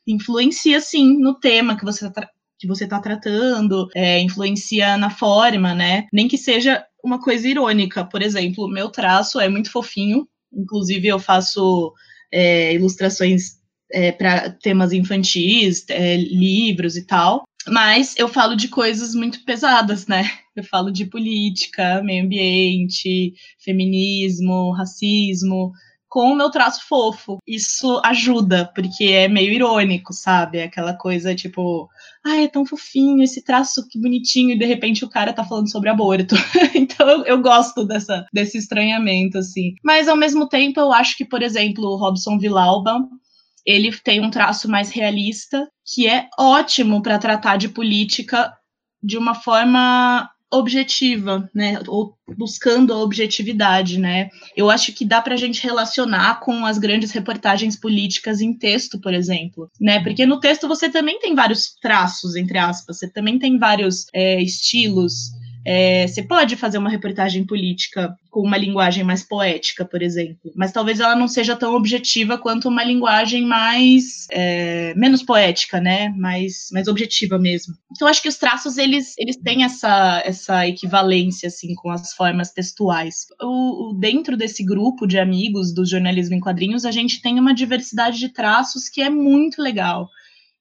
influencia 0.06 0.80
sim 0.80 1.18
no 1.18 1.38
tema 1.38 1.76
que 1.76 1.84
você 1.84 2.06
está 2.06 2.28
que 2.58 2.66
você 2.66 2.84
está 2.84 2.98
tratando, 2.98 3.86
é, 3.94 4.18
influencia 4.18 4.96
na 4.96 5.10
forma, 5.10 5.74
né? 5.74 6.06
Nem 6.10 6.26
que 6.26 6.38
seja 6.38 6.82
uma 7.04 7.20
coisa 7.20 7.46
irônica. 7.46 8.02
Por 8.04 8.22
exemplo, 8.22 8.66
meu 8.66 8.88
traço 8.88 9.38
é 9.38 9.46
muito 9.46 9.70
fofinho, 9.70 10.26
inclusive 10.50 11.06
eu 11.06 11.18
faço 11.18 11.92
é, 12.32 12.72
ilustrações 12.72 13.56
é, 13.92 14.10
para 14.10 14.50
temas 14.50 14.92
infantis, 14.92 15.84
é, 15.90 16.16
livros 16.16 16.96
e 16.96 17.06
tal. 17.06 17.44
Mas 17.68 18.14
eu 18.16 18.28
falo 18.28 18.54
de 18.54 18.68
coisas 18.68 19.14
muito 19.14 19.44
pesadas, 19.44 20.06
né? 20.06 20.30
Eu 20.54 20.64
falo 20.64 20.90
de 20.90 21.04
política, 21.04 22.02
meio 22.02 22.24
ambiente, 22.24 23.34
feminismo, 23.58 24.72
racismo, 24.72 25.72
com 26.08 26.32
o 26.32 26.34
meu 26.34 26.50
traço 26.50 26.86
fofo. 26.88 27.38
Isso 27.46 28.00
ajuda, 28.02 28.70
porque 28.74 29.04
é 29.04 29.28
meio 29.28 29.52
irônico, 29.52 30.14
sabe? 30.14 30.62
Aquela 30.62 30.94
coisa 30.94 31.34
tipo, 31.34 31.88
ai, 32.24 32.44
é 32.44 32.48
tão 32.48 32.64
fofinho 32.64 33.22
esse 33.22 33.44
traço 33.44 33.86
que 33.88 34.00
bonitinho, 34.00 34.52
e 34.52 34.58
de 34.58 34.64
repente 34.64 35.04
o 35.04 35.10
cara 35.10 35.34
tá 35.34 35.44
falando 35.44 35.70
sobre 35.70 35.90
aborto. 35.90 36.34
então 36.74 37.06
eu, 37.08 37.24
eu, 37.24 37.42
gosto 37.42 37.84
dessa, 37.84 38.24
desse 38.32 38.56
estranhamento, 38.56 39.36
assim. 39.36 39.74
Mas 39.84 40.08
ao 40.08 40.16
mesmo 40.16 40.48
tempo, 40.48 40.80
eu 40.80 40.92
acho 40.92 41.16
que, 41.18 41.24
por 41.24 41.42
exemplo, 41.42 41.84
o 41.84 41.96
Robson 41.96 42.38
Villalba 42.38 42.98
ele 43.66 43.92
tem 43.98 44.20
um 44.20 44.30
traço 44.30 44.68
mais 44.68 44.90
realista, 44.90 45.68
que 45.84 46.06
é 46.06 46.28
ótimo 46.38 47.02
para 47.02 47.18
tratar 47.18 47.56
de 47.56 47.68
política 47.68 48.52
de 49.02 49.18
uma 49.18 49.34
forma 49.34 50.30
objetiva, 50.50 51.50
né, 51.52 51.80
ou 51.88 52.16
buscando 52.36 52.92
a 52.92 53.02
objetividade, 53.02 53.98
né. 53.98 54.30
Eu 54.56 54.70
acho 54.70 54.92
que 54.92 55.04
dá 55.04 55.20
para 55.20 55.34
a 55.34 55.36
gente 55.36 55.62
relacionar 55.62 56.40
com 56.40 56.64
as 56.64 56.78
grandes 56.78 57.10
reportagens 57.10 57.76
políticas 57.76 58.40
em 58.40 58.54
texto, 58.54 59.00
por 59.00 59.12
exemplo, 59.12 59.68
né, 59.80 60.02
porque 60.02 60.24
no 60.24 60.38
texto 60.38 60.68
você 60.68 60.88
também 60.88 61.18
tem 61.18 61.34
vários 61.34 61.74
traços, 61.82 62.36
entre 62.36 62.58
aspas, 62.58 62.98
você 62.98 63.10
também 63.10 63.38
tem 63.38 63.58
vários 63.58 64.06
é, 64.14 64.40
estilos, 64.40 65.32
é, 65.68 66.06
você 66.06 66.22
pode 66.22 66.54
fazer 66.54 66.78
uma 66.78 66.88
reportagem 66.88 67.44
política 67.44 68.16
com 68.30 68.40
uma 68.40 68.56
linguagem 68.56 69.02
mais 69.02 69.24
poética, 69.24 69.84
por 69.84 70.00
exemplo, 70.00 70.52
mas 70.54 70.70
talvez 70.70 71.00
ela 71.00 71.16
não 71.16 71.26
seja 71.26 71.56
tão 71.56 71.74
objetiva 71.74 72.38
quanto 72.38 72.68
uma 72.68 72.84
linguagem 72.84 73.44
mais 73.44 74.28
é, 74.30 74.94
menos 74.94 75.24
poética, 75.24 75.80
né? 75.80 76.10
Mais, 76.10 76.68
mais 76.70 76.86
objetiva 76.86 77.36
mesmo. 77.36 77.74
Então 77.90 78.06
acho 78.06 78.22
que 78.22 78.28
os 78.28 78.36
traços 78.36 78.78
eles, 78.78 79.14
eles 79.18 79.36
têm 79.38 79.64
essa, 79.64 80.22
essa 80.24 80.68
equivalência 80.68 81.48
assim 81.48 81.74
com 81.74 81.90
as 81.90 82.12
formas 82.12 82.52
textuais. 82.52 83.26
O, 83.42 83.90
o, 83.90 83.92
dentro 83.94 84.36
desse 84.36 84.64
grupo 84.64 85.04
de 85.04 85.18
amigos 85.18 85.74
do 85.74 85.84
jornalismo 85.84 86.36
em 86.36 86.40
quadrinhos, 86.40 86.84
a 86.84 86.92
gente 86.92 87.20
tem 87.20 87.40
uma 87.40 87.52
diversidade 87.52 88.20
de 88.20 88.28
traços 88.28 88.88
que 88.88 89.02
é 89.02 89.10
muito 89.10 89.60
legal. 89.60 90.08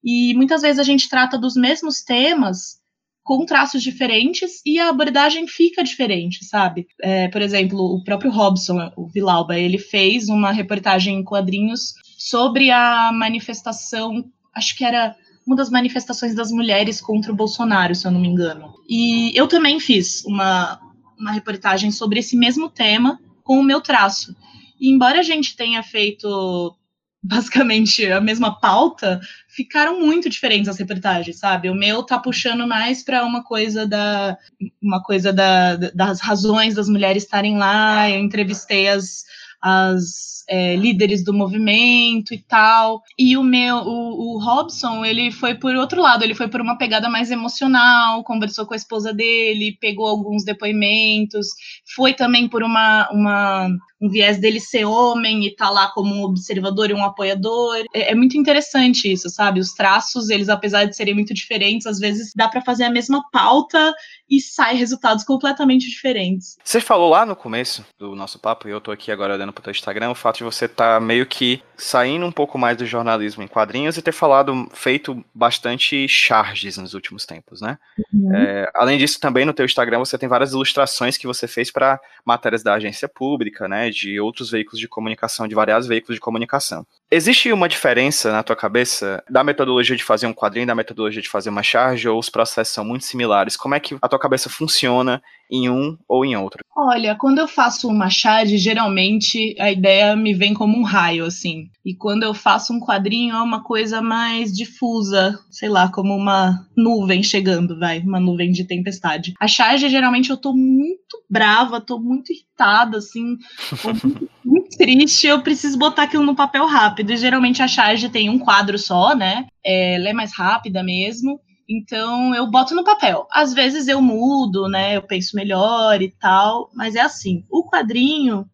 E 0.03 0.34
muitas 0.34 0.64
vezes 0.64 0.80
a 0.80 0.84
gente 0.84 1.08
trata 1.08 1.38
dos 1.38 1.56
mesmos 1.56 2.01
temas 2.01 2.84
com 3.26 3.44
traços 3.44 3.82
diferentes 3.82 4.62
e 4.64 4.78
a 4.78 4.90
abordagem 4.90 5.48
fica 5.48 5.84
diferente, 5.84 6.46
sabe? 6.46 6.86
É, 7.02 7.28
por 7.28 7.42
exemplo, 7.42 7.80
o 7.80 8.04
próprio 8.04 8.30
Robson, 8.30 8.92
o 8.96 9.08
Vilauba, 9.08 9.58
ele 9.58 9.80
fez 9.80 10.30
uma 10.30 10.52
reportagem 10.52 11.18
em 11.18 11.24
quadrinhos 11.24 11.96
sobre 12.20 12.70
a 12.70 13.12
manifestação, 13.12 14.24
acho 14.54 14.78
que 14.78 14.86
era 14.86 15.16
uma 15.46 15.56
das 15.56 15.72
manifestações 15.72 16.36
das 16.36 16.52
mulheres 16.52 17.02
contra 17.02 17.32
o 17.32 17.36
Bolsonaro, 17.36 17.96
se 17.96 18.06
eu 18.06 18.12
não 18.12 18.22
me 18.22 18.28
engano. 18.28 18.76
E 18.88 19.32
eu 19.36 19.48
também 19.48 19.80
fiz 19.80 20.24
uma, 20.26 20.80
uma 21.20 21.32
reportagem 21.32 21.90
sobre 21.90 22.20
esse 22.20 22.38
mesmo 22.38 22.70
tema 22.70 23.20
com 23.44 23.58
o 23.60 23.64
meu 23.64 23.82
traço. 23.82 24.36
E 24.80 24.88
embora 24.88 25.20
a 25.20 25.24
gente 25.24 25.56
tenha 25.56 25.82
feito 25.82 26.78
basicamente 27.28 28.06
a 28.06 28.22
mesma 28.22 28.60
pauta, 28.60 29.20
ficaram 29.48 30.00
muito 30.00 30.30
diferentes 30.30 30.70
as 30.70 30.78
reportagens, 30.78 31.40
sabe? 31.40 31.70
O 31.70 31.76
meu 31.76 32.04
tá 32.04 32.20
puxando 32.20 32.68
mais 32.68 33.04
para 33.04 33.26
uma 33.26 33.44
coisa 33.44 33.88
da 33.88 34.38
uma 34.82 35.02
coisa 35.02 35.34
da, 35.34 35.76
das 35.76 36.22
razões 36.22 36.76
das 36.76 36.88
mulheres 36.88 37.24
estarem 37.24 37.58
lá. 37.58 38.10
Eu 38.10 38.20
entrevistei 38.20 38.88
as, 38.88 39.24
as 39.68 40.43
é, 40.47 40.76
líderes 40.76 41.24
do 41.24 41.34
movimento 41.34 42.36
e 42.36 42.38
tal. 42.38 43.01
E 43.18 43.36
o 43.36 43.41
meu, 43.41 43.78
o, 43.78 44.36
o, 44.36 44.39
Robson, 44.39 45.03
ele 45.03 45.32
foi 45.32 45.55
por 45.55 45.76
outro 45.76 45.99
lado, 45.99 46.24
ele 46.24 46.36
foi 46.36 46.47
por 46.47 46.61
uma 46.61 46.78
pegada 46.78 47.09
mais 47.09 47.32
emocional, 47.32 48.24
conversou 48.24 48.68
com 48.68 48.76
a 48.76 48.78
esposa 48.78 49.11
dele, 49.11 49.76
pegou 49.82 50.05
alguns 50.05 50.45
depoimentos, 50.45 51.47
foi 51.95 52.13
também 52.13 52.47
por 52.47 52.61
uma, 52.61 53.09
uma 53.11 53.70
um 54.01 54.09
viés 54.09 54.39
dele 54.39 54.59
ser 54.59 54.86
homem 54.86 55.45
e 55.45 55.55
tá 55.55 55.70
lá 55.70 55.89
como 55.89 56.13
um 56.13 56.24
observador 56.24 56.89
e 56.89 56.93
um 56.93 57.03
apoiador. 57.03 57.84
É, 57.93 58.11
é 58.11 58.16
muito 58.16 58.38
interessante 58.38 59.11
isso, 59.11 59.30
sabe? 59.30 59.59
Os 59.59 59.74
traços, 59.74 60.30
eles, 60.30 60.49
apesar 60.49 60.86
de 60.86 60.95
serem 60.95 61.13
muito 61.13 61.34
diferentes, 61.34 61.88
às 61.88 61.97
vezes 61.97 62.34
dá 62.36 62.47
para 62.47 62.61
fazer 62.61 62.84
a 62.84 62.89
mesma 62.89 63.24
pauta 63.32 63.93
e 64.30 64.39
sai 64.41 64.76
resultados 64.76 65.24
completamente 65.24 65.89
diferentes. 65.89 66.57
Você 66.63 66.82
falou 66.82 67.09
lá 67.09 67.26
no 67.26 67.36
começo 67.36 67.86
do 67.97 68.16
nosso 68.16 68.39
papo, 68.39 68.68
e 68.68 68.72
eu 68.72 68.82
tô 68.82 68.91
aqui 68.91 69.11
agora 69.11 69.34
olhando 69.34 69.53
pro 69.56 69.64
teu 69.64 69.72
Instagram, 69.72 70.12
o 70.12 70.16
fato 70.16 70.38
de 70.38 70.43
você 70.43 70.66
estar 70.66 70.95
tá 70.95 70.99
meio 70.99 71.26
que 71.26 71.64
saindo 71.78 72.26
um 72.26 72.32
pouco 72.32 72.58
mais 72.58 72.78
do 72.78 72.86
jornalismo 72.86 73.41
em 73.41 73.47
quadrinhos 73.47 73.97
e 73.97 74.01
ter 74.01 74.12
falado, 74.12 74.70
feito 74.74 75.26
bastante 75.34 76.08
charges 76.08 76.78
nos 76.78 76.93
últimos 76.93 77.26
tempos, 77.26 77.62
né? 77.62 77.78
Uhum. 78.14 78.36
É, 78.36 78.72
além 78.76 78.97
disso, 78.97 79.20
também 79.20 79.45
no 79.45 79.53
teu 79.53 79.66
Instagram 79.66 79.99
você 79.99 80.18
tem 80.18 80.30
várias 80.30 80.51
ilustrações 80.51 81.18
que 81.18 81.28
você 81.28 81.47
fez 81.47 81.72
para 81.72 81.99
matérias 82.24 82.64
da 82.64 82.74
agência 82.74 83.08
pública, 83.08 83.68
né? 83.68 83.89
De 83.89 84.20
outros 84.20 84.51
veículos 84.51 84.80
de 84.80 84.88
comunicação, 84.88 85.47
de 85.47 85.56
variados 85.56 85.88
veículos 85.88 86.16
de 86.16 86.22
comunicação. 86.22 86.86
Existe 87.12 87.51
uma 87.51 87.70
diferença 87.70 88.32
na 88.32 88.41
tua 88.41 88.56
cabeça 88.56 89.24
da 89.30 89.43
metodologia 89.43 89.95
de 89.95 90.03
fazer 90.03 90.26
um 90.26 90.34
quadrinho, 90.34 90.66
da 90.66 90.74
metodologia 90.74 91.22
de 91.22 91.30
fazer 91.30 91.49
uma 91.49 91.62
charge, 91.62 92.08
ou 92.10 92.18
os 92.18 92.30
processos 92.30 92.74
são 92.74 92.84
muito 92.84 93.06
similares? 93.06 93.56
Como 93.56 93.76
é 93.76 93.80
que 93.80 93.95
a 94.01 94.08
tua 94.08 94.20
cabeça 94.20 94.49
funciona 94.49 95.22
em 95.49 95.70
um 95.70 95.95
ou 96.08 96.26
em 96.26 96.36
outro? 96.36 96.64
Olha, 96.76 97.16
quando 97.16 97.38
eu 97.39 97.47
faço 97.47 97.88
uma 97.88 98.10
charge, 98.10 98.58
geralmente 98.58 99.56
a 99.60 99.72
ideia 99.72 100.16
me 100.16 100.34
vem 100.34 100.53
como 100.53 100.78
um 100.78 100.84
raio, 100.84 101.26
assim. 101.26 101.70
E 101.86 101.95
quando 101.95 102.24
eu 102.24 102.34
faço 102.34 102.74
um 102.74 102.80
quadrinho, 102.80 103.36
é 103.36 103.41
uma 103.41 103.64
coisa 103.64 104.01
mais 104.01 104.51
difusa, 104.51 105.39
sei 105.51 105.70
lá, 105.70 105.89
como 105.89 106.16
uma 106.16 106.68
nuvem 106.76 107.22
chegando, 107.22 107.80
vai, 107.80 107.99
uma 107.99 108.20
nuvem 108.20 108.51
de 108.51 108.66
tempestade. 108.66 109.34
A 109.39 109.47
charge, 109.47 109.88
geralmente, 109.89 110.32
eu 110.32 110.38
tô 110.38 110.53
muito 110.53 111.24
brava, 111.30 111.80
tô 111.80 111.99
muito 111.99 112.34
irritada, 112.34 112.97
assim, 112.97 113.38
muito, 113.84 114.30
muito 114.43 114.78
triste, 114.78 115.28
eu 115.28 115.41
preciso 115.41 115.78
botar 115.78 116.03
aquilo 116.03 116.26
no 116.26 116.36
papel 116.36 116.66
rápido. 116.66 116.95
E 117.02 117.18
geralmente 117.18 117.62
a 117.62 117.68
charge 117.68 118.10
tem 118.10 118.30
um 118.30 118.39
quadro 118.39 118.78
só, 118.78 119.16
né? 119.16 119.48
É, 119.66 119.96
ela 119.96 120.10
é 120.10 120.14
mais 120.14 120.34
rápida 120.34 120.84
mesmo. 120.84 121.39
Então 121.68 122.34
eu 122.36 122.50
boto 122.50 122.76
no 122.76 122.84
papel. 122.84 123.28
Às 123.32 123.54
vezes 123.54 123.88
eu 123.88 124.02
mudo, 124.02 124.68
né? 124.68 124.98
Eu 124.98 125.02
penso 125.02 125.36
melhor 125.36 126.02
e 126.02 126.12
tal, 126.12 126.70
mas 126.74 126.96
é 126.96 127.02
assim. 127.02 127.43
O 127.50 127.64
quadrinho 127.70 128.46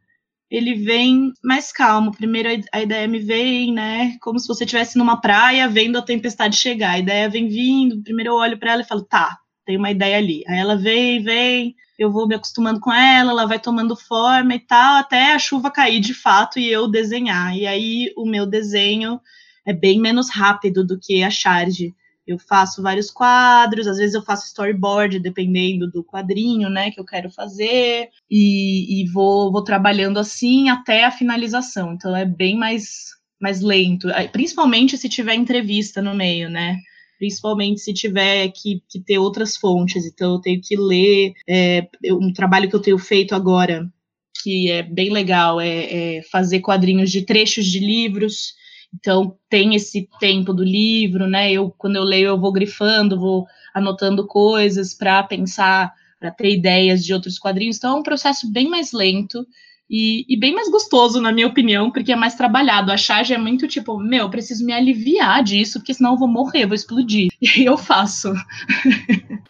ele 0.49 0.75
vem 0.75 1.31
mais 1.43 1.71
calmo. 1.71 2.11
Primeiro 2.11 2.49
a 2.73 2.81
ideia 2.81 3.07
me 3.07 3.19
vem, 3.19 3.73
né? 3.73 4.17
Como 4.21 4.39
se 4.39 4.47
você 4.47 4.65
estivesse 4.65 4.97
numa 4.97 5.19
praia 5.19 5.69
vendo 5.69 5.97
a 5.97 6.01
tempestade 6.01 6.57
chegar. 6.57 6.91
A 6.91 6.99
ideia 6.99 7.29
vem 7.29 7.47
vindo. 7.47 8.03
Primeiro 8.03 8.31
eu 8.31 8.35
olho 8.35 8.59
para 8.59 8.73
ela 8.73 8.81
e 8.81 8.85
falo, 8.85 9.03
tá, 9.03 9.37
tem 9.65 9.77
uma 9.77 9.91
ideia 9.91 10.17
ali. 10.17 10.43
Aí 10.47 10.59
ela 10.59 10.75
vem, 10.75 11.23
vem. 11.23 11.75
Eu 12.01 12.11
vou 12.11 12.27
me 12.27 12.33
acostumando 12.33 12.79
com 12.79 12.91
ela, 12.91 13.29
ela 13.29 13.45
vai 13.45 13.59
tomando 13.59 13.95
forma 13.95 14.55
e 14.55 14.59
tal, 14.59 14.97
até 14.97 15.33
a 15.33 15.39
chuva 15.39 15.69
cair 15.69 15.99
de 15.99 16.15
fato 16.15 16.57
e 16.57 16.67
eu 16.67 16.89
desenhar. 16.89 17.55
E 17.55 17.67
aí 17.67 18.11
o 18.17 18.25
meu 18.25 18.47
desenho 18.47 19.21
é 19.63 19.71
bem 19.71 19.99
menos 19.99 20.31
rápido 20.31 20.83
do 20.83 20.99
que 20.99 21.21
a 21.21 21.29
charge. 21.29 21.93
Eu 22.25 22.39
faço 22.39 22.81
vários 22.81 23.11
quadros, 23.11 23.85
às 23.85 23.97
vezes 23.97 24.15
eu 24.15 24.23
faço 24.23 24.47
storyboard, 24.47 25.19
dependendo 25.19 25.91
do 25.91 26.03
quadrinho, 26.03 26.71
né, 26.71 26.89
que 26.89 26.99
eu 26.99 27.05
quero 27.05 27.29
fazer, 27.29 28.09
e, 28.27 29.03
e 29.03 29.07
vou, 29.11 29.51
vou 29.51 29.63
trabalhando 29.63 30.17
assim 30.17 30.69
até 30.69 31.05
a 31.05 31.11
finalização. 31.11 31.93
Então 31.93 32.15
é 32.15 32.25
bem 32.25 32.57
mais, 32.57 33.11
mais 33.39 33.61
lento, 33.61 34.07
principalmente 34.31 34.97
se 34.97 35.07
tiver 35.07 35.35
entrevista 35.35 36.01
no 36.01 36.15
meio, 36.15 36.49
né? 36.49 36.79
Principalmente 37.21 37.81
se 37.81 37.93
tiver 37.93 38.49
que, 38.49 38.81
que 38.89 38.99
ter 38.99 39.19
outras 39.19 39.55
fontes. 39.55 40.07
Então 40.07 40.33
eu 40.33 40.41
tenho 40.41 40.59
que 40.59 40.75
ler. 40.75 41.33
É, 41.47 41.87
um 42.11 42.33
trabalho 42.33 42.67
que 42.67 42.75
eu 42.75 42.81
tenho 42.81 42.97
feito 42.97 43.35
agora, 43.35 43.87
que 44.41 44.71
é 44.71 44.81
bem 44.81 45.11
legal, 45.11 45.61
é, 45.61 46.17
é 46.17 46.23
fazer 46.31 46.61
quadrinhos 46.61 47.11
de 47.11 47.21
trechos 47.21 47.67
de 47.67 47.77
livros 47.77 48.55
então 48.93 49.37
tem 49.49 49.75
esse 49.75 50.09
tempo 50.19 50.51
do 50.51 50.63
livro, 50.63 51.27
né? 51.27 51.51
Eu 51.51 51.71
quando 51.77 51.95
eu 51.95 52.03
leio 52.03 52.29
eu 52.29 52.39
vou 52.39 52.51
grifando, 52.51 53.19
vou 53.19 53.45
anotando 53.73 54.27
coisas 54.27 54.93
para 54.93 55.23
pensar, 55.23 55.93
para 56.19 56.31
ter 56.31 56.51
ideias 56.51 57.05
de 57.05 57.13
outros 57.13 57.39
quadrinhos. 57.39 57.77
Então 57.77 57.97
é 57.97 57.99
um 57.99 58.03
processo 58.03 58.51
bem 58.51 58.67
mais 58.67 58.91
lento 58.91 59.45
e, 59.93 60.25
e, 60.29 60.37
bem 60.37 60.55
mais 60.55 60.69
gostoso, 60.69 61.19
na 61.19 61.33
minha 61.33 61.47
opinião, 61.47 61.91
porque 61.91 62.13
é 62.13 62.15
mais 62.15 62.33
trabalhado. 62.33 62.93
A 62.93 62.97
charge 62.97 63.33
é 63.33 63.37
muito 63.37 63.67
tipo, 63.67 63.97
meu, 63.99 64.21
eu 64.21 64.29
preciso 64.29 64.65
me 64.65 64.71
aliviar 64.71 65.43
disso, 65.43 65.79
porque 65.79 65.93
senão 65.93 66.13
eu 66.13 66.17
vou 66.17 66.29
morrer, 66.29 66.65
vou 66.65 66.75
explodir. 66.75 67.29
E 67.41 67.49
aí 67.49 67.65
eu 67.65 67.75
faço. 67.75 68.31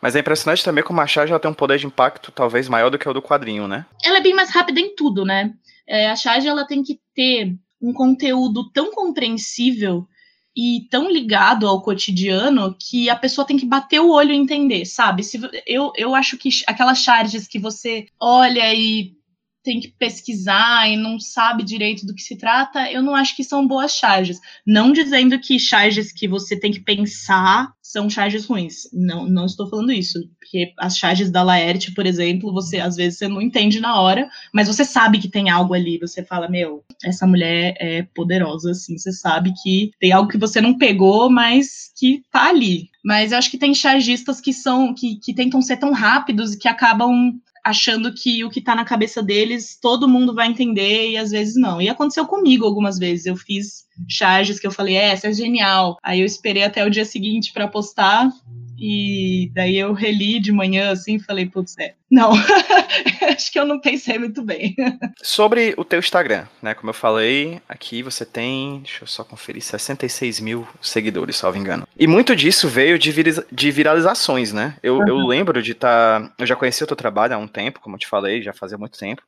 Mas 0.02 0.16
é 0.16 0.22
impressionante 0.22 0.64
também 0.64 0.84
como 0.84 1.02
a 1.02 1.06
charge 1.06 1.32
ela 1.32 1.40
tem 1.40 1.52
um 1.52 1.54
poder 1.54 1.78
de 1.78 1.86
impacto 1.86 2.32
talvez 2.32 2.70
maior 2.70 2.90
do 2.90 2.98
que 2.98 3.08
o 3.08 3.14
do 3.14 3.22
quadrinho, 3.22 3.68
né? 3.68 3.86
Ela 4.04 4.18
é 4.18 4.22
bem 4.22 4.34
mais 4.34 4.50
rápida 4.50 4.80
em 4.80 4.96
tudo, 4.96 5.26
né? 5.26 5.54
É, 5.86 6.10
a 6.10 6.16
charge 6.16 6.48
ela 6.48 6.66
tem 6.66 6.82
que 6.82 7.00
ter 7.14 7.54
um 7.82 7.94
conteúdo 7.94 8.72
tão 8.72 8.92
compreensível 8.92 10.08
e 10.56 10.88
tão 10.90 11.12
ligado 11.12 11.68
ao 11.68 11.82
cotidiano 11.82 12.76
que 12.80 13.10
a 13.10 13.16
pessoa 13.16 13.46
tem 13.46 13.58
que 13.58 13.66
bater 13.66 14.00
o 14.00 14.10
olho 14.10 14.32
e 14.32 14.38
entender, 14.38 14.86
sabe? 14.86 15.22
Se, 15.24 15.40
eu, 15.68 15.92
eu 15.96 16.16
acho 16.16 16.38
que 16.38 16.50
aquelas 16.66 17.00
charges 17.00 17.48
que 17.48 17.60
você 17.60 18.08
olha 18.20 18.74
e 18.74 19.14
tem 19.64 19.80
que 19.80 19.90
pesquisar 19.90 20.90
e 20.90 20.98
não 20.98 21.20
sabe 21.20 21.64
direito 21.64 22.06
do 22.06 22.14
que 22.14 22.22
se 22.22 22.38
trata, 22.38 22.92
eu 22.92 23.02
não 23.02 23.16
acho 23.16 23.36
que 23.36 23.44
são 23.44 23.68
boas 23.68 23.94
charges. 23.94 24.40
Não 24.66 24.92
dizendo 24.92 25.40
que 25.40 25.60
charges 25.60 26.12
que 26.12 26.28
você 26.28 26.60
tem 26.60 26.72
que 26.72 26.80
pensar 26.80 27.72
são 27.82 28.10
charges 28.10 28.46
ruins. 28.46 28.90
Não, 28.94 29.28
não 29.28 29.46
estou 29.46 29.70
falando 29.70 29.92
isso. 29.92 30.20
Porque 30.40 30.74
as 30.80 30.98
charges 30.98 31.30
da 31.30 31.44
Laerte, 31.44 31.94
por 31.94 32.06
exemplo, 32.06 32.54
você 32.54 32.80
às 32.80 32.96
vezes 32.96 33.20
você 33.20 33.28
não 33.28 33.42
entende 33.42 33.80
na 33.80 34.00
hora, 34.00 34.30
mas 34.54 34.68
você 34.68 34.86
sabe 34.86 35.20
que 35.20 35.30
tem 35.30 35.50
algo 35.50 35.74
ali. 35.74 36.00
Você 36.00 36.24
fala, 36.24 36.50
meu, 36.50 36.84
essa 37.04 37.28
mulher 37.28 37.76
é 37.80 38.04
poderosa, 38.16 38.72
assim. 38.72 38.98
Você 38.98 39.12
sabe 39.12 39.54
que 39.62 39.92
tem 40.00 40.12
algo 40.12 40.30
que 40.30 40.38
você 40.38 40.62
não 40.62 40.78
pegou, 40.78 41.30
mas 41.30 41.92
que 41.98 42.24
tá 42.32 42.48
ali. 42.48 42.90
Mas 43.04 43.32
eu 43.32 43.38
acho 43.38 43.52
que 43.52 43.58
tem 43.58 43.74
chargistas 43.74 44.40
que 44.40 44.54
são 44.54 44.94
que, 44.94 45.16
que 45.16 45.34
tentam 45.34 45.62
ser 45.62 45.78
tão 45.78 45.92
rápidos 45.92 46.54
e 46.54 46.60
que 46.60 46.68
acabam 46.68 47.34
achando 47.64 48.14
que 48.14 48.44
o 48.44 48.50
que 48.50 48.62
tá 48.62 48.76
na 48.76 48.86
cabeça 48.86 49.22
deles 49.22 49.78
todo 49.80 50.08
mundo 50.08 50.34
vai 50.34 50.48
entender 50.48 51.12
e 51.12 51.18
às 51.18 51.32
vezes 51.32 51.56
não. 51.56 51.82
E 51.82 51.90
aconteceu 51.90 52.26
comigo 52.26 52.66
algumas 52.66 52.98
vezes. 52.98 53.26
Eu 53.26 53.36
fiz 53.36 53.86
charges 54.08 54.60
que 54.60 54.68
eu 54.68 54.72
falei, 54.72 54.96
é, 54.96 55.12
essa 55.12 55.28
é 55.28 55.34
genial. 55.34 55.98
Aí 56.04 56.20
eu 56.20 56.26
esperei 56.26 56.64
até 56.64 56.86
o 56.86 56.90
dia 56.90 57.06
seguinte 57.06 57.54
para 57.54 57.68
postar 57.68 58.30
e 58.84 59.52
daí 59.54 59.78
eu 59.78 59.94
reli 59.94 60.40
de 60.40 60.52
manhã 60.52 60.92
assim 60.92 61.18
e 61.18 61.20
falei, 61.20 61.46
putz, 61.46 61.78
é. 61.78 61.94
Não, 62.10 62.32
acho 63.32 63.52
que 63.52 63.60
eu 63.60 63.66
não 63.66 63.80
pensei 63.80 64.18
muito 64.18 64.42
bem. 64.42 64.76
Sobre 65.22 65.76
o 65.78 65.86
teu 65.86 66.00
Instagram, 66.00 66.48
né? 66.64 66.74
Como 66.74 66.90
eu 66.90 66.94
falei, 66.94 67.62
aqui 67.70 68.02
você 68.02 68.26
tem, 68.26 68.80
deixa 68.80 69.04
eu 69.04 69.08
só 69.08 69.24
conferir, 69.24 69.62
66 69.62 70.40
mil 70.40 70.68
seguidores, 70.82 71.38
salvo 71.38 71.60
engano. 71.60 71.88
E 71.96 72.08
muito 72.08 72.36
disso 72.36 72.68
veio 72.68 72.98
de, 72.98 73.14
de 73.52 73.72
viralizações, 73.72 74.52
né? 74.52 74.76
Eu, 74.82 74.98
uhum. 74.98 75.08
eu 75.08 75.18
lembro 75.28 75.62
de 75.62 75.74
estar. 75.74 76.20
Tá, 76.20 76.34
eu 76.40 76.48
já 76.48 76.56
conheci 76.56 76.84
o 76.84 76.88
teu 76.88 76.98
trabalho 76.98 77.36
há 77.36 77.38
um 77.38 77.48
tempo, 77.48 77.82
como 77.82 77.96
eu 77.96 78.00
te 78.00 78.08
falei, 78.08 78.42
já 78.42 78.52
fazia 78.52 78.80
muito 78.80 78.98
tempo. 78.98 79.22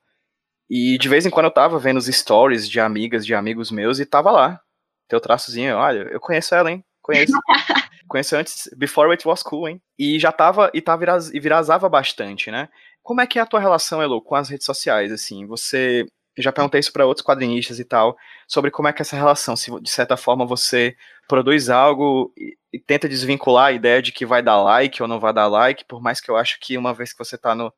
E 0.67 0.97
de 0.97 1.07
vez 1.07 1.27
em 1.27 1.29
quando 1.29 1.45
eu 1.45 1.51
tava 1.51 1.77
vendo 1.77 1.97
os 1.97 2.07
stories 2.07 2.67
de 2.67 2.79
amigas, 2.79 3.23
de 3.23 3.35
amigos 3.35 3.69
meus, 3.69 3.99
e 3.99 4.05
tava 4.05 4.31
lá. 4.31 4.59
Teu 5.07 5.21
traçozinho, 5.21 5.75
olha, 5.75 6.09
eu 6.11 6.19
conheço 6.19 6.55
ela, 6.55 6.71
hein? 6.71 6.83
Conheço. 7.03 7.33
conheço 8.13 8.35
antes, 8.35 8.69
before 8.77 9.09
it 9.09 9.27
was 9.27 9.41
cool, 9.41 9.67
hein? 9.67 9.81
E 9.97 10.19
já 10.19 10.31
tava, 10.31 10.69
e, 10.71 10.79
tá 10.79 10.95
viraz, 10.95 11.33
e 11.33 11.39
virazava 11.39 11.89
bastante, 11.89 12.51
né? 12.51 12.69
Como 13.01 13.19
é 13.21 13.25
que 13.25 13.39
é 13.39 13.41
a 13.41 13.45
tua 13.45 13.59
relação, 13.59 14.03
Elo, 14.03 14.21
com 14.21 14.35
as 14.35 14.49
redes 14.49 14.67
sociais, 14.67 15.11
assim? 15.11 15.47
Você, 15.47 16.05
já 16.37 16.51
perguntei 16.51 16.79
isso 16.79 16.93
para 16.93 17.07
outros 17.07 17.25
quadrinistas 17.25 17.79
e 17.79 17.83
tal, 17.83 18.15
sobre 18.47 18.69
como 18.69 18.87
é 18.87 18.93
que 18.93 19.01
é 19.01 19.03
essa 19.03 19.15
relação, 19.15 19.55
se 19.55 19.71
de 19.81 19.89
certa 19.89 20.15
forma 20.15 20.45
você 20.45 20.95
produz 21.27 21.71
algo 21.71 22.31
e, 22.37 22.55
e 22.71 22.79
tenta 22.79 23.09
desvincular 23.09 23.67
a 23.67 23.71
ideia 23.71 23.99
de 23.99 24.11
que 24.11 24.27
vai 24.27 24.43
dar 24.43 24.61
like 24.61 25.01
ou 25.01 25.07
não 25.07 25.19
vai 25.19 25.33
dar 25.33 25.47
like, 25.47 25.83
por 25.85 25.99
mais 25.99 26.21
que 26.21 26.29
eu 26.29 26.37
acho 26.37 26.59
que 26.59 26.77
uma 26.77 26.93
vez 26.93 27.13
que 27.13 27.19
você 27.19 27.35
tá 27.35 27.55
no, 27.55 27.73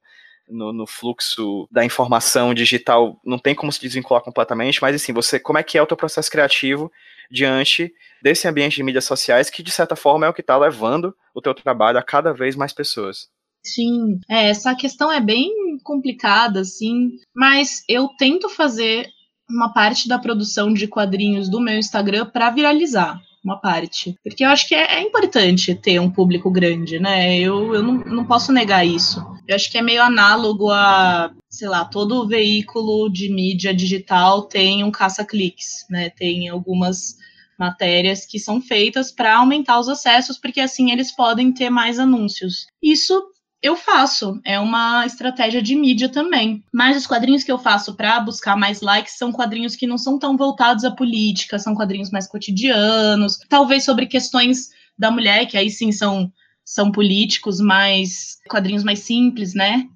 no, 0.50 0.74
no, 0.74 0.86
fluxo 0.86 1.66
da 1.72 1.86
informação 1.86 2.54
digital, 2.54 3.18
não 3.24 3.40
tem 3.40 3.56
como 3.56 3.72
se 3.72 3.80
desvincular 3.80 4.22
completamente, 4.22 4.82
mas 4.82 4.96
assim, 4.96 5.14
você, 5.14 5.40
como 5.40 5.58
é 5.58 5.64
que 5.64 5.78
é 5.78 5.82
o 5.82 5.88
teu 5.88 5.96
processo 5.96 6.30
criativo 6.30 6.92
diante 7.30 7.94
desse 8.22 8.48
ambiente 8.48 8.76
de 8.76 8.84
mídias 8.84 9.06
sociais 9.06 9.50
que, 9.50 9.64
de 9.64 9.72
certa 9.72 9.96
forma, 9.96 10.26
é 10.26 10.30
o 10.30 10.34
que 10.34 10.42
está 10.42 10.58
levando 10.58 11.16
o 11.34 11.42
teu 11.42 11.54
trabalho 11.54 11.98
a 11.98 12.04
cada 12.04 12.34
vez 12.34 12.56
mais 12.56 12.74
pessoas. 12.74 13.28
Sim, 13.64 14.20
é, 14.30 14.50
essa 14.50 14.76
questão 14.76 15.12
é 15.12 15.20
bem 15.20 15.52
complicada, 15.84 16.60
assim, 16.60 17.18
mas 17.36 17.84
eu 17.90 18.10
tento 18.18 18.48
fazer 18.48 19.08
uma 19.50 19.74
parte 19.74 20.08
da 20.08 20.20
produção 20.20 20.74
de 20.74 20.88
quadrinhos 20.88 21.50
do 21.50 21.60
meu 21.60 21.78
Instagram 21.78 22.26
para 22.28 22.50
viralizar 22.52 23.20
uma 23.46 23.62
parte. 23.62 24.18
Porque 24.24 24.44
eu 24.44 24.50
acho 24.50 24.68
que 24.68 24.74
é, 24.74 24.96
é, 24.96 25.02
importante 25.02 25.76
ter 25.76 26.00
um 26.00 26.10
público 26.10 26.50
grande, 26.50 27.00
né? 27.00 27.38
Eu, 27.38 27.76
eu 27.76 27.84
não, 27.84 27.94
não 27.94 28.26
posso 28.26 28.52
negar 28.52 28.86
isso. 28.86 29.24
Eu 29.48 29.56
acho 29.56 29.72
que 29.72 29.78
é 29.78 29.82
meio 29.82 30.02
análogo 30.02 30.72
a, 30.72 31.32
sei 31.48 31.70
lá, 31.70 31.86
todo 31.86 32.28
veículo 32.28 33.08
de 33.10 33.30
mídia 33.30 33.74
digital 33.74 34.42
tem 34.42 34.84
um 34.84 34.92
caça-cliques, 34.92 35.86
né? 35.90 36.10
Tem 36.10 36.50
algumas 36.50 37.16
matérias 37.58 38.26
que 38.26 38.40
são 38.40 38.60
feitas 38.60 39.12
para 39.12 39.38
aumentar 39.38 39.80
os 39.80 39.88
acessos, 39.88 40.38
porque 40.38 40.60
assim 40.60 40.92
eles 40.92 41.16
podem 41.16 41.54
ter 41.54 41.70
mais 41.70 42.00
anúncios. 42.00 42.66
Isso 42.82 43.24
eu 43.66 43.76
faço, 43.76 44.40
é 44.46 44.60
uma 44.60 45.08
estratégia 45.08 45.60
de 45.60 45.76
mídia 45.76 46.08
também. 46.08 46.64
Mas 46.72 46.96
os 46.98 47.08
quadrinhos 47.08 47.44
que 47.44 47.52
eu 47.52 47.58
faço 47.58 47.96
para 47.96 48.20
buscar 48.20 48.56
mais 48.56 48.80
likes 48.80 49.18
são 49.18 49.32
quadrinhos 49.32 49.76
que 49.76 49.88
não 49.88 49.98
são 49.98 50.20
tão 50.20 50.38
voltados 50.38 50.84
à 50.84 50.92
política, 50.92 51.58
são 51.58 51.74
quadrinhos 51.74 52.12
mais 52.12 52.28
cotidianos, 52.28 53.40
talvez 53.50 53.84
sobre 53.84 54.06
questões 54.06 54.70
da 54.96 55.10
mulher, 55.10 55.48
que 55.48 55.58
aí 55.58 55.72
sim 55.72 55.92
são, 55.92 56.32
são 56.64 56.92
políticos, 56.92 57.60
mas 57.60 58.38
quadrinhos 58.48 58.84
mais 58.84 59.00
simples, 59.00 59.56
né? 59.56 59.88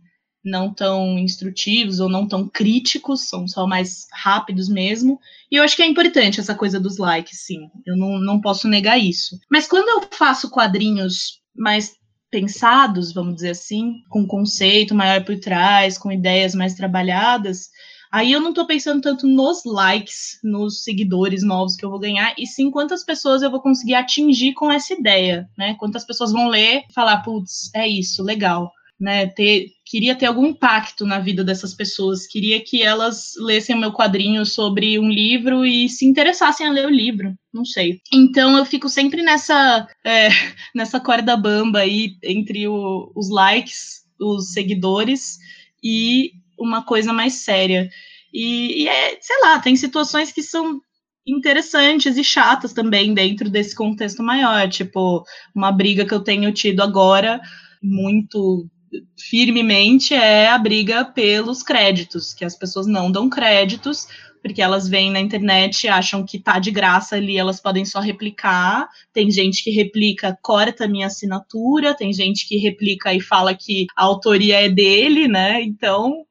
Não 0.43 0.73
tão 0.73 1.19
instrutivos 1.19 1.99
ou 1.99 2.09
não 2.09 2.27
tão 2.27 2.47
críticos, 2.47 3.29
são 3.29 3.47
só 3.47 3.67
mais 3.67 4.07
rápidos 4.11 4.67
mesmo. 4.67 5.19
E 5.51 5.57
eu 5.57 5.63
acho 5.63 5.75
que 5.75 5.83
é 5.83 5.87
importante 5.87 6.39
essa 6.39 6.55
coisa 6.55 6.79
dos 6.79 6.97
likes, 6.97 7.45
sim. 7.45 7.69
Eu 7.85 7.95
não, 7.95 8.19
não 8.19 8.41
posso 8.41 8.67
negar 8.67 8.97
isso. 8.97 9.37
Mas 9.47 9.67
quando 9.67 9.89
eu 9.89 10.09
faço 10.11 10.49
quadrinhos 10.49 11.39
mais 11.55 11.98
pensados, 12.29 13.13
vamos 13.13 13.35
dizer 13.35 13.51
assim, 13.51 14.03
com 14.09 14.25
conceito 14.25 14.95
maior 14.95 15.23
por 15.23 15.39
trás, 15.39 15.97
com 15.97 16.11
ideias 16.11 16.53
mais 16.53 16.75
trabalhadas, 16.75 17.69
Aí 18.11 18.31
eu 18.31 18.41
não 18.41 18.53
tô 18.53 18.65
pensando 18.65 19.01
tanto 19.01 19.27
nos 19.27 19.63
likes, 19.63 20.39
nos 20.43 20.83
seguidores 20.83 21.43
novos 21.43 21.75
que 21.75 21.85
eu 21.85 21.91
vou 21.91 21.99
ganhar, 21.99 22.33
e 22.39 22.47
sim 22.47 22.71
quantas 22.71 23.03
pessoas 23.03 23.43
eu 23.43 23.51
vou 23.51 23.61
conseguir 23.61 23.93
atingir 23.93 24.53
com 24.53 24.71
essa 24.71 24.93
ideia, 24.93 25.47
né? 25.55 25.75
Quantas 25.79 26.05
pessoas 26.05 26.31
vão 26.31 26.47
ler 26.47 26.85
e 26.89 26.93
falar, 26.93 27.21
putz, 27.21 27.69
é 27.75 27.87
isso, 27.87 28.23
legal. 28.23 28.71
Né, 28.99 29.27
ter, 29.27 29.67
queria 29.89 30.15
ter 30.15 30.27
algum 30.27 30.45
impacto 30.45 31.03
na 31.03 31.17
vida 31.17 31.43
dessas 31.43 31.73
pessoas, 31.73 32.27
queria 32.27 32.63
que 32.63 32.83
elas 32.83 33.33
lessem 33.39 33.75
o 33.75 33.79
meu 33.79 33.91
quadrinho 33.91 34.45
sobre 34.45 34.99
um 34.99 35.09
livro 35.09 35.65
e 35.65 35.89
se 35.89 36.05
interessassem 36.05 36.67
a 36.67 36.71
ler 36.71 36.85
o 36.85 36.91
livro, 36.91 37.33
não 37.51 37.65
sei. 37.65 37.99
Então 38.13 38.55
eu 38.55 38.63
fico 38.65 38.87
sempre 38.87 39.23
nessa 39.23 39.87
é, 40.05 40.29
nessa 40.75 40.99
corda 40.99 41.35
bamba 41.35 41.79
aí 41.79 42.13
entre 42.23 42.67
o, 42.67 43.11
os 43.15 43.31
likes, 43.31 44.03
os 44.21 44.53
seguidores 44.53 45.39
e 45.83 46.33
uma 46.57 46.83
coisa 46.83 47.11
mais 47.11 47.33
séria. 47.33 47.89
E, 48.31 48.83
e 48.83 48.87
é, 48.87 49.17
sei 49.19 49.41
lá, 49.41 49.57
tem 49.57 49.75
situações 49.75 50.31
que 50.31 50.43
são 50.43 50.79
interessantes 51.25 52.15
e 52.15 52.23
chatas 52.23 52.73
também 52.73 53.15
dentro 53.15 53.49
desse 53.49 53.73
contexto 53.73 54.21
maior, 54.21 54.69
tipo, 54.69 55.23
uma 55.55 55.71
briga 55.71 56.05
que 56.05 56.13
eu 56.13 56.19
tenho 56.19 56.51
tido 56.53 56.81
agora 56.81 57.41
muito 57.81 58.69
firmemente 59.17 60.13
é 60.13 60.47
a 60.47 60.57
briga 60.57 61.05
pelos 61.05 61.63
créditos, 61.63 62.33
que 62.33 62.45
as 62.45 62.55
pessoas 62.55 62.87
não 62.87 63.11
dão 63.11 63.29
créditos, 63.29 64.07
porque 64.41 64.61
elas 64.61 64.87
vêm 64.87 65.11
na 65.11 65.19
internet, 65.19 65.87
acham 65.87 66.25
que 66.25 66.39
tá 66.39 66.59
de 66.59 66.71
graça 66.71 67.15
ali, 67.15 67.37
elas 67.37 67.59
podem 67.59 67.85
só 67.85 67.99
replicar. 67.99 68.87
Tem 69.13 69.29
gente 69.29 69.63
que 69.63 69.71
replica, 69.71 70.37
corta 70.41 70.87
minha 70.87 71.07
assinatura, 71.07 71.95
tem 71.95 72.13
gente 72.13 72.47
que 72.47 72.57
replica 72.57 73.13
e 73.13 73.19
fala 73.19 73.53
que 73.53 73.87
a 73.95 74.03
autoria 74.03 74.65
é 74.65 74.69
dele, 74.69 75.27
né? 75.27 75.61
Então, 75.61 76.25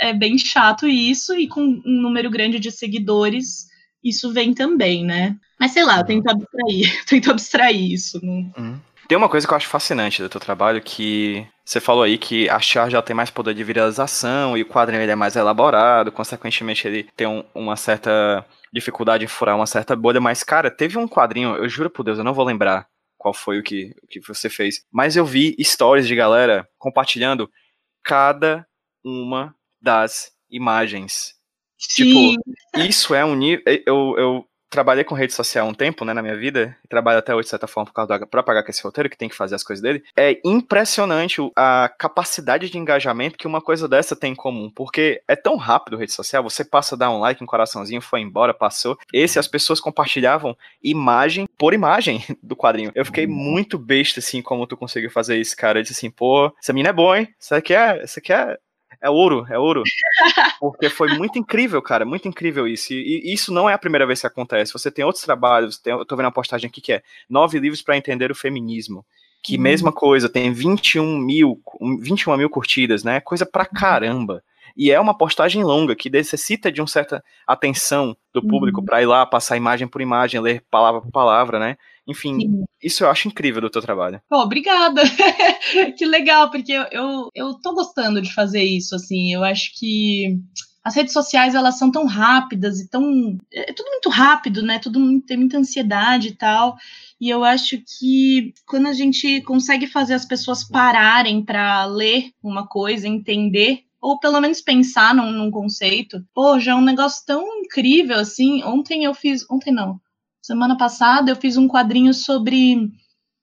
é 0.00 0.12
bem 0.12 0.38
chato 0.38 0.88
isso, 0.88 1.34
e 1.34 1.46
com 1.46 1.62
um 1.62 2.00
número 2.00 2.30
grande 2.30 2.58
de 2.58 2.70
seguidores, 2.70 3.66
isso 4.02 4.32
vem 4.32 4.52
também, 4.52 5.04
né? 5.04 5.36
Mas 5.60 5.72
sei 5.72 5.84
lá, 5.84 5.98
eu 5.98 6.04
tento 6.04 6.28
abstrair, 6.28 7.04
tento 7.06 7.30
abstrair 7.30 7.92
isso. 7.92 8.18
Uhum. 8.22 8.80
Tem 9.08 9.18
uma 9.18 9.28
coisa 9.28 9.46
que 9.46 9.52
eu 9.52 9.56
acho 9.56 9.68
fascinante 9.68 10.22
do 10.22 10.28
teu 10.28 10.40
trabalho, 10.40 10.80
que 10.80 11.46
você 11.64 11.80
falou 11.80 12.02
aí 12.02 12.18
que 12.18 12.48
a 12.48 12.58
char 12.60 12.90
já 12.90 13.02
tem 13.02 13.14
mais 13.14 13.30
poder 13.30 13.54
de 13.54 13.64
viralização 13.64 14.56
e 14.56 14.62
o 14.62 14.66
quadrinho 14.66 15.02
ele 15.02 15.12
é 15.12 15.16
mais 15.16 15.36
elaborado, 15.36 16.12
consequentemente 16.12 16.86
ele 16.86 17.04
tem 17.16 17.26
um, 17.26 17.44
uma 17.54 17.76
certa 17.76 18.44
dificuldade 18.72 19.24
em 19.24 19.28
furar 19.28 19.56
uma 19.56 19.66
certa 19.66 19.94
bolha, 19.94 20.20
mas 20.20 20.42
cara, 20.42 20.70
teve 20.70 20.98
um 20.98 21.06
quadrinho, 21.06 21.56
eu 21.56 21.68
juro 21.68 21.90
por 21.90 22.02
Deus, 22.02 22.18
eu 22.18 22.24
não 22.24 22.34
vou 22.34 22.44
lembrar 22.44 22.86
qual 23.18 23.34
foi 23.34 23.58
o 23.58 23.62
que, 23.62 23.94
o 24.02 24.06
que 24.06 24.20
você 24.20 24.48
fez, 24.48 24.84
mas 24.90 25.16
eu 25.16 25.24
vi 25.24 25.54
stories 25.60 26.06
de 26.06 26.14
galera 26.14 26.68
compartilhando 26.78 27.48
cada 28.02 28.66
uma 29.04 29.54
das 29.80 30.32
imagens. 30.50 31.34
Sim. 31.78 32.36
Tipo, 32.36 32.42
isso 32.78 33.14
é 33.14 33.24
um 33.24 33.34
nível. 33.34 33.62
Eu, 33.86 34.14
eu 34.16 34.44
trabalhei 34.72 35.04
com 35.04 35.14
rede 35.14 35.34
social 35.34 35.68
um 35.68 35.74
tempo, 35.74 36.02
né, 36.04 36.14
na 36.14 36.22
minha 36.22 36.36
vida, 36.36 36.74
e 36.82 36.88
trabalho 36.88 37.18
até 37.18 37.34
hoje, 37.34 37.44
de 37.44 37.50
certa 37.50 37.66
forma, 37.66 37.86
por 37.86 37.92
causa 37.92 38.18
do 38.18 38.26
próprio 38.26 38.58
HQ 38.58 38.72
Roteiro, 38.82 39.10
que 39.10 39.18
tem 39.18 39.28
que 39.28 39.36
fazer 39.36 39.54
as 39.54 39.62
coisas 39.62 39.82
dele. 39.82 40.02
É 40.16 40.40
impressionante 40.42 41.40
a 41.54 41.90
capacidade 41.98 42.70
de 42.70 42.78
engajamento 42.78 43.36
que 43.36 43.46
uma 43.46 43.60
coisa 43.60 43.86
dessa 43.86 44.16
tem 44.16 44.32
em 44.32 44.34
comum, 44.34 44.70
porque 44.74 45.22
é 45.28 45.36
tão 45.36 45.56
rápido 45.56 45.98
rede 45.98 46.12
social, 46.12 46.42
você 46.42 46.64
passa 46.64 46.94
a 46.94 46.98
dar 46.98 47.10
um 47.10 47.20
like, 47.20 47.42
um 47.44 47.46
coraçãozinho, 47.46 48.00
foi 48.00 48.20
embora, 48.20 48.54
passou. 48.54 48.96
Esse, 49.12 49.38
as 49.38 49.46
pessoas 49.46 49.78
compartilhavam 49.78 50.56
imagem 50.82 51.46
por 51.58 51.74
imagem 51.74 52.24
do 52.42 52.56
quadrinho. 52.56 52.90
Eu 52.94 53.04
fiquei 53.04 53.26
muito 53.26 53.78
besta, 53.78 54.20
assim, 54.20 54.40
como 54.40 54.66
tu 54.66 54.76
conseguiu 54.76 55.10
fazer 55.10 55.36
isso, 55.36 55.54
cara. 55.54 55.78
Eu 55.78 55.82
disse 55.82 55.94
assim, 55.94 56.10
pô, 56.10 56.50
essa 56.60 56.72
mina 56.72 56.88
é 56.88 56.92
boa, 56.92 57.20
hein? 57.20 57.28
Isso 57.38 57.54
aqui 57.54 57.74
é, 57.74 58.02
isso 58.02 58.18
aqui 58.18 58.32
é 58.32 58.56
é 59.02 59.10
ouro, 59.10 59.44
é 59.50 59.58
ouro. 59.58 59.82
Porque 60.60 60.88
foi 60.88 61.18
muito 61.18 61.38
incrível, 61.38 61.82
cara, 61.82 62.04
muito 62.04 62.28
incrível 62.28 62.68
isso. 62.68 62.92
E, 62.92 63.20
e, 63.24 63.34
isso 63.34 63.52
não 63.52 63.68
é 63.68 63.74
a 63.74 63.78
primeira 63.78 64.06
vez 64.06 64.20
que 64.20 64.26
acontece. 64.26 64.72
Você 64.72 64.90
tem 64.90 65.04
outros 65.04 65.24
trabalhos, 65.24 65.76
tem, 65.78 65.92
eu 65.92 66.06
tô 66.06 66.16
vendo 66.16 66.26
uma 66.26 66.32
postagem 66.32 66.68
aqui 66.68 66.80
que 66.80 66.92
é 66.92 67.02
nove 67.28 67.58
livros 67.58 67.82
para 67.82 67.96
entender 67.96 68.30
o 68.30 68.34
feminismo. 68.34 69.04
Que 69.42 69.58
hum. 69.58 69.60
mesma 69.60 69.90
coisa, 69.90 70.28
tem 70.28 70.52
21 70.52 71.18
mil, 71.18 71.60
21 72.00 72.36
mil 72.36 72.48
curtidas, 72.48 73.02
né? 73.02 73.20
Coisa 73.20 73.44
pra 73.44 73.64
uhum. 73.64 73.80
caramba. 73.80 74.42
E 74.76 74.90
é 74.90 74.98
uma 74.98 75.16
postagem 75.16 75.62
longa 75.64 75.96
que 75.96 76.08
necessita 76.08 76.70
de 76.70 76.80
uma 76.80 76.86
certa 76.86 77.22
atenção 77.46 78.16
do 78.32 78.40
público 78.40 78.80
uhum. 78.80 78.86
para 78.86 79.02
ir 79.02 79.06
lá, 79.06 79.26
passar 79.26 79.56
imagem 79.56 79.86
por 79.86 80.00
imagem, 80.00 80.40
ler 80.40 80.64
palavra 80.70 81.00
por 81.00 81.10
palavra, 81.10 81.58
né? 81.58 81.76
Enfim, 82.08 82.40
Sim. 82.40 82.64
isso 82.82 83.04
eu 83.04 83.10
acho 83.10 83.28
incrível 83.28 83.60
do 83.60 83.70
teu 83.70 83.80
trabalho. 83.80 84.20
Pô, 84.28 84.38
obrigada. 84.38 85.02
que 85.96 86.04
legal, 86.04 86.50
porque 86.50 86.72
eu, 86.72 86.84
eu, 86.90 87.28
eu 87.34 87.54
tô 87.60 87.74
gostando 87.74 88.20
de 88.20 88.32
fazer 88.34 88.62
isso, 88.62 88.94
assim. 88.94 89.32
Eu 89.32 89.44
acho 89.44 89.72
que 89.78 90.38
as 90.82 90.96
redes 90.96 91.12
sociais 91.12 91.54
elas 91.54 91.78
são 91.78 91.92
tão 91.92 92.06
rápidas 92.06 92.80
e 92.80 92.88
tão 92.88 93.38
é 93.52 93.72
tudo 93.72 93.88
muito 93.90 94.08
rápido, 94.08 94.62
né? 94.62 94.80
Tudo 94.80 94.98
muito, 94.98 95.26
tem 95.26 95.36
muita 95.36 95.58
ansiedade 95.58 96.28
e 96.28 96.34
tal. 96.34 96.76
E 97.20 97.28
eu 97.30 97.44
acho 97.44 97.78
que 97.98 98.52
quando 98.66 98.88
a 98.88 98.92
gente 98.92 99.40
consegue 99.42 99.86
fazer 99.86 100.14
as 100.14 100.24
pessoas 100.24 100.64
pararem 100.64 101.44
para 101.44 101.84
ler 101.84 102.32
uma 102.42 102.66
coisa, 102.66 103.06
entender 103.06 103.84
ou 104.00 104.18
pelo 104.18 104.40
menos 104.40 104.60
pensar 104.60 105.14
num, 105.14 105.30
num 105.30 105.50
conceito, 105.52 106.26
pô, 106.34 106.58
já 106.58 106.72
é 106.72 106.74
um 106.74 106.82
negócio 106.82 107.24
tão 107.24 107.46
incrível 107.60 108.16
assim. 108.18 108.64
Ontem 108.64 109.04
eu 109.04 109.14
fiz, 109.14 109.48
ontem 109.48 109.72
não, 109.72 110.00
Semana 110.42 110.76
passada 110.76 111.30
eu 111.30 111.36
fiz 111.36 111.56
um 111.56 111.68
quadrinho 111.68 112.12
sobre 112.12 112.90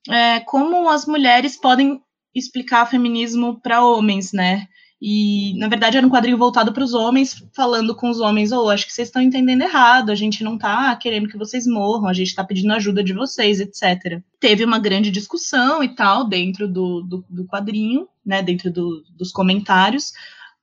é, 0.08 0.40
como 0.40 0.88
as 0.90 1.06
mulheres 1.06 1.56
podem 1.56 2.00
explicar 2.34 2.86
feminismo 2.86 3.58
para 3.60 3.82
homens, 3.82 4.32
né? 4.32 4.66
E, 5.02 5.58
na 5.58 5.66
verdade, 5.66 5.96
era 5.96 6.06
um 6.06 6.10
quadrinho 6.10 6.36
voltado 6.36 6.74
para 6.74 6.84
os 6.84 6.92
homens, 6.92 7.42
falando 7.56 7.94
com 7.94 8.10
os 8.10 8.20
homens: 8.20 8.52
oh, 8.52 8.68
acho 8.68 8.84
que 8.86 8.92
vocês 8.92 9.08
estão 9.08 9.22
entendendo 9.22 9.62
errado, 9.62 10.10
a 10.10 10.14
gente 10.14 10.44
não 10.44 10.56
está 10.56 10.94
querendo 10.94 11.26
que 11.26 11.38
vocês 11.38 11.66
morram, 11.66 12.06
a 12.06 12.12
gente 12.12 12.28
está 12.28 12.44
pedindo 12.44 12.74
ajuda 12.74 13.02
de 13.02 13.14
vocês, 13.14 13.60
etc. 13.60 14.20
Teve 14.38 14.62
uma 14.62 14.78
grande 14.78 15.10
discussão 15.10 15.82
e 15.82 15.88
tal 15.88 16.28
dentro 16.28 16.68
do, 16.68 17.00
do, 17.00 17.24
do 17.30 17.46
quadrinho, 17.46 18.06
né? 18.24 18.42
Dentro 18.42 18.70
do, 18.70 19.02
dos 19.16 19.32
comentários. 19.32 20.12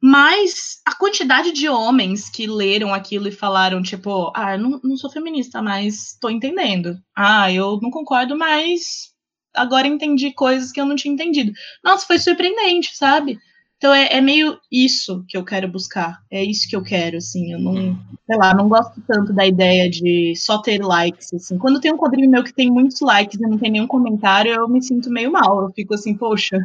Mas 0.02 0.80
a 0.86 0.96
quantidade 0.96 1.52
de 1.52 1.68
homens 1.68 2.30
que 2.30 2.46
leram 2.46 2.94
aquilo 2.94 3.28
e 3.28 3.32
falaram, 3.32 3.82
tipo, 3.82 4.32
ah, 4.36 4.54
eu 4.56 4.60
não, 4.60 4.80
não 4.84 4.96
sou 4.96 5.10
feminista, 5.10 5.62
mas 5.62 6.18
tô 6.22 6.30
entendendo. 6.30 6.98
Ah, 7.16 7.52
eu 7.52 7.80
não 7.82 7.90
concordo, 7.90 8.38
mas 8.38 9.12
agora 9.56 9.88
entendi 9.88 10.32
coisas 10.32 10.72
que 10.72 10.80
eu 10.80 10.86
não 10.86 10.96
tinha 10.96 11.14
entendido. 11.14 11.52
Nossa, 11.84 12.06
foi 12.06 12.20
surpreendente, 12.20 12.96
sabe? 12.96 13.40
Então 13.78 13.94
é, 13.94 14.08
é, 14.12 14.22
meio 14.22 14.60
isso 14.72 15.24
que 15.28 15.38
eu 15.38 15.44
quero 15.44 15.68
buscar. 15.68 16.20
É 16.32 16.44
isso 16.44 16.68
que 16.68 16.76
eu 16.76 16.84
quero, 16.84 17.18
assim. 17.18 17.54
Eu 17.54 17.60
não, 17.60 17.98
sei 18.26 18.38
lá, 18.38 18.54
não 18.54 18.68
gosto 18.68 19.02
tanto 19.08 19.34
da 19.34 19.46
ideia 19.46 19.90
de 19.90 20.34
só 20.36 20.60
ter 20.60 20.84
likes, 20.84 21.34
assim. 21.34 21.58
Quando 21.58 21.80
tem 21.80 21.94
um 21.94 21.98
quadrinho 21.98 22.30
meu 22.30 22.44
que 22.44 22.54
tem 22.54 22.72
muitos 22.72 23.00
likes 23.02 23.40
e 23.40 23.44
não 23.44 23.58
tem 23.58 23.72
nenhum 23.72 23.88
comentário, 23.88 24.52
eu 24.54 24.68
me 24.68 24.82
sinto 24.82 25.12
meio 25.12 25.32
mal. 25.32 25.64
Eu 25.64 25.72
fico 25.74 25.94
assim, 25.94 26.16
poxa. 26.16 26.58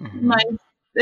Uhum. 0.00 0.20
Mas 0.22 0.44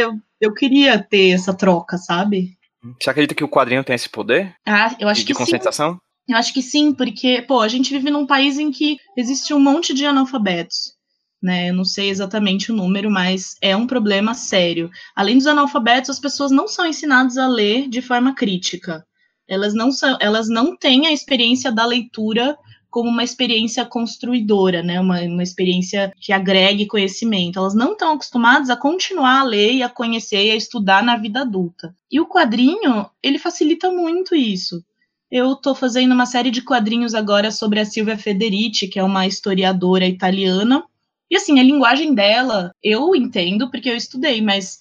eu, 0.00 0.14
eu 0.40 0.54
queria 0.54 0.98
ter 1.02 1.30
essa 1.30 1.54
troca, 1.54 1.96
sabe? 1.98 2.56
Você 3.00 3.10
acredita 3.10 3.34
que 3.34 3.44
o 3.44 3.48
quadrinho 3.48 3.84
tem 3.84 3.96
esse 3.96 4.08
poder? 4.08 4.54
Ah, 4.66 4.94
eu 4.98 5.08
acho 5.08 5.20
de, 5.20 5.26
que 5.26 5.32
de 5.32 5.38
conscientização? 5.38 5.94
Sim. 5.94 6.00
Eu 6.28 6.36
acho 6.36 6.52
que 6.52 6.62
sim, 6.62 6.92
porque, 6.92 7.42
pô, 7.42 7.60
a 7.60 7.68
gente 7.68 7.90
vive 7.90 8.10
num 8.10 8.26
país 8.26 8.58
em 8.58 8.70
que 8.70 8.98
existe 9.16 9.54
um 9.54 9.60
monte 9.60 9.94
de 9.94 10.04
analfabetos. 10.04 10.96
Né, 11.40 11.70
eu 11.70 11.74
não 11.74 11.84
sei 11.84 12.10
exatamente 12.10 12.72
o 12.72 12.74
número, 12.74 13.08
mas 13.08 13.54
é 13.62 13.76
um 13.76 13.86
problema 13.86 14.34
sério. 14.34 14.90
Além 15.14 15.38
dos 15.38 15.46
analfabetos, 15.46 16.10
as 16.10 16.18
pessoas 16.18 16.50
não 16.50 16.66
são 16.66 16.84
ensinadas 16.84 17.38
a 17.38 17.46
ler 17.46 17.88
de 17.88 18.02
forma 18.02 18.34
crítica. 18.34 19.06
Elas 19.48 19.72
não, 19.72 19.92
são, 19.92 20.18
elas 20.20 20.48
não 20.48 20.76
têm 20.76 21.06
a 21.06 21.12
experiência 21.12 21.70
da 21.70 21.86
leitura 21.86 22.58
como 22.90 23.08
uma 23.08 23.24
experiência 23.24 23.84
construidora, 23.84 24.82
né? 24.82 25.00
Uma, 25.00 25.20
uma 25.22 25.42
experiência 25.42 26.12
que 26.20 26.32
agregue 26.32 26.86
conhecimento. 26.86 27.58
Elas 27.58 27.74
não 27.74 27.92
estão 27.92 28.12
acostumadas 28.12 28.70
a 28.70 28.76
continuar 28.76 29.40
a 29.40 29.44
ler 29.44 29.72
e 29.74 29.82
a 29.82 29.88
conhecer 29.88 30.46
e 30.46 30.50
a 30.50 30.56
estudar 30.56 31.02
na 31.02 31.16
vida 31.16 31.40
adulta. 31.42 31.94
E 32.10 32.20
o 32.20 32.26
quadrinho, 32.26 33.08
ele 33.22 33.38
facilita 33.38 33.90
muito 33.90 34.34
isso. 34.34 34.82
Eu 35.30 35.52
estou 35.52 35.74
fazendo 35.74 36.12
uma 36.12 36.24
série 36.26 36.50
de 36.50 36.62
quadrinhos 36.62 37.14
agora 37.14 37.50
sobre 37.50 37.80
a 37.80 37.84
Silvia 37.84 38.16
Federici, 38.16 38.88
que 38.88 38.98
é 38.98 39.04
uma 39.04 39.26
historiadora 39.26 40.06
italiana, 40.06 40.82
E 41.30 41.36
assim, 41.36 41.60
a 41.60 41.62
linguagem 41.62 42.14
dela, 42.14 42.72
eu 42.82 43.14
entendo 43.14 43.70
porque 43.70 43.90
eu 43.90 43.96
estudei, 43.96 44.40
mas 44.40 44.78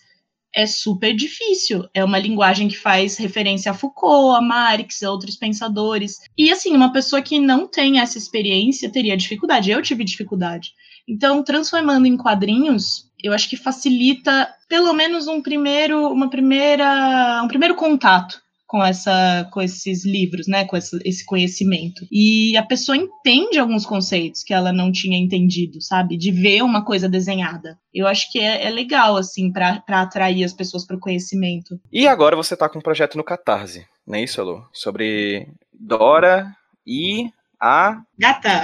é 0.57 0.65
super 0.65 1.15
difícil. 1.15 1.87
É 1.93 2.03
uma 2.03 2.17
linguagem 2.17 2.67
que 2.67 2.75
faz 2.75 3.15
referência 3.15 3.69
a 3.69 3.75
Foucault, 3.75 4.35
a 4.35 4.41
Marx, 4.41 5.03
a 5.03 5.11
outros 5.11 5.35
pensadores. 5.35 6.17
E 6.35 6.51
assim, 6.51 6.75
uma 6.75 6.91
pessoa 6.91 7.21
que 7.21 7.39
não 7.39 7.67
tem 7.67 7.99
essa 7.99 8.17
experiência 8.17 8.91
teria 8.91 9.15
dificuldade. 9.15 9.69
Eu 9.69 9.83
tive 9.83 10.03
dificuldade. 10.03 10.71
Então, 11.07 11.43
transformando 11.43 12.07
em 12.07 12.17
quadrinhos, 12.17 13.07
eu 13.23 13.33
acho 13.33 13.47
que 13.47 13.55
facilita 13.55 14.51
pelo 14.67 14.91
menos 14.93 15.27
um 15.27 15.43
primeiro, 15.43 16.11
uma 16.11 16.27
primeira, 16.27 17.39
um 17.43 17.47
primeiro 17.47 17.75
contato 17.75 18.41
com 18.68 18.84
essa 18.84 19.47
com 19.51 19.61
esses 19.61 20.05
livros, 20.05 20.45
né, 20.47 20.65
com 20.65 20.76
essa, 20.76 20.99
esse 21.05 21.26
conhecimento. 21.26 22.05
E 22.11 22.55
a 22.57 22.63
pessoa 22.63 22.97
entende 22.97 23.57
alguns 23.57 23.86
conceitos 23.86 24.43
que 24.43 24.53
ela 24.53 24.74
não 24.74 24.91
tinha 24.91 25.18
entendido, 25.18 25.82
sabe? 25.82 26.18
De 26.18 26.32
ver 26.32 26.61
uma 26.63 26.84
coisa 26.84 27.07
desenhada. 27.07 27.80
Eu 27.93 28.05
acho 28.05 28.32
que 28.32 28.39
é, 28.39 28.65
é 28.65 28.70
legal 28.70 29.15
assim 29.15 29.51
para 29.51 29.82
atrair 29.88 30.43
as 30.43 30.53
pessoas 30.53 30.86
para 30.86 30.97
o 30.97 30.99
conhecimento. 30.99 31.80
E 31.91 32.07
agora 32.07 32.36
você 32.36 32.53
está 32.53 32.68
com 32.68 32.80
um 32.80 32.82
projeto 32.82 33.18
no 33.18 33.24
Catarse, 33.24 33.86
não 34.05 34.20
é 34.20 34.24
isso, 34.24 34.41
Alô? 34.41 34.63
Sobre 34.74 35.47
Dora 35.74 36.53
e 36.86 37.30
a. 37.59 38.01
Gata! 38.18 38.63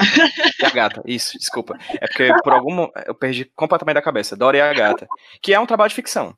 E 0.60 0.66
a 0.66 0.70
gata, 0.70 1.02
isso, 1.06 1.38
desculpa. 1.38 1.78
É 1.90 2.08
porque 2.08 2.32
por 2.44 2.54
algum. 2.54 2.88
Eu 3.06 3.16
perdi 3.16 3.46
completamente 3.56 3.96
da 3.96 4.02
cabeça. 4.02 4.36
Dora 4.36 4.58
e 4.58 4.62
a 4.62 4.74
gata. 4.74 5.08
Que 5.42 5.54
é 5.54 5.60
um 5.60 5.66
trabalho 5.66 5.90
de 5.90 5.96
ficção. 5.96 6.36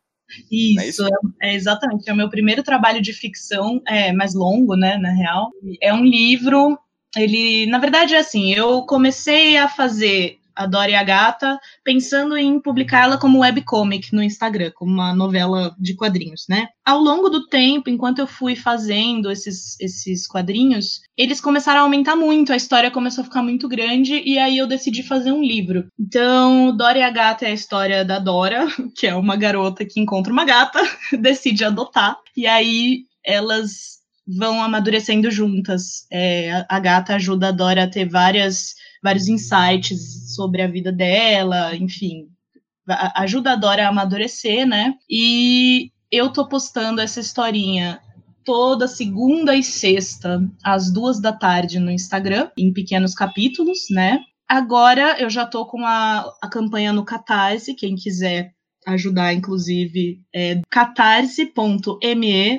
Isso, 0.51 0.79
é, 0.79 0.87
isso? 0.87 1.07
é, 1.41 1.53
exatamente. 1.53 2.09
É 2.09 2.13
o 2.13 2.15
meu 2.15 2.29
primeiro 2.29 2.63
trabalho 2.63 3.01
de 3.01 3.13
ficção, 3.13 3.81
é 3.87 4.11
mais 4.11 4.33
longo, 4.33 4.75
né, 4.75 4.97
na 4.97 5.11
real. 5.11 5.51
É 5.81 5.93
um 5.93 6.03
livro. 6.03 6.77
Ele, 7.15 7.65
na 7.67 7.79
verdade, 7.79 8.13
é 8.13 8.17
assim. 8.17 8.53
Eu 8.53 8.83
comecei 8.85 9.57
a 9.57 9.67
fazer 9.67 10.37
a 10.55 10.65
Dora 10.65 10.91
e 10.91 10.95
a 10.95 11.03
Gata, 11.03 11.59
pensando 11.83 12.37
em 12.37 12.59
publicá-la 12.59 13.17
como 13.17 13.39
webcomic 13.39 14.13
no 14.13 14.23
Instagram, 14.23 14.71
como 14.75 14.91
uma 14.91 15.13
novela 15.13 15.75
de 15.79 15.95
quadrinhos, 15.95 16.45
né? 16.47 16.67
Ao 16.85 16.99
longo 16.99 17.29
do 17.29 17.47
tempo, 17.47 17.89
enquanto 17.89 18.19
eu 18.19 18.27
fui 18.27 18.55
fazendo 18.55 19.31
esses, 19.31 19.79
esses 19.79 20.27
quadrinhos, 20.27 21.01
eles 21.17 21.41
começaram 21.41 21.81
a 21.81 21.83
aumentar 21.83 22.15
muito, 22.15 22.53
a 22.53 22.55
história 22.55 22.91
começou 22.91 23.23
a 23.23 23.25
ficar 23.25 23.43
muito 23.43 23.67
grande, 23.67 24.21
e 24.25 24.37
aí 24.37 24.57
eu 24.57 24.67
decidi 24.67 25.03
fazer 25.03 25.31
um 25.31 25.43
livro. 25.43 25.87
Então, 25.99 26.75
Dora 26.75 26.99
e 26.99 27.03
a 27.03 27.09
Gata 27.09 27.45
é 27.45 27.49
a 27.49 27.53
história 27.53 28.05
da 28.05 28.19
Dora, 28.19 28.67
que 28.95 29.07
é 29.07 29.15
uma 29.15 29.35
garota 29.35 29.85
que 29.85 29.99
encontra 29.99 30.31
uma 30.31 30.45
gata, 30.45 30.79
decide 31.19 31.65
adotar, 31.65 32.17
e 32.35 32.47
aí 32.47 33.03
elas 33.23 33.95
vão 34.27 34.61
amadurecendo 34.61 35.29
juntas. 35.29 36.05
É, 36.11 36.65
a, 36.67 36.79
gata 36.79 37.15
ajuda 37.15 37.49
a 37.49 37.51
Dora 37.51 37.83
a 37.83 37.89
ter 37.89 38.09
várias 38.09 38.75
vários 39.05 39.27
insights 39.27 40.33
sobre 40.33 40.63
a 40.63 40.67
vida 40.67 40.91
dela, 40.91 41.75
enfim, 41.75 42.27
ajuda 43.15 43.51
a 43.51 43.55
Dora 43.55 43.85
a 43.85 43.89
amadurecer, 43.89 44.65
né? 44.65 44.95
E 45.07 45.91
eu 46.11 46.33
tô 46.33 46.49
postando 46.49 46.99
essa 46.99 47.19
historinha 47.19 48.01
toda 48.43 48.87
segunda 48.87 49.55
e 49.55 49.63
sexta, 49.63 50.41
às 50.63 50.91
duas 50.91 51.19
da 51.19 51.31
tarde, 51.31 51.79
no 51.79 51.91
Instagram, 51.91 52.49
em 52.57 52.73
pequenos 52.73 53.13
capítulos, 53.13 53.85
né? 53.91 54.19
Agora 54.47 55.19
eu 55.19 55.29
já 55.29 55.45
tô 55.45 55.67
com 55.67 55.85
a, 55.85 56.25
a 56.41 56.49
campanha 56.49 56.91
no 56.91 57.05
Catarse, 57.05 57.75
quem 57.75 57.95
quiser 57.95 58.55
ajudar, 58.87 59.33
inclusive, 59.33 60.19
é 60.33 60.61
catarse.me 60.69 61.53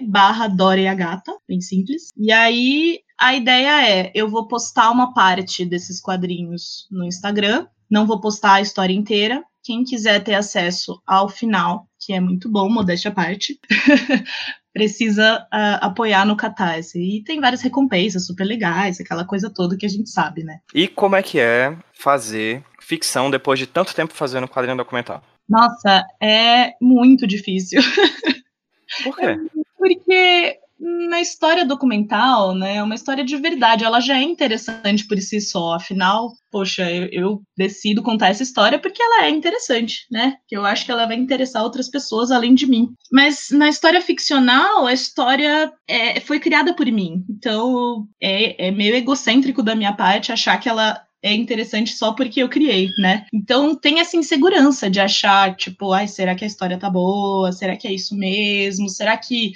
barra 0.09 0.47
Dora 0.47 0.95
Gata, 0.95 1.33
bem 1.49 1.61
simples. 1.61 2.11
E 2.17 2.31
aí 2.31 3.01
a 3.19 3.35
ideia 3.35 3.89
é, 3.89 4.13
eu 4.15 4.29
vou 4.29 4.47
postar 4.47 4.91
uma 4.91 5.13
parte 5.15 5.65
desses 5.65 6.01
quadrinhos 6.01 6.87
no 6.91 7.05
Instagram, 7.05 7.67
não 7.91 8.07
vou 8.07 8.21
postar 8.21 8.55
a 8.55 8.61
história 8.61 8.93
inteira. 8.93 9.43
Quem 9.63 9.85
quiser 9.85 10.23
ter 10.23 10.35
acesso 10.35 11.03
ao 11.07 11.29
final, 11.29 11.89
que 11.99 12.13
é 12.13 12.21
muito 12.21 12.49
bom, 12.49 12.69
modéstia 12.69 13.11
à 13.11 13.15
parte, 13.15 13.59
precisa 14.73 15.47
uh, 15.53 15.79
apoiar 15.81 16.25
no 16.25 16.37
Catarse. 16.37 17.01
E 17.01 17.25
tem 17.25 17.41
várias 17.41 17.63
recompensas 17.63 18.27
super 18.27 18.45
legais, 18.45 19.01
aquela 19.01 19.25
coisa 19.25 19.51
toda 19.51 19.77
que 19.77 19.87
a 19.87 19.89
gente 19.89 20.11
sabe, 20.11 20.45
né? 20.45 20.61
E 20.75 20.87
como 20.87 21.17
é 21.17 21.23
que 21.23 21.41
é 21.41 21.77
fazer 21.93 22.63
ficção 22.81 23.31
depois 23.31 23.59
de 23.59 23.67
tanto 23.67 23.95
tempo 23.95 24.15
fazendo 24.15 24.47
quadrinho 24.47 24.77
documental? 24.77 25.23
Nossa, 25.49 26.05
é 26.21 26.75
muito 26.81 27.27
difícil. 27.27 27.81
Por 29.03 29.17
quê? 29.17 29.27
É 29.27 29.37
porque 29.79 30.59
na 30.79 31.16
história 31.27 31.65
documental, 31.65 32.55
né, 32.55 32.77
é 32.77 32.83
uma 32.83 32.95
história 32.95 33.25
de 33.25 33.37
verdade, 33.37 33.85
ela 33.85 34.01
já 34.01 34.19
é 34.19 34.23
interessante 34.23 35.07
por 35.07 35.19
si 35.19 35.41
só, 35.41 35.75
afinal, 35.75 36.33
poxa, 36.51 36.91
eu, 36.91 37.09
eu, 37.11 37.43
decido 37.57 38.03
contar 38.03 38.29
essa 38.29 38.43
história 38.43 38.79
porque 38.79 39.03
ela 39.03 39.25
é 39.25 39.31
interessante, 39.31 40.07
né, 40.11 40.37
que 40.47 40.57
eu 40.57 40.65
acho 40.65 40.85
que 40.85 40.93
ela 40.93 41.07
vai 41.07 41.17
interessar 41.17 41.63
outras 41.63 41.89
pessoas 41.89 42.31
além 42.31 42.55
de 42.55 42.67
mim. 42.67 42.89
Mas 43.13 43.49
na 43.51 43.69
história 43.69 44.01
ficcional, 44.01 44.87
a 44.87 44.93
história 44.93 45.73
é, 45.89 46.21
foi 46.21 46.39
criada 46.39 46.75
por 46.75 46.87
mim, 46.87 47.25
então 47.29 48.07
é, 48.23 48.69
é 48.69 48.71
meio 48.71 48.95
egocêntrico 48.95 49.63
da 49.63 49.75
minha 49.75 49.93
parte 49.93 50.33
achar 50.33 50.59
que 50.59 50.69
ela 50.69 51.07
é 51.23 51.35
interessante 51.35 51.93
só 51.93 52.13
porque 52.13 52.43
eu 52.43 52.49
criei, 52.49 52.89
né? 52.99 53.27
Então 53.33 53.75
tem 53.75 53.99
essa 53.99 54.17
insegurança 54.17 54.89
de 54.89 55.01
achar, 55.01 55.57
tipo, 55.57 55.93
ai, 55.93 56.07
será 56.07 56.35
que 56.35 56.45
a 56.45 56.47
história 56.47 56.79
tá 56.79 56.89
boa? 56.89 57.51
Será 57.53 57.77
que 57.77 57.89
é 57.89 57.93
isso 57.93 58.17
mesmo? 58.17 58.89
Será 58.89 59.17
que 59.17 59.53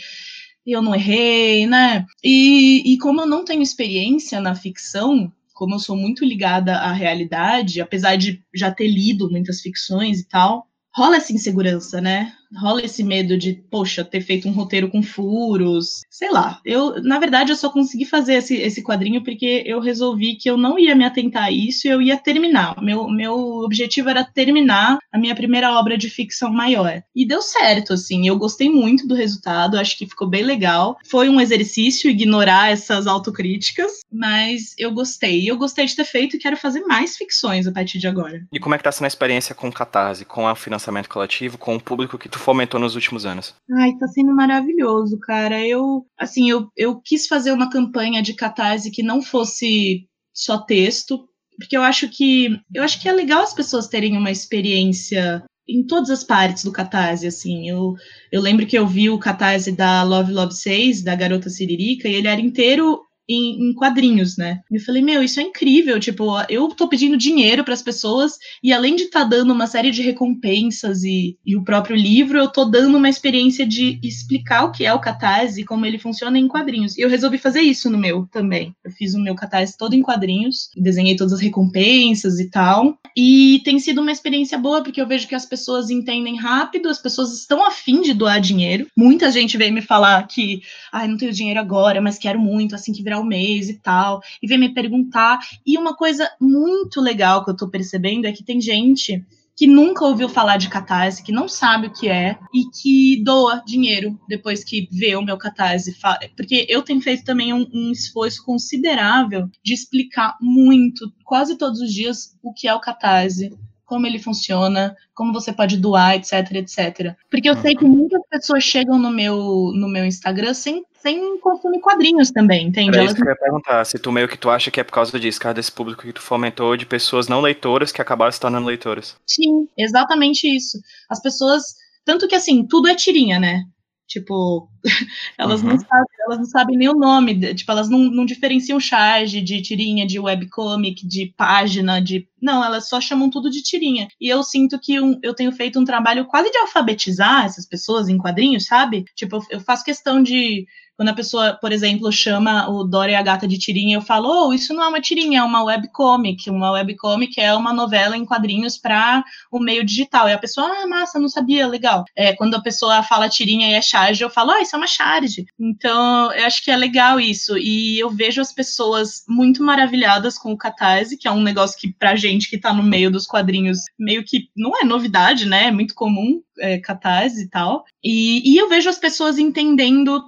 eu 0.67 0.83
não 0.83 0.95
errei, 0.95 1.67
né? 1.67 2.07
E, 2.23 2.95
e 2.95 2.99
como 2.99 3.23
eu 3.23 3.27
não 3.27 3.45
tenho 3.45 3.63
experiência 3.63 4.41
na 4.41 4.55
ficção, 4.55 5.33
como 5.55 5.75
eu 5.75 5.79
sou 5.79 5.97
muito 5.97 6.25
ligada 6.25 6.77
à 6.77 6.93
realidade, 6.93 7.81
apesar 7.81 8.17
de 8.17 8.43
já 8.55 8.71
ter 8.71 8.89
lido 8.89 9.31
muitas 9.31 9.61
ficções 9.61 10.21
e 10.21 10.29
tal, 10.29 10.67
rola 10.95 11.17
essa 11.17 11.33
insegurança, 11.33 12.01
né? 12.01 12.33
Rola 12.57 12.83
esse 12.85 13.03
medo 13.03 13.37
de, 13.37 13.53
poxa, 13.71 14.05
ter 14.05 14.21
feito 14.21 14.49
um 14.49 14.53
roteiro 14.53 14.91
com 14.91 15.03
furos, 15.03 16.03
sei 16.11 16.31
lá. 16.31 16.61
Eu, 16.65 17.03
na 17.03 17.19
verdade, 17.19 17.53
eu 17.53 17.57
só 17.57 17.71
consegui 17.71 18.05
fazer 18.05 18.35
esse, 18.35 18.57
esse 18.57 18.83
quadrinho 18.83 19.23
porque 19.23 19.63
eu 19.67 19.81
resolvi 19.81 20.37
que 20.37 20.51
eu 20.51 20.57
não 20.57 20.79
ia 20.79 20.95
me 20.95 21.05
atentar 21.05 21.45
a 21.45 21.51
isso 21.51 21.87
e 21.87 21.91
eu 21.91 22.03
ia 22.03 22.17
terminar. 22.17 22.81
Meu, 22.83 23.09
meu 23.09 23.35
objetivo 23.61 24.09
era 24.09 24.25
terminar 24.25 24.99
a 25.13 25.19
minha 25.19 25.35
primeira 25.35 25.73
obra 25.73 25.97
de 25.97 26.11
ficção 26.11 26.53
maior. 26.53 27.03
E 27.15 27.27
deu 27.27 27.43
certo, 27.43 27.93
assim. 27.93 28.27
Eu 28.27 28.37
gostei 28.37 28.69
muito 28.69 29.07
do 29.07 29.15
resultado, 29.15 29.79
acho 29.79 29.97
que 29.97 30.07
ficou 30.07 30.29
bem 30.29 30.43
legal. 30.43 30.97
Foi 31.09 31.29
um 31.29 31.41
exercício 31.41 32.11
ignorar 32.11 32.71
essas 32.71 33.07
autocríticas, 33.07 34.01
mas 34.11 34.75
eu 34.79 34.91
gostei. 34.93 35.49
Eu 35.49 35.57
gostei 35.57 35.87
de 35.87 35.97
ter 35.97 36.05
feito 36.05 36.37
e 36.37 36.39
quero 36.39 36.57
fazer 36.57 36.81
mais 36.81 37.17
ficções 37.17 37.67
a 37.67 37.73
partir 37.73 37.99
de 37.99 38.09
agora. 38.09 38.45
E 38.53 38.59
como 38.59 38.75
é 38.75 38.79
que 38.79 38.85
tá 38.85 38.93
sendo 38.93 39.05
a 39.05 39.09
experiência 39.09 39.55
com 39.55 39.69
o 39.69 39.73
Catarse, 39.73 40.25
com 40.25 40.45
o 40.45 40.55
financiamento 40.55 41.09
coletivo, 41.09 41.59
com 41.59 41.77
o 41.77 41.81
público 41.81 42.19
que 42.19 42.29
tu 42.29 42.40
fomentou 42.41 42.81
nos 42.81 42.95
últimos 42.95 43.25
anos? 43.25 43.55
Ai, 43.79 43.97
tá 43.97 44.07
sendo 44.09 44.35
maravilhoso, 44.35 45.19
cara. 45.21 45.65
Eu, 45.65 46.07
assim, 46.19 46.51
eu, 46.51 46.69
eu 46.77 47.01
quis 47.01 47.27
fazer 47.27 47.53
uma 47.53 47.71
campanha 47.71 48.23
de 48.23 48.35
catarse 48.35 48.91
que 48.91 49.03
não 49.03 49.23
fosse 49.23 50.07
só 50.35 50.59
texto, 50.59 51.29
porque 51.57 51.77
eu 51.77 51.83
acho 51.83 52.09
que 52.09 52.61
eu 52.75 52.83
acho 52.83 53.01
que 53.01 53.09
é 53.09 53.13
legal 53.13 53.43
as 53.43 53.55
pessoas 53.55 53.87
terem 53.87 54.17
uma 54.17 54.31
experiência 54.31 55.45
em 55.69 55.87
todas 55.87 56.11
as 56.11 56.25
partes 56.25 56.65
do 56.65 56.73
Catarse, 56.73 57.27
assim, 57.27 57.69
eu, 57.69 57.95
eu 58.33 58.41
lembro 58.41 58.67
que 58.67 58.77
eu 58.77 58.87
vi 58.87 59.09
o 59.09 59.19
Catarse 59.19 59.71
da 59.71 60.03
Love 60.03 60.33
Love 60.33 60.53
6, 60.53 61.03
da 61.03 61.15
Garota 61.15 61.49
Siririca, 61.49 62.09
e 62.09 62.15
ele 62.15 62.27
era 62.27 62.41
inteiro 62.41 63.01
em, 63.31 63.71
em, 63.71 63.73
quadrinhos, 63.73 64.37
né? 64.37 64.61
Eu 64.71 64.81
falei, 64.81 65.01
meu, 65.01 65.23
isso 65.23 65.39
é 65.39 65.45
incrível. 65.45 66.01
Tipo, 66.01 66.33
eu 66.49 66.69
tô 66.69 66.89
pedindo 66.89 67.17
dinheiro 67.17 67.63
para 67.63 67.75
as 67.75 67.83
pessoas 67.83 68.37
e 68.63 68.73
além 68.73 68.97
de 68.97 69.05
estar 69.05 69.21
tá 69.21 69.27
dando 69.27 69.53
uma 69.53 69.69
série 69.69 69.93
de 69.93 70.03
recompensas 70.03 71.05
e, 71.05 71.39
e, 71.47 71.57
o 71.57 71.63
próprio 71.63 71.95
livro, 71.95 72.39
eu 72.39 72.49
tô 72.49 72.65
dando 72.65 72.97
uma 72.97 73.09
experiência 73.09 73.65
de 73.65 74.01
explicar 74.03 74.65
o 74.65 74.73
que 74.73 74.85
é 74.85 74.93
o 74.93 75.01
Catarse 75.01 75.61
e 75.61 75.65
como 75.65 75.87
ele 75.87 75.99
funciona 75.99 76.39
em 76.39 76.49
quadrinhos. 76.49 76.99
E 76.99 77.03
eu 77.03 77.09
resolvi 77.09 77.39
fazer 77.39 77.61
isso 77.61 77.89
no 77.89 77.99
meu 77.99 78.27
também. 78.33 78.75
Eu 78.85 78.91
fiz 78.91 79.15
o 79.15 79.21
meu 79.21 79.37
Catarse 79.37 79.79
todo 79.79 79.95
em 79.95 80.03
quadrinhos, 80.03 80.71
desenhei 80.77 81.15
todas 81.15 81.35
as 81.35 81.41
recompensas 81.41 82.41
e 82.41 82.51
tal. 82.51 82.99
E 83.17 83.61
tem 83.65 83.79
sido 83.79 84.01
uma 84.01 84.13
experiência 84.13 84.59
boa 84.59 84.83
porque 84.83 85.01
eu 85.01 85.07
vejo 85.07 85.29
que 85.29 85.35
as 85.35 85.47
pessoas 85.47 85.91
entendem 85.91 86.37
rápido, 86.37 86.89
as 86.89 86.99
pessoas 86.99 87.33
estão 87.33 87.65
afim 87.65 88.03
de 88.03 88.13
doar 88.13 88.41
dinheiro. 88.41 88.87
Muita 88.97 89.31
gente 89.31 89.57
veio 89.57 89.73
me 89.73 89.83
falar 89.83 90.27
que, 90.27 90.63
ai, 90.93 91.05
ah, 91.05 91.09
não 91.09 91.17
tenho 91.17 91.33
dinheiro 91.33 91.61
agora, 91.61 92.01
mas 92.01 92.19
quero 92.19 92.41
muito, 92.41 92.75
assim 92.75 92.93
que 92.93 93.03
virar 93.03 93.20
o 93.21 93.25
mês 93.25 93.69
e 93.69 93.75
tal, 93.75 94.21
e 94.43 94.47
vem 94.47 94.59
me 94.59 94.75
perguntar. 94.75 95.39
E 95.65 95.79
uma 95.79 95.95
coisa 95.95 96.31
muito 96.41 97.01
legal 97.01 97.45
que 97.45 97.51
eu 97.51 97.57
tô 97.57 97.69
percebendo 97.69 98.27
é 98.27 98.33
que 98.33 98.45
tem 98.45 98.61
gente 98.61 99.25
que 99.61 99.67
nunca 99.67 100.07
ouviu 100.07 100.27
falar 100.27 100.57
de 100.57 100.71
catarse, 100.71 101.23
que 101.23 101.31
não 101.31 101.47
sabe 101.47 101.89
o 101.89 101.93
que 101.93 102.09
é 102.09 102.39
e 102.55 102.65
que 102.71 103.23
doa 103.23 103.63
dinheiro 103.67 104.19
depois 104.27 104.65
que 104.65 104.89
vê 104.91 105.15
o 105.17 105.23
meu 105.23 105.37
catarse. 105.37 105.95
Porque 106.35 106.65
eu 106.67 106.81
tenho 106.83 107.03
feito 107.03 107.25
também 107.25 107.53
um, 107.53 107.69
um, 107.71 107.93
esforço 107.93 108.43
considerável 108.43 109.51
de 109.63 109.75
explicar 109.75 110.39
muito, 110.41 111.13
quase 111.25 111.59
todos 111.59 111.79
os 111.83 111.93
dias, 111.93 112.35
o 112.43 112.55
que 112.55 112.67
é 112.67 112.75
o 112.75 112.81
catarse 112.81 113.53
como 113.91 114.07
ele 114.07 114.21
funciona, 114.21 114.97
como 115.13 115.33
você 115.33 115.53
pode 115.53 115.77
doar, 115.77 116.15
etc, 116.15 116.33
etc. 116.53 117.17
Porque 117.29 117.51
eu 117.51 117.57
sei 117.57 117.75
que 117.75 117.85
uhum. 117.85 117.91
muitas 117.91 118.23
pessoas 118.31 118.63
chegam 118.63 118.97
no 118.97 119.11
meu, 119.11 119.73
no 119.75 119.89
meu 119.89 120.05
Instagram 120.05 120.55
sem, 120.55 120.85
sem 120.93 121.37
consumir 121.41 121.81
quadrinhos 121.81 122.31
também, 122.31 122.69
entende? 122.69 122.97
É 122.97 123.05
isso 123.05 123.17
que 123.17 123.23
eu 123.23 123.27
ia 123.27 123.35
perguntar, 123.35 123.85
se 123.85 123.99
tu 123.99 124.13
meio 124.13 124.29
que 124.29 124.39
tu 124.39 124.49
acha 124.49 124.71
que 124.71 124.79
é 124.79 124.85
por 124.85 124.93
causa 124.93 125.19
disso, 125.19 125.41
causa 125.41 125.55
desse 125.55 125.73
público 125.73 126.03
que 126.03 126.13
tu 126.13 126.23
fomentou 126.23 126.77
de 126.77 126.87
pessoas 126.87 127.27
não 127.27 127.41
leitoras 127.41 127.91
que 127.91 128.01
acabaram 128.01 128.31
se 128.31 128.39
tornando 128.39 128.69
leitoras. 128.69 129.17
Sim, 129.27 129.67
exatamente 129.77 130.47
isso. 130.47 130.79
As 131.09 131.21
pessoas, 131.21 131.75
tanto 132.05 132.29
que 132.29 132.37
assim, 132.37 132.65
tudo 132.65 132.87
é 132.87 132.95
tirinha, 132.95 133.41
né? 133.41 133.65
Tipo, 134.11 134.69
elas, 135.39 135.63
uhum. 135.63 135.69
não 135.69 135.79
sabem, 135.79 136.07
elas 136.27 136.39
não 136.39 136.45
sabem 136.45 136.77
nem 136.77 136.89
o 136.89 136.99
nome, 136.99 137.55
tipo, 137.55 137.71
elas 137.71 137.89
não, 137.89 138.01
não 138.11 138.27
diferenciam 138.27 138.81
charge 138.81 139.41
de 139.41 139.63
tirinha, 139.63 140.05
de 140.05 140.19
webcomic, 140.19 141.07
de 141.07 141.33
página, 141.37 142.03
de. 142.03 142.27
Não, 142.43 142.65
elas 142.65 142.89
só 142.89 143.01
chamam 143.01 143.31
tudo 143.31 143.49
de 143.49 143.63
tirinha. 143.63 144.09
E 144.21 144.29
eu 144.29 144.43
sinto 144.43 144.81
que 144.81 145.01
um, 145.01 145.17
eu 145.23 145.33
tenho 145.33 145.53
feito 145.53 145.79
um 145.79 145.85
trabalho 145.85 146.27
quase 146.27 146.51
de 146.51 146.59
alfabetizar 146.59 147.45
essas 147.45 147.69
pessoas 147.69 148.09
em 148.09 148.19
quadrinhos, 148.19 148.67
sabe? 148.67 149.05
Tipo, 149.15 149.37
eu, 149.37 149.43
eu 149.51 149.61
faço 149.61 149.85
questão 149.85 150.21
de 150.21 150.67
quando 151.01 151.09
a 151.09 151.15
pessoa, 151.15 151.55
por 151.55 151.73
exemplo, 151.73 152.13
chama 152.13 152.69
o 152.69 152.85
Dora 152.85 153.13
e 153.13 153.15
a 153.15 153.23
Gata 153.23 153.49
de 153.49 153.57
tirinha, 153.57 153.97
eu 153.97 154.03
falo, 154.03 154.49
oh, 154.49 154.53
isso 154.53 154.75
não 154.75 154.83
é 154.83 154.89
uma 154.89 155.01
tirinha, 155.01 155.41
é 155.41 155.43
uma 155.43 155.65
webcomic. 155.65 156.51
Uma 156.51 156.73
webcomic 156.73 157.41
é 157.41 157.55
uma 157.55 157.73
novela 157.73 158.19
em 158.19 158.27
quadrinhos 158.27 158.77
para 158.77 159.25
o 159.51 159.59
meio 159.59 159.83
digital. 159.83 160.29
E 160.29 160.35
a 160.35 160.39
pessoa, 160.39 160.67
ah, 160.67 160.87
massa, 160.87 161.19
não 161.19 161.31
sabia, 161.31 161.67
legal. 161.67 162.05
É, 162.15 162.35
quando 162.35 162.55
a 162.55 162.61
pessoa 162.61 163.03
fala 163.03 163.31
tirinha 163.31 163.71
e 163.71 163.73
é 163.73 163.81
charge, 163.81 164.23
eu 164.23 164.29
falo, 164.29 164.51
ah, 164.51 164.61
isso 164.61 164.77
é 164.77 164.79
uma 164.79 164.87
charge. 164.87 165.47
Então, 165.59 166.31
eu 166.35 166.45
acho 166.45 166.63
que 166.63 166.71
é 166.71 166.77
legal 166.77 167.19
isso. 167.19 167.57
E 167.57 167.99
eu 167.99 168.11
vejo 168.11 168.43
as 168.43 168.53
pessoas 168.53 169.25
muito 169.27 169.63
maravilhadas 169.63 170.37
com 170.37 170.53
o 170.53 170.59
Catarse, 170.59 171.17
que 171.17 171.27
é 171.27 171.33
um 171.33 171.43
negócio 171.43 171.79
que, 171.79 171.95
pra 171.95 172.15
gente 172.15 172.51
que 172.51 172.61
tá 172.61 172.75
no 172.75 172.83
meio 172.83 173.11
dos 173.11 173.27
quadrinhos, 173.27 173.79
meio 173.99 174.23
que 174.23 174.51
não 174.55 174.79
é 174.79 174.85
novidade, 174.85 175.47
né? 175.47 175.69
É 175.69 175.73
muito 175.73 175.95
comum, 175.95 176.43
é, 176.59 176.79
Catarse 176.79 177.45
e 177.45 177.49
tal. 177.49 177.85
E, 178.05 178.53
e 178.53 178.59
eu 178.59 178.69
vejo 178.69 178.91
as 178.91 178.99
pessoas 178.99 179.39
entendendo 179.39 180.23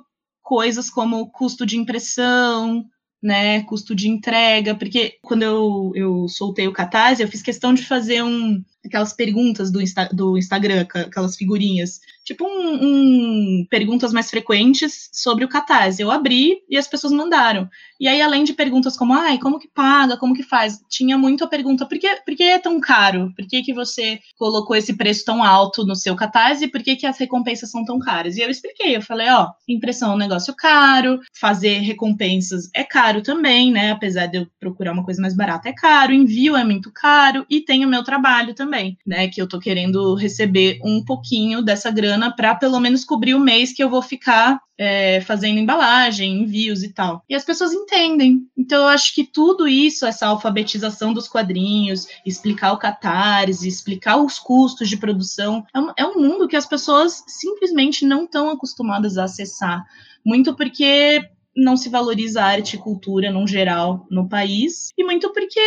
coisas 0.53 0.91
como 0.91 1.31
custo 1.31 1.65
de 1.65 1.79
impressão, 1.79 2.85
né, 3.23 3.63
custo 3.63 3.95
de 3.95 4.07
entrega, 4.07 4.75
porque 4.75 5.19
quando 5.23 5.45
eu, 5.45 5.93
eu 5.95 6.29
soltei 6.29 6.69
o 6.69 6.75
Catarse, 6.75 7.23
eu 7.23 7.29
fiz 7.29 7.41
questão 7.41 7.73
de 7.73 7.83
fazer 7.83 8.23
um, 8.23 8.63
aquelas 8.85 9.15
perguntas 9.15 9.73
do, 9.73 9.81
Insta, 9.81 10.11
do 10.13 10.37
Instagram, 10.37 10.83
aquelas 10.83 11.37
figurinhas. 11.37 12.01
Tipo 12.25 12.45
um, 12.45 12.79
um, 12.83 13.67
perguntas 13.69 14.13
mais 14.13 14.31
frequentes 14.31 15.11
sobre 15.13 15.45
o 15.45 15.49
Catarse. 15.49 16.01
Eu 16.01 16.11
abri 16.11 16.59
e 16.69 16.77
as 16.77 16.87
pessoas 16.87 17.13
mandaram. 17.13 17.69
E 17.99 18.07
aí, 18.07 18.21
além 18.21 18.45
de 18.45 18.53
perguntas 18.53 18.97
como, 18.97 19.13
ai, 19.13 19.39
como 19.39 19.59
que 19.59 19.69
paga, 19.69 20.17
como 20.17 20.35
que 20.35 20.43
faz? 20.43 20.81
Tinha 20.89 21.19
muito 21.19 21.45
a 21.45 21.49
pergunta, 21.49 21.87
por 21.87 21.99
que, 21.99 22.09
por 22.25 22.35
que 22.37 22.43
é 22.43 22.59
tão 22.59 22.81
caro? 22.81 23.33
Por 23.37 23.47
que, 23.47 23.63
que 23.63 23.75
você 23.75 24.21
colocou 24.37 24.77
esse 24.77 24.97
preço 24.97 25.25
tão 25.25 25.43
alto 25.43 25.85
no 25.85 25.97
seu 25.97 26.15
Catarse? 26.15 26.69
Por 26.69 26.83
que, 26.83 26.97
que 26.97 27.07
as 27.07 27.19
recompensas 27.19 27.71
são 27.71 27.85
tão 27.85 27.99
caras? 27.99 28.37
E 28.37 28.41
eu 28.41 28.51
expliquei, 28.51 28.97
eu 28.97 29.03
falei, 29.03 29.29
ó, 29.31 29.49
impressão 29.69 30.13
é 30.13 30.15
um 30.15 30.19
negócio 30.19 30.55
caro, 30.55 31.21
fazer 31.33 31.79
recompensas 31.79 32.71
é 32.75 32.85
caro 32.85 33.23
também, 33.23 33.71
né? 33.73 33.93
Apesar 33.93 34.27
de 34.27 34.39
eu 34.39 34.47
procurar 34.61 34.93
uma 34.93 35.05
coisa 35.05 35.21
mais 35.21 35.37
barata, 35.37 35.69
é 35.69 35.73
caro, 35.73 36.13
envio 36.13 36.57
é 36.57 36.65
muito 36.65 36.91
caro, 36.93 37.45
e 37.49 37.61
tem 37.61 37.85
o 37.85 37.89
meu 37.89 38.05
trabalho 38.05 38.55
também, 38.55 38.97
né? 39.07 39.29
Que 39.29 39.41
eu 39.41 39.49
tô 39.49 39.59
querendo 39.59 40.15
receber 40.15 40.79
um 40.85 41.05
pouquinho 41.05 41.63
dessa 41.63 41.91
grana 41.91 42.12
para 42.35 42.55
pelo 42.55 42.81
menos 42.81 43.05
cobrir 43.05 43.35
o 43.35 43.41
mês 43.41 43.73
que 43.73 43.83
eu 43.83 43.91
vou 43.91 44.03
ficar 44.03 44.61
é, 44.79 45.21
fazendo 45.21 45.59
embalagem, 45.59 46.43
envios 46.43 46.83
e 46.83 46.93
tal. 46.93 47.23
E 47.29 47.35
as 47.35 47.45
pessoas 47.45 47.73
entendem. 47.73 48.47
Então 48.57 48.83
eu 48.83 48.89
acho 48.89 49.15
que 49.15 49.25
tudo 49.25 49.69
isso, 49.69 50.05
essa 50.05 50.27
alfabetização 50.27 51.13
dos 51.13 51.29
quadrinhos, 51.29 52.07
explicar 52.27 52.73
o 52.73 52.79
catarse, 52.79 53.69
explicar 53.69 54.17
os 54.17 54.39
custos 54.39 54.89
de 54.89 54.97
produção, 54.97 55.65
é 55.75 55.81
um, 55.81 55.93
é 55.99 56.07
um 56.07 56.21
mundo 56.21 56.49
que 56.49 56.57
as 56.57 56.67
pessoas 56.67 57.23
simplesmente 57.29 58.05
não 58.05 58.25
estão 58.25 58.51
acostumadas 58.51 59.19
a 59.19 59.25
acessar. 59.25 59.85
Muito 60.25 60.55
porque 60.57 61.29
não 61.57 61.77
se 61.77 61.89
valoriza 61.89 62.43
arte 62.43 62.77
e 62.77 62.79
cultura 62.79 63.31
no 63.31 63.47
geral 63.47 64.07
no 64.11 64.29
país, 64.29 64.91
e 64.97 65.05
muito 65.05 65.33
porque 65.33 65.61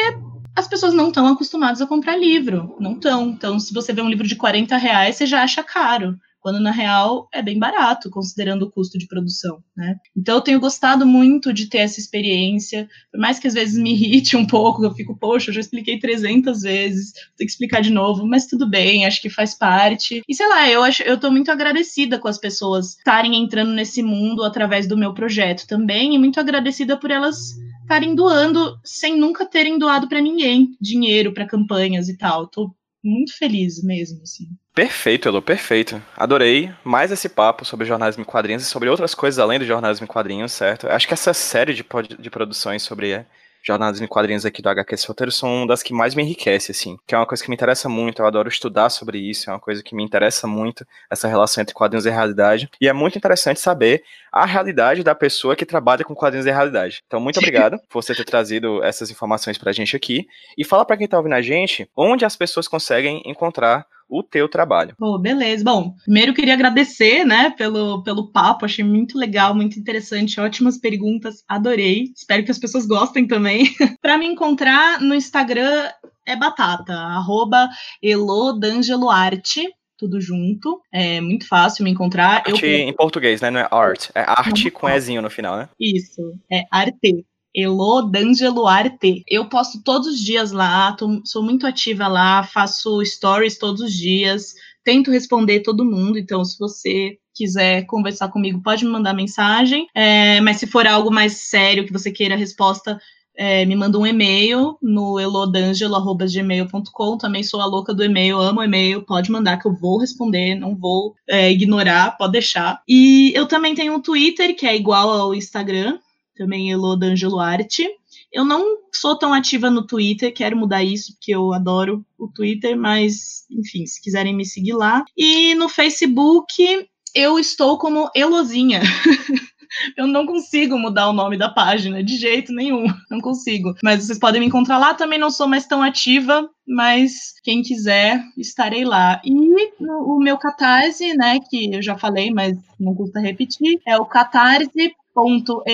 as 0.56 0.68
pessoas 0.68 0.94
não 0.94 1.10
estão 1.10 1.28
acostumadas 1.28 1.82
a 1.82 1.88
comprar 1.88 2.18
livro, 2.18 2.76
não 2.80 2.94
estão. 2.94 3.30
Então, 3.30 3.60
se 3.60 3.74
você 3.74 3.94
vê 3.94 4.02
um 4.02 4.10
livro 4.10 4.28
de 4.28 4.36
40 4.36 4.76
reais, 4.78 5.16
você 5.16 5.26
já 5.26 5.44
acha 5.44 5.64
caro 5.64 6.18
quando 6.46 6.60
na 6.60 6.70
real 6.70 7.28
é 7.34 7.42
bem 7.42 7.58
barato, 7.58 8.08
considerando 8.12 8.68
o 8.68 8.72
custo 8.72 9.00
de 9.00 9.08
produção, 9.08 9.64
né? 9.76 9.96
Então 10.16 10.36
eu 10.36 10.42
tenho 10.42 10.60
gostado 10.60 11.04
muito 11.04 11.52
de 11.52 11.66
ter 11.66 11.80
essa 11.80 12.00
experiência, 12.00 12.88
por 13.12 13.20
mais 13.20 13.40
que 13.40 13.48
às 13.48 13.56
vezes 13.56 13.76
me 13.76 13.94
irrite 13.94 14.38
um 14.38 14.46
pouco, 14.46 14.86
eu 14.86 14.94
fico, 14.94 15.18
poxa, 15.18 15.50
eu 15.50 15.56
já 15.56 15.60
expliquei 15.60 15.98
300 15.98 16.62
vezes, 16.62 17.14
tenho 17.36 17.48
que 17.48 17.52
explicar 17.52 17.82
de 17.82 17.90
novo, 17.90 18.28
mas 18.28 18.46
tudo 18.46 18.70
bem, 18.70 19.08
acho 19.08 19.24
que 19.24 19.28
faz 19.28 19.58
parte. 19.58 20.22
E 20.30 20.36
sei 20.36 20.48
lá, 20.48 20.70
eu 20.70 20.84
acho, 20.84 21.02
eu 21.02 21.20
tô 21.20 21.32
muito 21.32 21.50
agradecida 21.50 22.20
com 22.20 22.28
as 22.28 22.38
pessoas 22.38 22.96
estarem 22.96 23.36
entrando 23.36 23.72
nesse 23.72 24.04
mundo 24.04 24.44
através 24.44 24.86
do 24.86 24.96
meu 24.96 25.16
projeto 25.16 25.66
também, 25.66 26.14
e 26.14 26.20
muito 26.20 26.40
agradecida 26.40 26.96
por 26.96 27.10
elas 27.10 27.56
estarem 27.82 28.14
doando 28.14 28.80
sem 28.84 29.18
nunca 29.18 29.48
terem 29.48 29.80
doado 29.80 30.08
para 30.08 30.22
ninguém 30.22 30.78
dinheiro 30.80 31.34
para 31.34 31.48
campanhas 31.48 32.08
e 32.08 32.16
tal. 32.16 32.46
Tô 32.46 32.70
muito 33.06 33.38
feliz 33.38 33.84
mesmo, 33.84 34.22
assim. 34.24 34.48
Perfeito, 34.74 35.30
Elo, 35.30 35.42
perfeito. 35.42 36.02
Adorei 36.18 36.74
mais 36.84 37.12
esse 37.12 37.30
papo 37.30 37.64
sobre 37.64 37.86
jornalismo 37.86 38.24
em 38.24 38.26
quadrinhos 38.26 38.64
e 38.64 38.66
sobre 38.66 38.90
outras 38.90 39.14
coisas 39.14 39.40
além 39.40 39.60
do 39.60 39.66
jornalismo 39.66 40.04
em 40.04 40.08
quadrinhos, 40.08 40.52
certo? 40.52 40.88
Acho 40.88 41.08
que 41.08 41.14
essa 41.14 41.34
série 41.34 41.74
de, 41.74 41.86
de 42.20 42.30
produções 42.30 42.82
sobre 42.82 43.26
jornalismo 43.66 44.06
em 44.06 44.08
quadrinhos 44.08 44.46
aqui 44.46 44.62
do 44.62 44.70
HQS 44.70 45.06
Roteiro 45.06 45.32
são 45.32 45.54
uma 45.54 45.68
das 45.68 45.82
que 45.82 45.94
mais 45.94 46.14
me 46.14 46.22
enriquece, 46.22 46.72
assim, 46.72 46.98
que 47.08 47.16
é 47.16 47.18
uma 47.18 47.26
coisa 47.26 47.44
que 47.44 47.50
me 47.50 47.56
interessa 47.56 47.90
muito, 47.90 48.22
eu 48.22 48.28
adoro 48.28 48.48
estudar 48.48 48.90
sobre 48.90 49.18
isso, 49.18 49.50
é 49.50 49.54
uma 49.54 49.60
coisa 49.60 49.82
que 49.82 49.96
me 49.96 50.04
interessa 50.04 50.46
muito, 50.46 50.86
essa 51.10 51.28
relação 51.28 51.62
entre 51.62 51.74
quadrinhos 51.74 52.06
e 52.06 52.10
realidade, 52.10 52.70
e 52.80 52.88
é 52.88 52.94
muito 52.94 53.18
interessante 53.18 53.60
saber 53.60 54.04
a 54.32 54.46
realidade 54.46 55.04
da 55.04 55.16
pessoa 55.16 55.56
que 55.56 55.66
trabalha 55.66 56.04
com 56.04 56.14
quadrinhos 56.14 56.46
e 56.46 56.52
realidade. 56.52 57.02
Então, 57.08 57.20
muito 57.20 57.38
obrigado 57.40 57.80
por 57.90 58.04
você 58.04 58.14
ter 58.14 58.26
trazido 58.26 58.84
essas 58.84 59.10
informações 59.10 59.58
pra 59.58 59.72
gente 59.72 59.96
aqui, 59.96 60.28
e 60.58 60.64
fala 60.64 60.86
para 60.86 60.98
quem 60.98 61.08
tá 61.08 61.18
ouvindo 61.18 61.34
a 61.34 61.42
gente, 61.42 61.90
onde 61.96 62.26
as 62.26 62.36
pessoas 62.36 62.68
conseguem 62.68 63.24
encontrar 63.26 63.86
o 64.08 64.24
teu 64.24 64.48
trabalho. 64.48 64.96
Pô, 64.98 65.18
beleza. 65.18 65.64
Bom, 65.64 65.96
primeiro 66.04 66.32
eu 66.32 66.36
queria 66.36 66.54
agradecer, 66.54 67.26
né, 67.26 67.50
pelo, 67.52 68.04
pelo 68.04 68.32
papo, 68.32 68.66
achei 68.66 68.84
muito 68.84 69.18
legal, 69.18 69.56
muito 69.56 69.80
interessante, 69.80 70.40
ótimas 70.40 70.78
perguntas, 70.78 71.44
adorei. 71.48 72.12
Espero 72.16 72.44
que 72.44 72.52
as 72.52 72.60
pessoas 72.60 72.86
gostem 72.86 73.28
também. 73.28 73.66
Para 74.02 74.18
me 74.18 74.26
encontrar 74.26 75.02
no 75.02 75.16
Instagram 75.16 75.90
é 76.26 76.36
batata, 76.36 76.94
arroba 76.94 77.70
elodangeloarte, 78.02 79.70
tudo 79.98 80.20
junto. 80.20 80.82
É 80.92 81.22
muito 81.22 81.48
fácil 81.48 81.84
me 81.84 81.92
encontrar. 81.92 82.44
Arte 82.46 82.66
eu... 82.66 82.70
em 82.70 82.94
português, 82.94 83.42
né? 83.42 83.50
Não 83.50 83.60
é 83.60 83.68
art. 83.72 84.10
É 84.14 84.22
arte 84.22 84.70
com 84.72 84.90
Ezinho 84.90 85.22
no 85.22 85.30
final, 85.30 85.58
né? 85.58 85.70
Isso, 85.80 86.22
é 86.52 86.64
arte. 86.72 87.26
Elo 87.56 88.04
D'Angelo 88.04 88.68
Arte. 88.68 89.24
Eu 89.28 89.48
posto 89.48 89.82
todos 89.84 90.08
os 90.08 90.20
dias 90.20 90.52
lá, 90.52 90.92
tô, 90.94 91.22
sou 91.24 91.42
muito 91.42 91.66
ativa 91.66 92.08
lá, 92.08 92.44
faço 92.44 93.04
stories 93.06 93.58
todos 93.58 93.82
os 93.82 93.94
dias, 93.94 94.54
tento 94.84 95.12
responder 95.12 95.62
todo 95.62 95.86
mundo, 95.86 96.18
então 96.18 96.44
se 96.44 96.58
você 96.60 97.18
quiser 97.34 97.86
conversar 97.86 98.30
comigo, 98.30 98.62
pode 98.62 98.86
me 98.86 98.92
mandar 98.92 99.14
mensagem, 99.14 99.88
é, 99.94 100.40
mas 100.42 100.58
se 100.58 100.68
for 100.68 100.88
algo 100.88 101.12
mais 101.12 101.34
sério, 101.34 101.86
que 101.86 101.92
você 101.92 102.12
queira 102.12 102.36
resposta, 102.36 103.00
é, 103.38 103.66
me 103.66 103.76
manda 103.76 104.00
um 104.00 104.08
e-mail 104.08 104.78
no 104.82 105.20
elodangelo.gmail.com. 105.20 107.18
Também 107.18 107.44
sou 107.44 107.60
a 107.62 107.66
louca 107.66 107.94
do 107.94 108.04
e-mail, 108.04 108.40
amo 108.40 108.64
e-mail, 108.64 109.02
pode 109.02 109.30
mandar 109.32 109.58
que 109.58 109.68
eu 109.68 109.76
vou 109.76 110.00
responder, 110.00 110.56
não 110.56 110.76
vou 110.76 111.14
é, 111.28 111.52
ignorar, 111.52 112.18
pode 112.18 112.32
deixar. 112.34 112.82
E 112.88 113.34
eu 113.36 113.46
também 113.46 113.76
tenho 113.76 113.94
um 113.94 114.02
Twitter, 114.02 114.56
que 114.56 114.66
é 114.66 114.76
igual 114.76 115.10
ao 115.10 115.36
Instagram, 115.36 116.00
também 116.36 116.72
Elo 116.72 116.96
D'Angelo 116.96 117.40
Arte. 117.40 117.88
Eu 118.32 118.44
não 118.44 118.78
sou 118.94 119.18
tão 119.18 119.34
ativa 119.34 119.70
no 119.70 119.86
Twitter, 119.86 120.34
quero 120.34 120.58
mudar 120.58 120.84
isso, 120.84 121.14
porque 121.14 121.34
eu 121.34 121.54
adoro 121.54 122.06
o 122.18 122.28
Twitter, 122.28 122.78
mas, 122.78 123.46
enfim, 123.50 123.86
se 123.86 124.02
quiserem 124.02 124.36
me 124.36 124.46
seguir 124.46 124.74
lá. 124.74 125.04
E 125.16 125.56
no 125.56 125.70
Facebook, 125.70 126.88
eu 127.14 127.40
estou 127.40 127.78
como 127.78 128.10
Elozinha. 128.14 128.82
eu 129.98 130.08
não 130.08 130.26
consigo 130.26 130.78
mudar 130.78 131.10
o 131.10 131.14
nome 131.14 131.38
da 131.38 131.50
página, 131.50 132.04
de 132.04 132.18
jeito 132.18 132.54
nenhum, 132.54 132.86
não 133.10 133.20
consigo. 133.20 133.74
Mas 133.84 134.04
vocês 134.04 134.20
podem 134.20 134.42
me 134.42 134.48
encontrar 134.48 134.78
lá, 134.78 134.94
também 134.94 135.20
não 135.20 135.30
sou 135.30 135.48
mais 135.48 135.66
tão 135.66 135.82
ativa, 135.82 136.50
mas 136.68 137.34
quem 137.44 137.62
quiser, 137.62 138.22
estarei 138.38 138.84
lá. 138.84 139.22
E 139.24 139.34
o 139.80 140.20
meu 140.20 140.38
catarse, 140.38 141.14
né, 141.16 141.40
que 141.50 141.76
eu 141.76 141.82
já 141.82 141.98
falei, 141.98 142.32
mas 142.32 142.58
não 142.80 142.94
custa 142.94 143.20
repetir, 143.20 143.80
é 143.88 143.98
o 143.98 144.06
catarse 144.06 144.94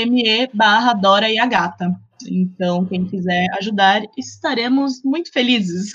me 0.06 0.50
barra 0.54 0.94
Dora 0.94 1.30
e 1.30 1.38
a 1.38 1.46
Gata. 1.46 1.96
Então, 2.28 2.86
quem 2.86 3.06
quiser 3.06 3.48
ajudar, 3.58 4.04
estaremos 4.18 5.02
muito 5.04 5.32
felizes. 5.32 5.92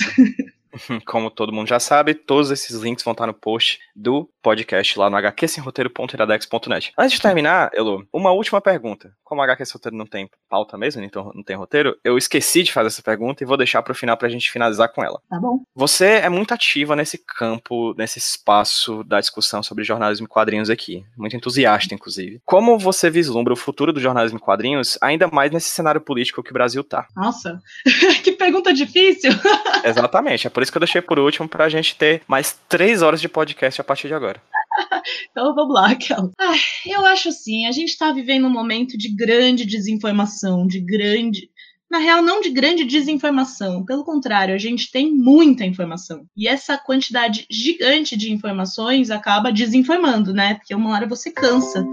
Como 1.07 1.31
todo 1.31 1.53
mundo 1.53 1.69
já 1.69 1.81
sabe, 1.81 2.15
todos 2.15 2.51
esses 2.51 2.77
links 2.81 3.05
vão 3.05 3.13
estar 3.13 3.27
no 3.27 3.35
post 3.35 3.79
do 3.95 4.29
podcast 4.47 4.97
lá 4.97 5.11
no 5.11 5.17
hqsemroteiro.iradex.net. 5.17 6.93
Antes 6.97 7.17
de 7.17 7.21
terminar, 7.21 7.69
Elo, 7.75 8.07
uma 8.13 8.31
última 8.31 8.61
pergunta. 8.61 9.11
Como 9.25 9.43
HQ 9.43 9.67
Sem 9.67 9.73
Roteiro 9.75 9.97
não 9.97 10.07
tem 10.07 10.31
pauta 10.49 10.79
mesmo, 10.79 11.03
então 11.03 11.33
não 11.35 11.43
tem 11.43 11.57
roteiro, 11.57 11.97
eu 12.05 12.17
esqueci 12.17 12.63
de 12.63 12.73
fazer 12.73 12.87
essa 12.87 13.03
pergunta 13.03 13.43
e 13.43 13.47
vou 13.47 13.57
deixar 13.57 13.83
para 13.83 13.91
o 13.91 13.95
final 13.95 14.17
para 14.17 14.29
a 14.29 14.31
gente 14.31 14.49
finalizar 14.49 14.93
com 14.93 15.03
ela. 15.03 15.21
Tá 15.29 15.41
bom. 15.41 15.65
Você 15.75 16.07
é 16.07 16.29
muito 16.29 16.55
ativa 16.55 16.95
nesse 16.95 17.19
campo, 17.19 17.93
nesse 17.99 18.21
espaço 18.21 19.03
da 19.03 19.19
discussão 19.19 19.65
sobre 19.65 19.83
jornalismo 19.83 20.27
e 20.27 20.29
quadrinhos 20.29 20.71
aqui. 20.71 21.05
Muito 21.17 21.35
entusiasta, 21.35 21.93
inclusive. 21.93 22.41
Como 22.45 22.79
você 22.79 23.11
vislumbra 23.11 23.53
o 23.53 23.57
futuro 23.57 23.93
do 23.93 23.99
jornalismo 23.99 24.39
e 24.39 24.41
quadrinhos, 24.41 24.97
ainda 25.03 25.27
mais 25.27 25.51
nesse 25.51 25.71
cenário 25.71 26.01
político 26.01 26.41
que 26.41 26.51
o 26.51 26.55
Brasil 26.55 26.85
tá? 26.85 27.09
Nossa, 27.17 27.61
que 28.23 28.31
pergunta 28.31 28.73
difícil. 28.73 29.33
Exatamente, 29.83 30.47
é 30.47 30.51
por 30.51 30.63
isso 30.63 30.71
que 30.71 30.79
eu 30.79 30.81
deixei 30.81 31.03
por 31.03 31.19
último 31.19 31.49
pra 31.49 31.69
gente 31.69 31.97
ter 31.97 32.23
mais 32.29 32.57
três 32.69 33.03
horas 33.03 33.21
de 33.21 33.29
podcast 33.29 33.81
a 33.81 33.85
partir 33.85 34.07
de 34.07 34.15
agora. 34.15 34.36
então 35.31 35.55
vamos 35.55 35.75
lá, 35.75 35.95
Kel. 35.95 36.31
Ah, 36.39 36.55
eu 36.87 37.05
acho 37.07 37.29
assim, 37.29 37.67
a 37.67 37.73
gente 37.73 37.91
está 37.91 38.13
vivendo 38.13 38.47
um 38.47 38.51
momento 38.51 38.97
de 38.97 39.09
grande 39.09 39.65
desinformação, 39.65 40.67
de 40.67 40.81
grande. 40.81 41.51
Na 41.89 41.99
real, 41.99 42.21
não 42.21 42.41
de 42.41 42.51
grande 42.51 42.85
desinformação. 42.85 43.85
Pelo 43.85 44.05
contrário, 44.05 44.55
a 44.55 44.59
gente 44.59 44.91
tem 44.91 45.15
muita 45.15 45.65
informação. 45.65 46.27
E 46.37 46.49
essa 46.49 46.77
quantidade 46.77 47.47
gigante 47.49 48.17
de 48.17 48.33
informações 48.33 49.11
acaba 49.11 49.53
desinformando, 49.53 50.33
né? 50.33 50.55
Porque 50.55 50.75
uma 50.75 50.91
hora 50.91 51.07
você 51.07 51.31
cansa 51.31 51.87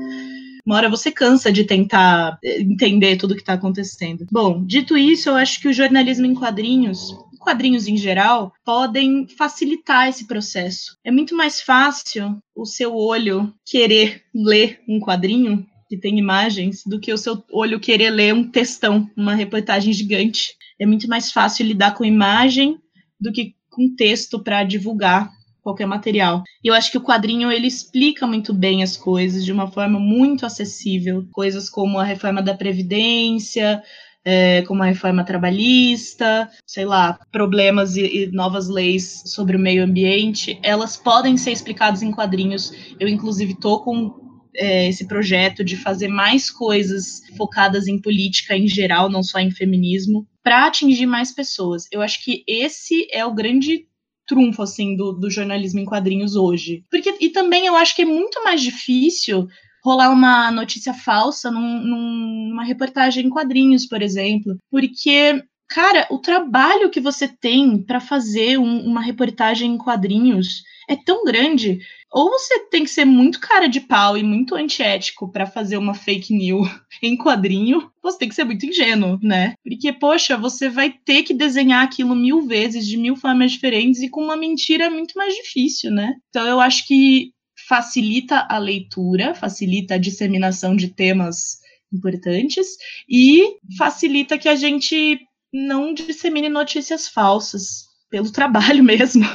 uma 0.66 0.76
hora 0.76 0.90
você 0.90 1.12
cansa 1.12 1.52
de 1.52 1.64
tentar 1.64 2.38
eh, 2.44 2.62
entender 2.62 3.18
tudo 3.18 3.36
que 3.36 3.42
está 3.42 3.54
acontecendo. 3.54 4.26
Bom, 4.32 4.64
dito 4.66 4.98
isso, 4.98 5.30
eu 5.30 5.36
acho 5.36 5.60
que 5.60 5.68
o 5.68 5.74
jornalismo 5.74 6.26
em 6.26 6.34
quadrinhos 6.34 7.14
quadrinhos 7.44 7.88
em 7.88 7.98
geral 7.98 8.54
podem 8.64 9.28
facilitar 9.28 10.08
esse 10.08 10.26
processo. 10.26 10.98
É 11.04 11.12
muito 11.12 11.36
mais 11.36 11.62
fácil 11.62 12.42
o 12.56 12.66
seu 12.66 12.96
olho 12.96 13.54
querer 13.66 14.24
ler 14.34 14.80
um 14.88 15.00
quadrinho 15.00 15.66
que 15.90 15.98
tem 15.98 16.18
imagens 16.18 16.84
do 16.86 17.00
que 17.00 17.14
o 17.14 17.18
seu 17.18 17.44
olho 17.52 17.80
querer 17.80 18.10
ler 18.10 18.34
um 18.34 18.50
textão, 18.50 19.10
uma 19.16 19.36
reportagem 19.36 19.94
gigante. 19.94 20.56
É 20.80 20.86
muito 20.86 21.08
mais 21.08 21.32
fácil 21.32 21.66
lidar 21.66 21.94
com 21.94 22.06
imagem 22.06 22.80
do 23.20 23.32
que 23.32 23.54
com 23.70 23.94
texto 23.96 24.42
para 24.42 24.64
divulgar 24.64 25.32
qualquer 25.64 25.88
material. 25.88 26.44
E 26.64 26.68
eu 26.68 26.74
acho 26.74 26.92
que 26.92 26.98
o 26.98 27.04
quadrinho 27.04 27.52
ele 27.52 27.68
explica 27.68 28.28
muito 28.28 28.54
bem 28.54 28.84
as 28.84 28.98
coisas 28.98 29.46
de 29.46 29.52
uma 29.52 29.72
forma 29.72 30.00
muito 30.00 30.46
acessível, 30.46 31.26
coisas 31.32 31.70
como 31.70 31.98
a 31.98 32.04
reforma 32.04 32.42
da 32.42 32.54
previdência, 32.54 33.82
é, 34.26 34.62
como 34.64 34.84
a 34.84 34.86
reforma 34.86 35.24
trabalhista, 35.24 36.50
sei 36.66 36.86
lá, 36.86 37.18
problemas 37.32 37.96
e, 37.96 38.24
e, 38.24 38.32
novas 38.32 38.68
leis 38.68 39.24
sobre 39.26 39.56
o 39.56 39.60
meio 39.60 39.84
ambiente, 39.84 40.60
elas 40.62 40.98
podem 40.98 41.38
ser 41.38 41.52
explicadas 41.52 42.02
em 42.02 42.12
quadrinhos. 42.12 42.72
Eu, 43.00 43.08
inclusive, 43.08 43.56
tô 43.56 43.82
com 43.82 44.22
é, 44.56 44.88
esse 44.88 45.08
projeto 45.08 45.64
de 45.64 45.76
fazer 45.76 46.08
mais 46.08 46.50
coisas 46.50 47.22
focadas 47.38 47.88
em 47.88 48.00
política 48.00 48.56
em 48.56 48.68
geral, 48.68 49.10
não 49.10 49.24
só 49.24 49.40
em 49.40 49.52
feminismo, 49.52 50.28
para 50.44 50.68
atingir 50.68 51.06
mais 51.06 51.32
pessoas. 51.34 51.88
Eu 51.92 52.02
acho 52.02 52.24
que 52.24 52.44
esse 52.48 53.08
é 53.12 53.26
o 53.26 53.34
grande 53.34 53.88
trunfo 54.28 54.62
assim 54.62 54.96
do, 54.96 55.14
do 55.14 55.30
jornalismo 55.30 55.80
em 55.80 55.86
quadrinhos 55.86 56.36
hoje. 56.36 56.84
Porque 56.90 57.16
e 57.20 57.30
também 57.30 57.66
eu 57.66 57.76
acho 57.76 57.96
que 57.96 58.04
é 58.04 58.06
muito 58.06 58.44
mais 58.44 58.62
difícil 58.62 59.48
rolar 59.84 60.10
uma 60.10 60.50
notícia 60.50 60.94
falsa 60.94 61.52
num, 61.52 61.80
numa 61.80 62.64
reportagem 62.64 63.26
em 63.26 63.30
quadrinhos, 63.30 63.86
por 63.86 64.02
exemplo, 64.02 64.58
porque 64.72 65.44
cara, 65.70 66.08
o 66.12 66.20
trabalho 66.20 66.90
que 66.90 67.02
você 67.02 67.28
tem 67.28 67.82
para 67.82 68.00
fazer 68.00 68.60
um, 68.60 68.86
uma 68.86 69.02
reportagem 69.02 69.72
em 69.74 69.78
quadrinhos 69.78 70.64
é 70.88 70.96
tão 70.96 71.24
grande. 71.24 71.80
Ou 72.14 72.30
você 72.30 72.68
tem 72.68 72.84
que 72.84 72.92
ser 72.92 73.06
muito 73.06 73.40
cara 73.40 73.68
de 73.68 73.80
pau 73.80 74.16
e 74.16 74.22
muito 74.22 74.54
antiético 74.54 75.32
para 75.32 75.48
fazer 75.48 75.78
uma 75.78 75.96
fake 75.96 76.32
news 76.32 76.70
em 77.02 77.18
quadrinho, 77.18 77.92
você 78.04 78.20
tem 78.20 78.30
que 78.30 78.36
ser 78.36 78.44
muito 78.44 78.68
ingênuo, 78.68 79.18
né? 79.20 79.56
Porque, 79.64 79.92
poxa, 79.92 80.38
você 80.38 80.70
vai 80.70 80.92
ter 80.92 81.24
que 81.24 81.34
desenhar 81.34 81.84
aquilo 81.84 82.16
mil 82.16 82.46
vezes, 82.46 82.86
de 82.86 82.98
mil 82.98 83.16
formas 83.16 83.54
diferentes, 83.54 84.04
e 84.04 84.10
com 84.10 84.24
uma 84.24 84.38
mentira 84.38 84.86
é 84.86 84.90
muito 84.92 85.18
mais 85.18 85.34
difícil, 85.34 85.90
né? 85.90 86.14
Então 86.30 86.46
eu 86.46 86.60
acho 86.60 86.86
que 86.86 87.32
facilita 87.68 88.46
a 88.48 88.60
leitura, 88.60 89.34
facilita 89.34 89.96
a 89.96 90.00
disseminação 90.00 90.76
de 90.76 90.90
temas 90.90 91.58
importantes 91.92 92.68
e 93.10 93.58
facilita 93.76 94.38
que 94.38 94.50
a 94.50 94.56
gente 94.56 95.20
não 95.52 95.94
dissemine 95.94 96.50
notícias 96.50 97.08
falsas 97.08 97.86
pelo 98.12 98.30
trabalho 98.32 98.84
mesmo. 98.84 99.26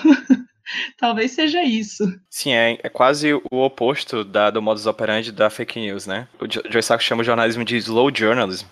Talvez 0.98 1.32
seja 1.32 1.62
isso. 1.62 2.04
Sim, 2.30 2.52
é, 2.52 2.78
é 2.82 2.88
quase 2.88 3.32
o 3.34 3.62
oposto 3.62 4.24
da, 4.24 4.50
do 4.50 4.62
modus 4.62 4.86
operandi 4.86 5.32
da 5.32 5.50
fake 5.50 5.80
news, 5.80 6.06
né? 6.06 6.28
O 6.40 6.46
Joe 6.50 6.82
Sacco 6.82 7.02
chama 7.02 7.22
o 7.22 7.24
jornalismo 7.24 7.64
de 7.64 7.76
slow 7.76 8.10
journalism, 8.14 8.66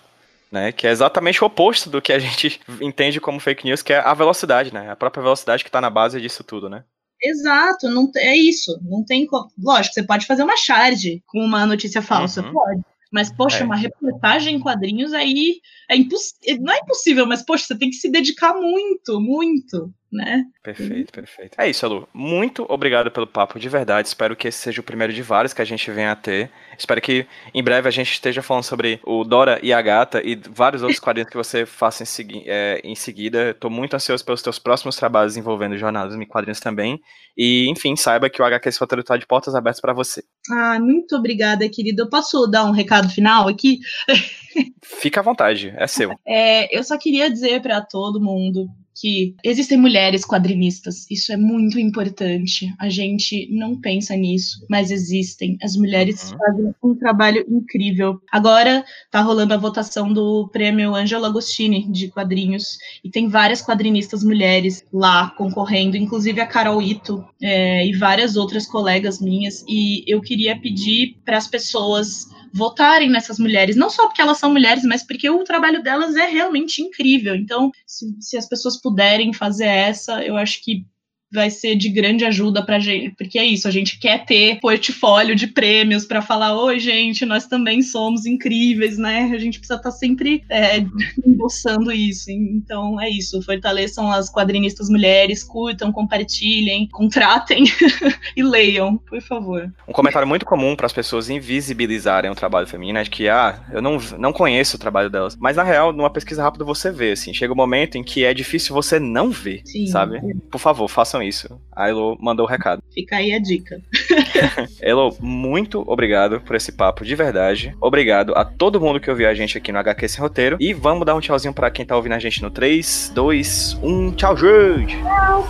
né? 0.51 0.71
Que 0.71 0.87
é 0.87 0.91
exatamente 0.91 1.43
o 1.43 1.47
oposto 1.47 1.89
do 1.89 2.01
que 2.01 2.13
a 2.13 2.19
gente 2.19 2.59
entende 2.81 3.19
como 3.19 3.39
fake 3.39 3.65
news, 3.65 3.81
que 3.81 3.93
é 3.93 3.99
a 3.99 4.13
velocidade, 4.13 4.73
né? 4.73 4.89
A 4.91 4.95
própria 4.95 5.23
velocidade 5.23 5.63
que 5.63 5.69
está 5.69 5.81
na 5.81 5.89
base 5.89 6.21
disso 6.21 6.43
tudo, 6.43 6.69
né? 6.69 6.83
Exato, 7.21 7.89
não 7.89 8.11
é 8.15 8.37
isso. 8.37 8.79
Não 8.83 9.03
tem. 9.03 9.27
Lógico, 9.57 9.95
você 9.95 10.03
pode 10.03 10.27
fazer 10.27 10.43
uma 10.43 10.55
charge 10.55 11.23
com 11.25 11.39
uma 11.39 11.65
notícia 11.65 12.01
falsa, 12.01 12.43
uhum. 12.43 12.53
pode. 12.53 12.81
Mas, 13.11 13.31
poxa, 13.31 13.59
é. 13.59 13.63
uma 13.63 13.75
reportagem 13.75 14.55
em 14.55 14.59
quadrinhos 14.59 15.13
aí 15.13 15.59
é 15.89 15.95
impossível. 15.95 16.61
Não 16.61 16.73
é 16.73 16.79
impossível, 16.79 17.25
mas, 17.25 17.41
poxa, 17.41 17.65
você 17.65 17.77
tem 17.77 17.89
que 17.89 17.95
se 17.95 18.11
dedicar 18.11 18.53
muito, 18.53 19.19
muito 19.19 19.91
né? 20.17 20.43
Perfeito, 20.63 21.13
perfeito. 21.13 21.55
É 21.57 21.69
isso, 21.69 21.85
Alu. 21.85 22.07
Muito 22.13 22.65
obrigado 22.67 23.11
pelo 23.11 23.27
papo, 23.27 23.59
de 23.59 23.69
verdade. 23.69 24.07
Espero 24.07 24.35
que 24.35 24.47
esse 24.47 24.57
seja 24.57 24.81
o 24.81 24.83
primeiro 24.83 25.13
de 25.13 25.21
vários 25.21 25.53
que 25.53 25.61
a 25.61 25.65
gente 25.65 25.89
venha 25.91 26.11
a 26.11 26.15
ter. 26.15 26.49
Espero 26.77 26.99
que 26.99 27.25
em 27.53 27.63
breve 27.63 27.87
a 27.87 27.91
gente 27.91 28.11
esteja 28.11 28.41
falando 28.41 28.63
sobre 28.63 28.99
o 29.03 29.23
Dora 29.23 29.59
e 29.61 29.71
a 29.71 29.81
Gata 29.81 30.21
e 30.23 30.35
vários 30.35 30.81
outros 30.81 30.99
quadrinhos 30.99 31.29
que 31.29 31.37
você 31.37 31.65
faça 31.65 32.03
em, 32.03 32.05
segui 32.05 32.43
é, 32.47 32.81
em 32.83 32.95
seguida. 32.95 33.51
Estou 33.51 33.69
muito 33.69 33.95
ansioso 33.95 34.25
pelos 34.25 34.41
teus 34.41 34.57
próximos 34.59 34.95
trabalhos 34.95 35.37
envolvendo 35.37 35.77
jornalismo 35.77 36.21
e 36.21 36.25
quadrinhos 36.25 36.59
também. 36.59 36.99
E, 37.37 37.69
enfim, 37.69 37.95
saiba 37.95 38.29
que 38.29 38.41
o 38.41 38.45
HQ 38.45 38.69
Roteiro 38.79 39.01
está 39.01 39.15
de 39.15 39.27
portas 39.27 39.53
abertas 39.53 39.79
para 39.79 39.93
você. 39.93 40.23
Ah, 40.51 40.79
muito 40.79 41.15
obrigada, 41.15 41.69
querido. 41.69 42.01
Eu 42.01 42.09
posso 42.09 42.47
dar 42.47 42.65
um 42.65 42.71
recado 42.71 43.09
final 43.09 43.47
aqui? 43.47 43.79
Fica 44.83 45.19
à 45.19 45.23
vontade, 45.23 45.73
é 45.77 45.85
seu. 45.85 46.11
É, 46.25 46.75
eu 46.75 46.83
só 46.83 46.97
queria 46.97 47.29
dizer 47.29 47.61
para 47.61 47.81
todo 47.81 48.19
mundo 48.19 48.67
que 48.99 49.35
existem 49.43 49.77
mulheres 49.77 50.25
quadrinistas. 50.25 51.05
Isso 51.09 51.31
é 51.31 51.37
muito 51.37 51.79
importante. 51.79 52.73
A 52.79 52.89
gente 52.89 53.47
não 53.51 53.79
pensa 53.79 54.15
nisso, 54.15 54.65
mas 54.69 54.91
existem. 54.91 55.57
As 55.61 55.75
mulheres 55.75 56.31
uhum. 56.31 56.37
fazem 56.37 56.75
um 56.83 56.95
trabalho 56.95 57.45
incrível. 57.47 58.19
Agora 58.31 58.83
tá 59.11 59.21
rolando 59.21 59.53
a 59.53 59.57
votação 59.57 60.11
do 60.11 60.49
prêmio 60.51 60.95
Angelo 60.95 61.25
Agostini 61.25 61.87
de 61.91 62.09
quadrinhos 62.09 62.77
e 63.03 63.09
tem 63.09 63.27
várias 63.27 63.61
quadrinistas 63.61 64.23
mulheres 64.23 64.83
lá 64.91 65.29
concorrendo, 65.37 65.95
inclusive 65.95 66.41
a 66.41 66.47
Carol 66.47 66.81
Ito 66.81 67.23
é, 67.41 67.85
e 67.85 67.93
várias 67.93 68.35
outras 68.35 68.65
colegas 68.65 69.21
minhas. 69.21 69.63
E 69.67 70.03
eu 70.07 70.21
queria 70.21 70.59
pedir 70.59 71.17
para 71.23 71.37
as 71.37 71.47
pessoas 71.47 72.27
votarem 72.53 73.09
nessas 73.09 73.37
mulheres, 73.37 73.75
não 73.75 73.89
só 73.89 74.07
porque 74.07 74.21
elas 74.21 74.37
são 74.37 74.51
mulheres, 74.51 74.83
mas 74.83 75.03
porque 75.03 75.29
o 75.29 75.43
trabalho 75.43 75.83
delas 75.83 76.15
é 76.15 76.25
realmente 76.25 76.81
incrível. 76.81 77.35
Então, 77.35 77.71
se, 77.85 78.15
se 78.19 78.37
as 78.37 78.47
pessoas 78.47 78.77
puderem 78.87 79.33
fazer 79.33 79.67
essa, 79.67 80.23
eu 80.23 80.37
acho 80.37 80.63
que 80.63 80.85
vai 81.31 81.49
ser 81.49 81.75
de 81.75 81.89
grande 81.89 82.25
ajuda 82.25 82.63
pra 82.63 82.79
gente, 82.79 83.15
porque 83.17 83.37
é 83.37 83.45
isso, 83.45 83.67
a 83.67 83.71
gente 83.71 83.99
quer 83.99 84.25
ter 84.25 84.59
portfólio 84.59 85.35
de 85.35 85.47
prêmios 85.47 86.05
para 86.05 86.21
falar, 86.21 86.57
oi 86.57 86.79
gente, 86.79 87.25
nós 87.25 87.45
também 87.45 87.81
somos 87.81 88.25
incríveis, 88.25 88.97
né? 88.97 89.29
A 89.33 89.37
gente 89.37 89.59
precisa 89.59 89.77
estar 89.77 89.91
tá 89.91 89.95
sempre 89.95 90.43
é, 90.49 90.79
emboçando 91.25 91.91
isso. 91.91 92.31
Então 92.31 92.99
é 92.99 93.09
isso, 93.09 93.41
fortaleçam 93.41 94.11
as 94.11 94.29
quadrinistas 94.29 94.89
mulheres, 94.89 95.43
curtam, 95.43 95.91
compartilhem, 95.91 96.87
contratem 96.87 97.65
e 98.35 98.43
leiam, 98.43 98.97
por 98.97 99.21
favor. 99.21 99.71
Um 99.87 99.93
comentário 99.93 100.27
muito 100.27 100.45
comum 100.45 100.75
para 100.75 100.85
as 100.85 100.93
pessoas 100.93 101.29
invisibilizarem 101.29 102.31
o 102.31 102.35
trabalho 102.35 102.67
feminino 102.67 102.99
é 102.99 103.03
de 103.03 103.09
que, 103.09 103.27
ah, 103.27 103.59
eu 103.71 103.81
não, 103.81 103.97
não 104.17 104.31
conheço 104.31 104.77
o 104.77 104.79
trabalho 104.79 105.09
delas. 105.09 105.35
Mas 105.35 105.57
na 105.57 105.63
real, 105.63 105.91
numa 105.91 106.09
pesquisa 106.09 106.43
rápida 106.43 106.63
você 106.63 106.91
vê, 106.91 107.11
assim, 107.11 107.33
chega 107.33 107.53
um 107.53 107.55
momento 107.55 107.97
em 107.97 108.03
que 108.03 108.23
é 108.23 108.33
difícil 108.33 108.73
você 108.73 108.99
não 108.99 109.29
ver, 109.29 109.61
Sim. 109.65 109.87
sabe? 109.87 110.21
Por 110.49 110.59
favor, 110.59 110.87
façam 110.87 111.16
façam 111.17 111.23
isso. 111.23 111.59
A 111.75 111.89
Elo 111.89 112.17
mandou 112.19 112.45
o 112.45 112.49
recado. 112.49 112.81
Fica 112.93 113.17
aí 113.17 113.33
a 113.33 113.39
dica. 113.39 113.81
Elo, 114.81 115.15
muito 115.19 115.83
obrigado 115.87 116.39
por 116.41 116.55
esse 116.55 116.71
papo 116.71 117.03
de 117.03 117.15
verdade. 117.15 117.75
Obrigado 117.81 118.33
a 118.35 118.45
todo 118.45 118.79
mundo 118.79 118.99
que 118.99 119.09
ouviu 119.09 119.27
a 119.29 119.33
gente 119.33 119.57
aqui 119.57 119.71
no 119.71 119.79
HQ 119.79 120.07
Sem 120.07 120.21
Roteiro. 120.21 120.57
E 120.59 120.73
vamos 120.73 121.05
dar 121.05 121.15
um 121.15 121.19
tchauzinho 121.19 121.53
pra 121.53 121.71
quem 121.71 121.85
tá 121.85 121.95
ouvindo 121.95 122.13
a 122.13 122.19
gente 122.19 122.41
no 122.41 122.49
3, 122.49 123.11
2, 123.13 123.79
1. 123.81 124.11
Tchau, 124.11 124.37
gente! 124.37 124.97
Tchau! 124.97 125.47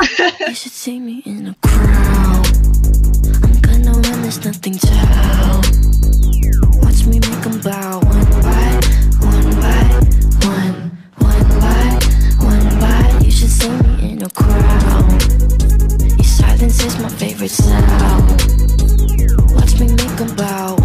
Watch 6.81 7.05
me 7.05 7.19
make 7.19 7.41
them 7.41 7.59
bow 7.61 7.99
one 7.99 8.25
by 8.41 8.79
one 9.23 9.49
by 9.61 9.83
one, 10.45 10.91
one 11.17 11.49
by 11.61 11.99
one 12.43 12.79
by. 12.79 13.19
You 13.23 13.31
should 13.31 13.49
see 13.49 13.69
me 13.69 14.11
in 14.11 14.23
a 14.23 14.29
crowd. 14.29 14.96
This 16.77 16.93
is 16.93 16.99
my 17.01 17.09
favorite 17.09 17.49
sound. 17.49 18.29
Watch 19.55 19.79
me 19.79 19.87
make 19.87 20.15
them 20.17 20.35
bow. 20.35 20.76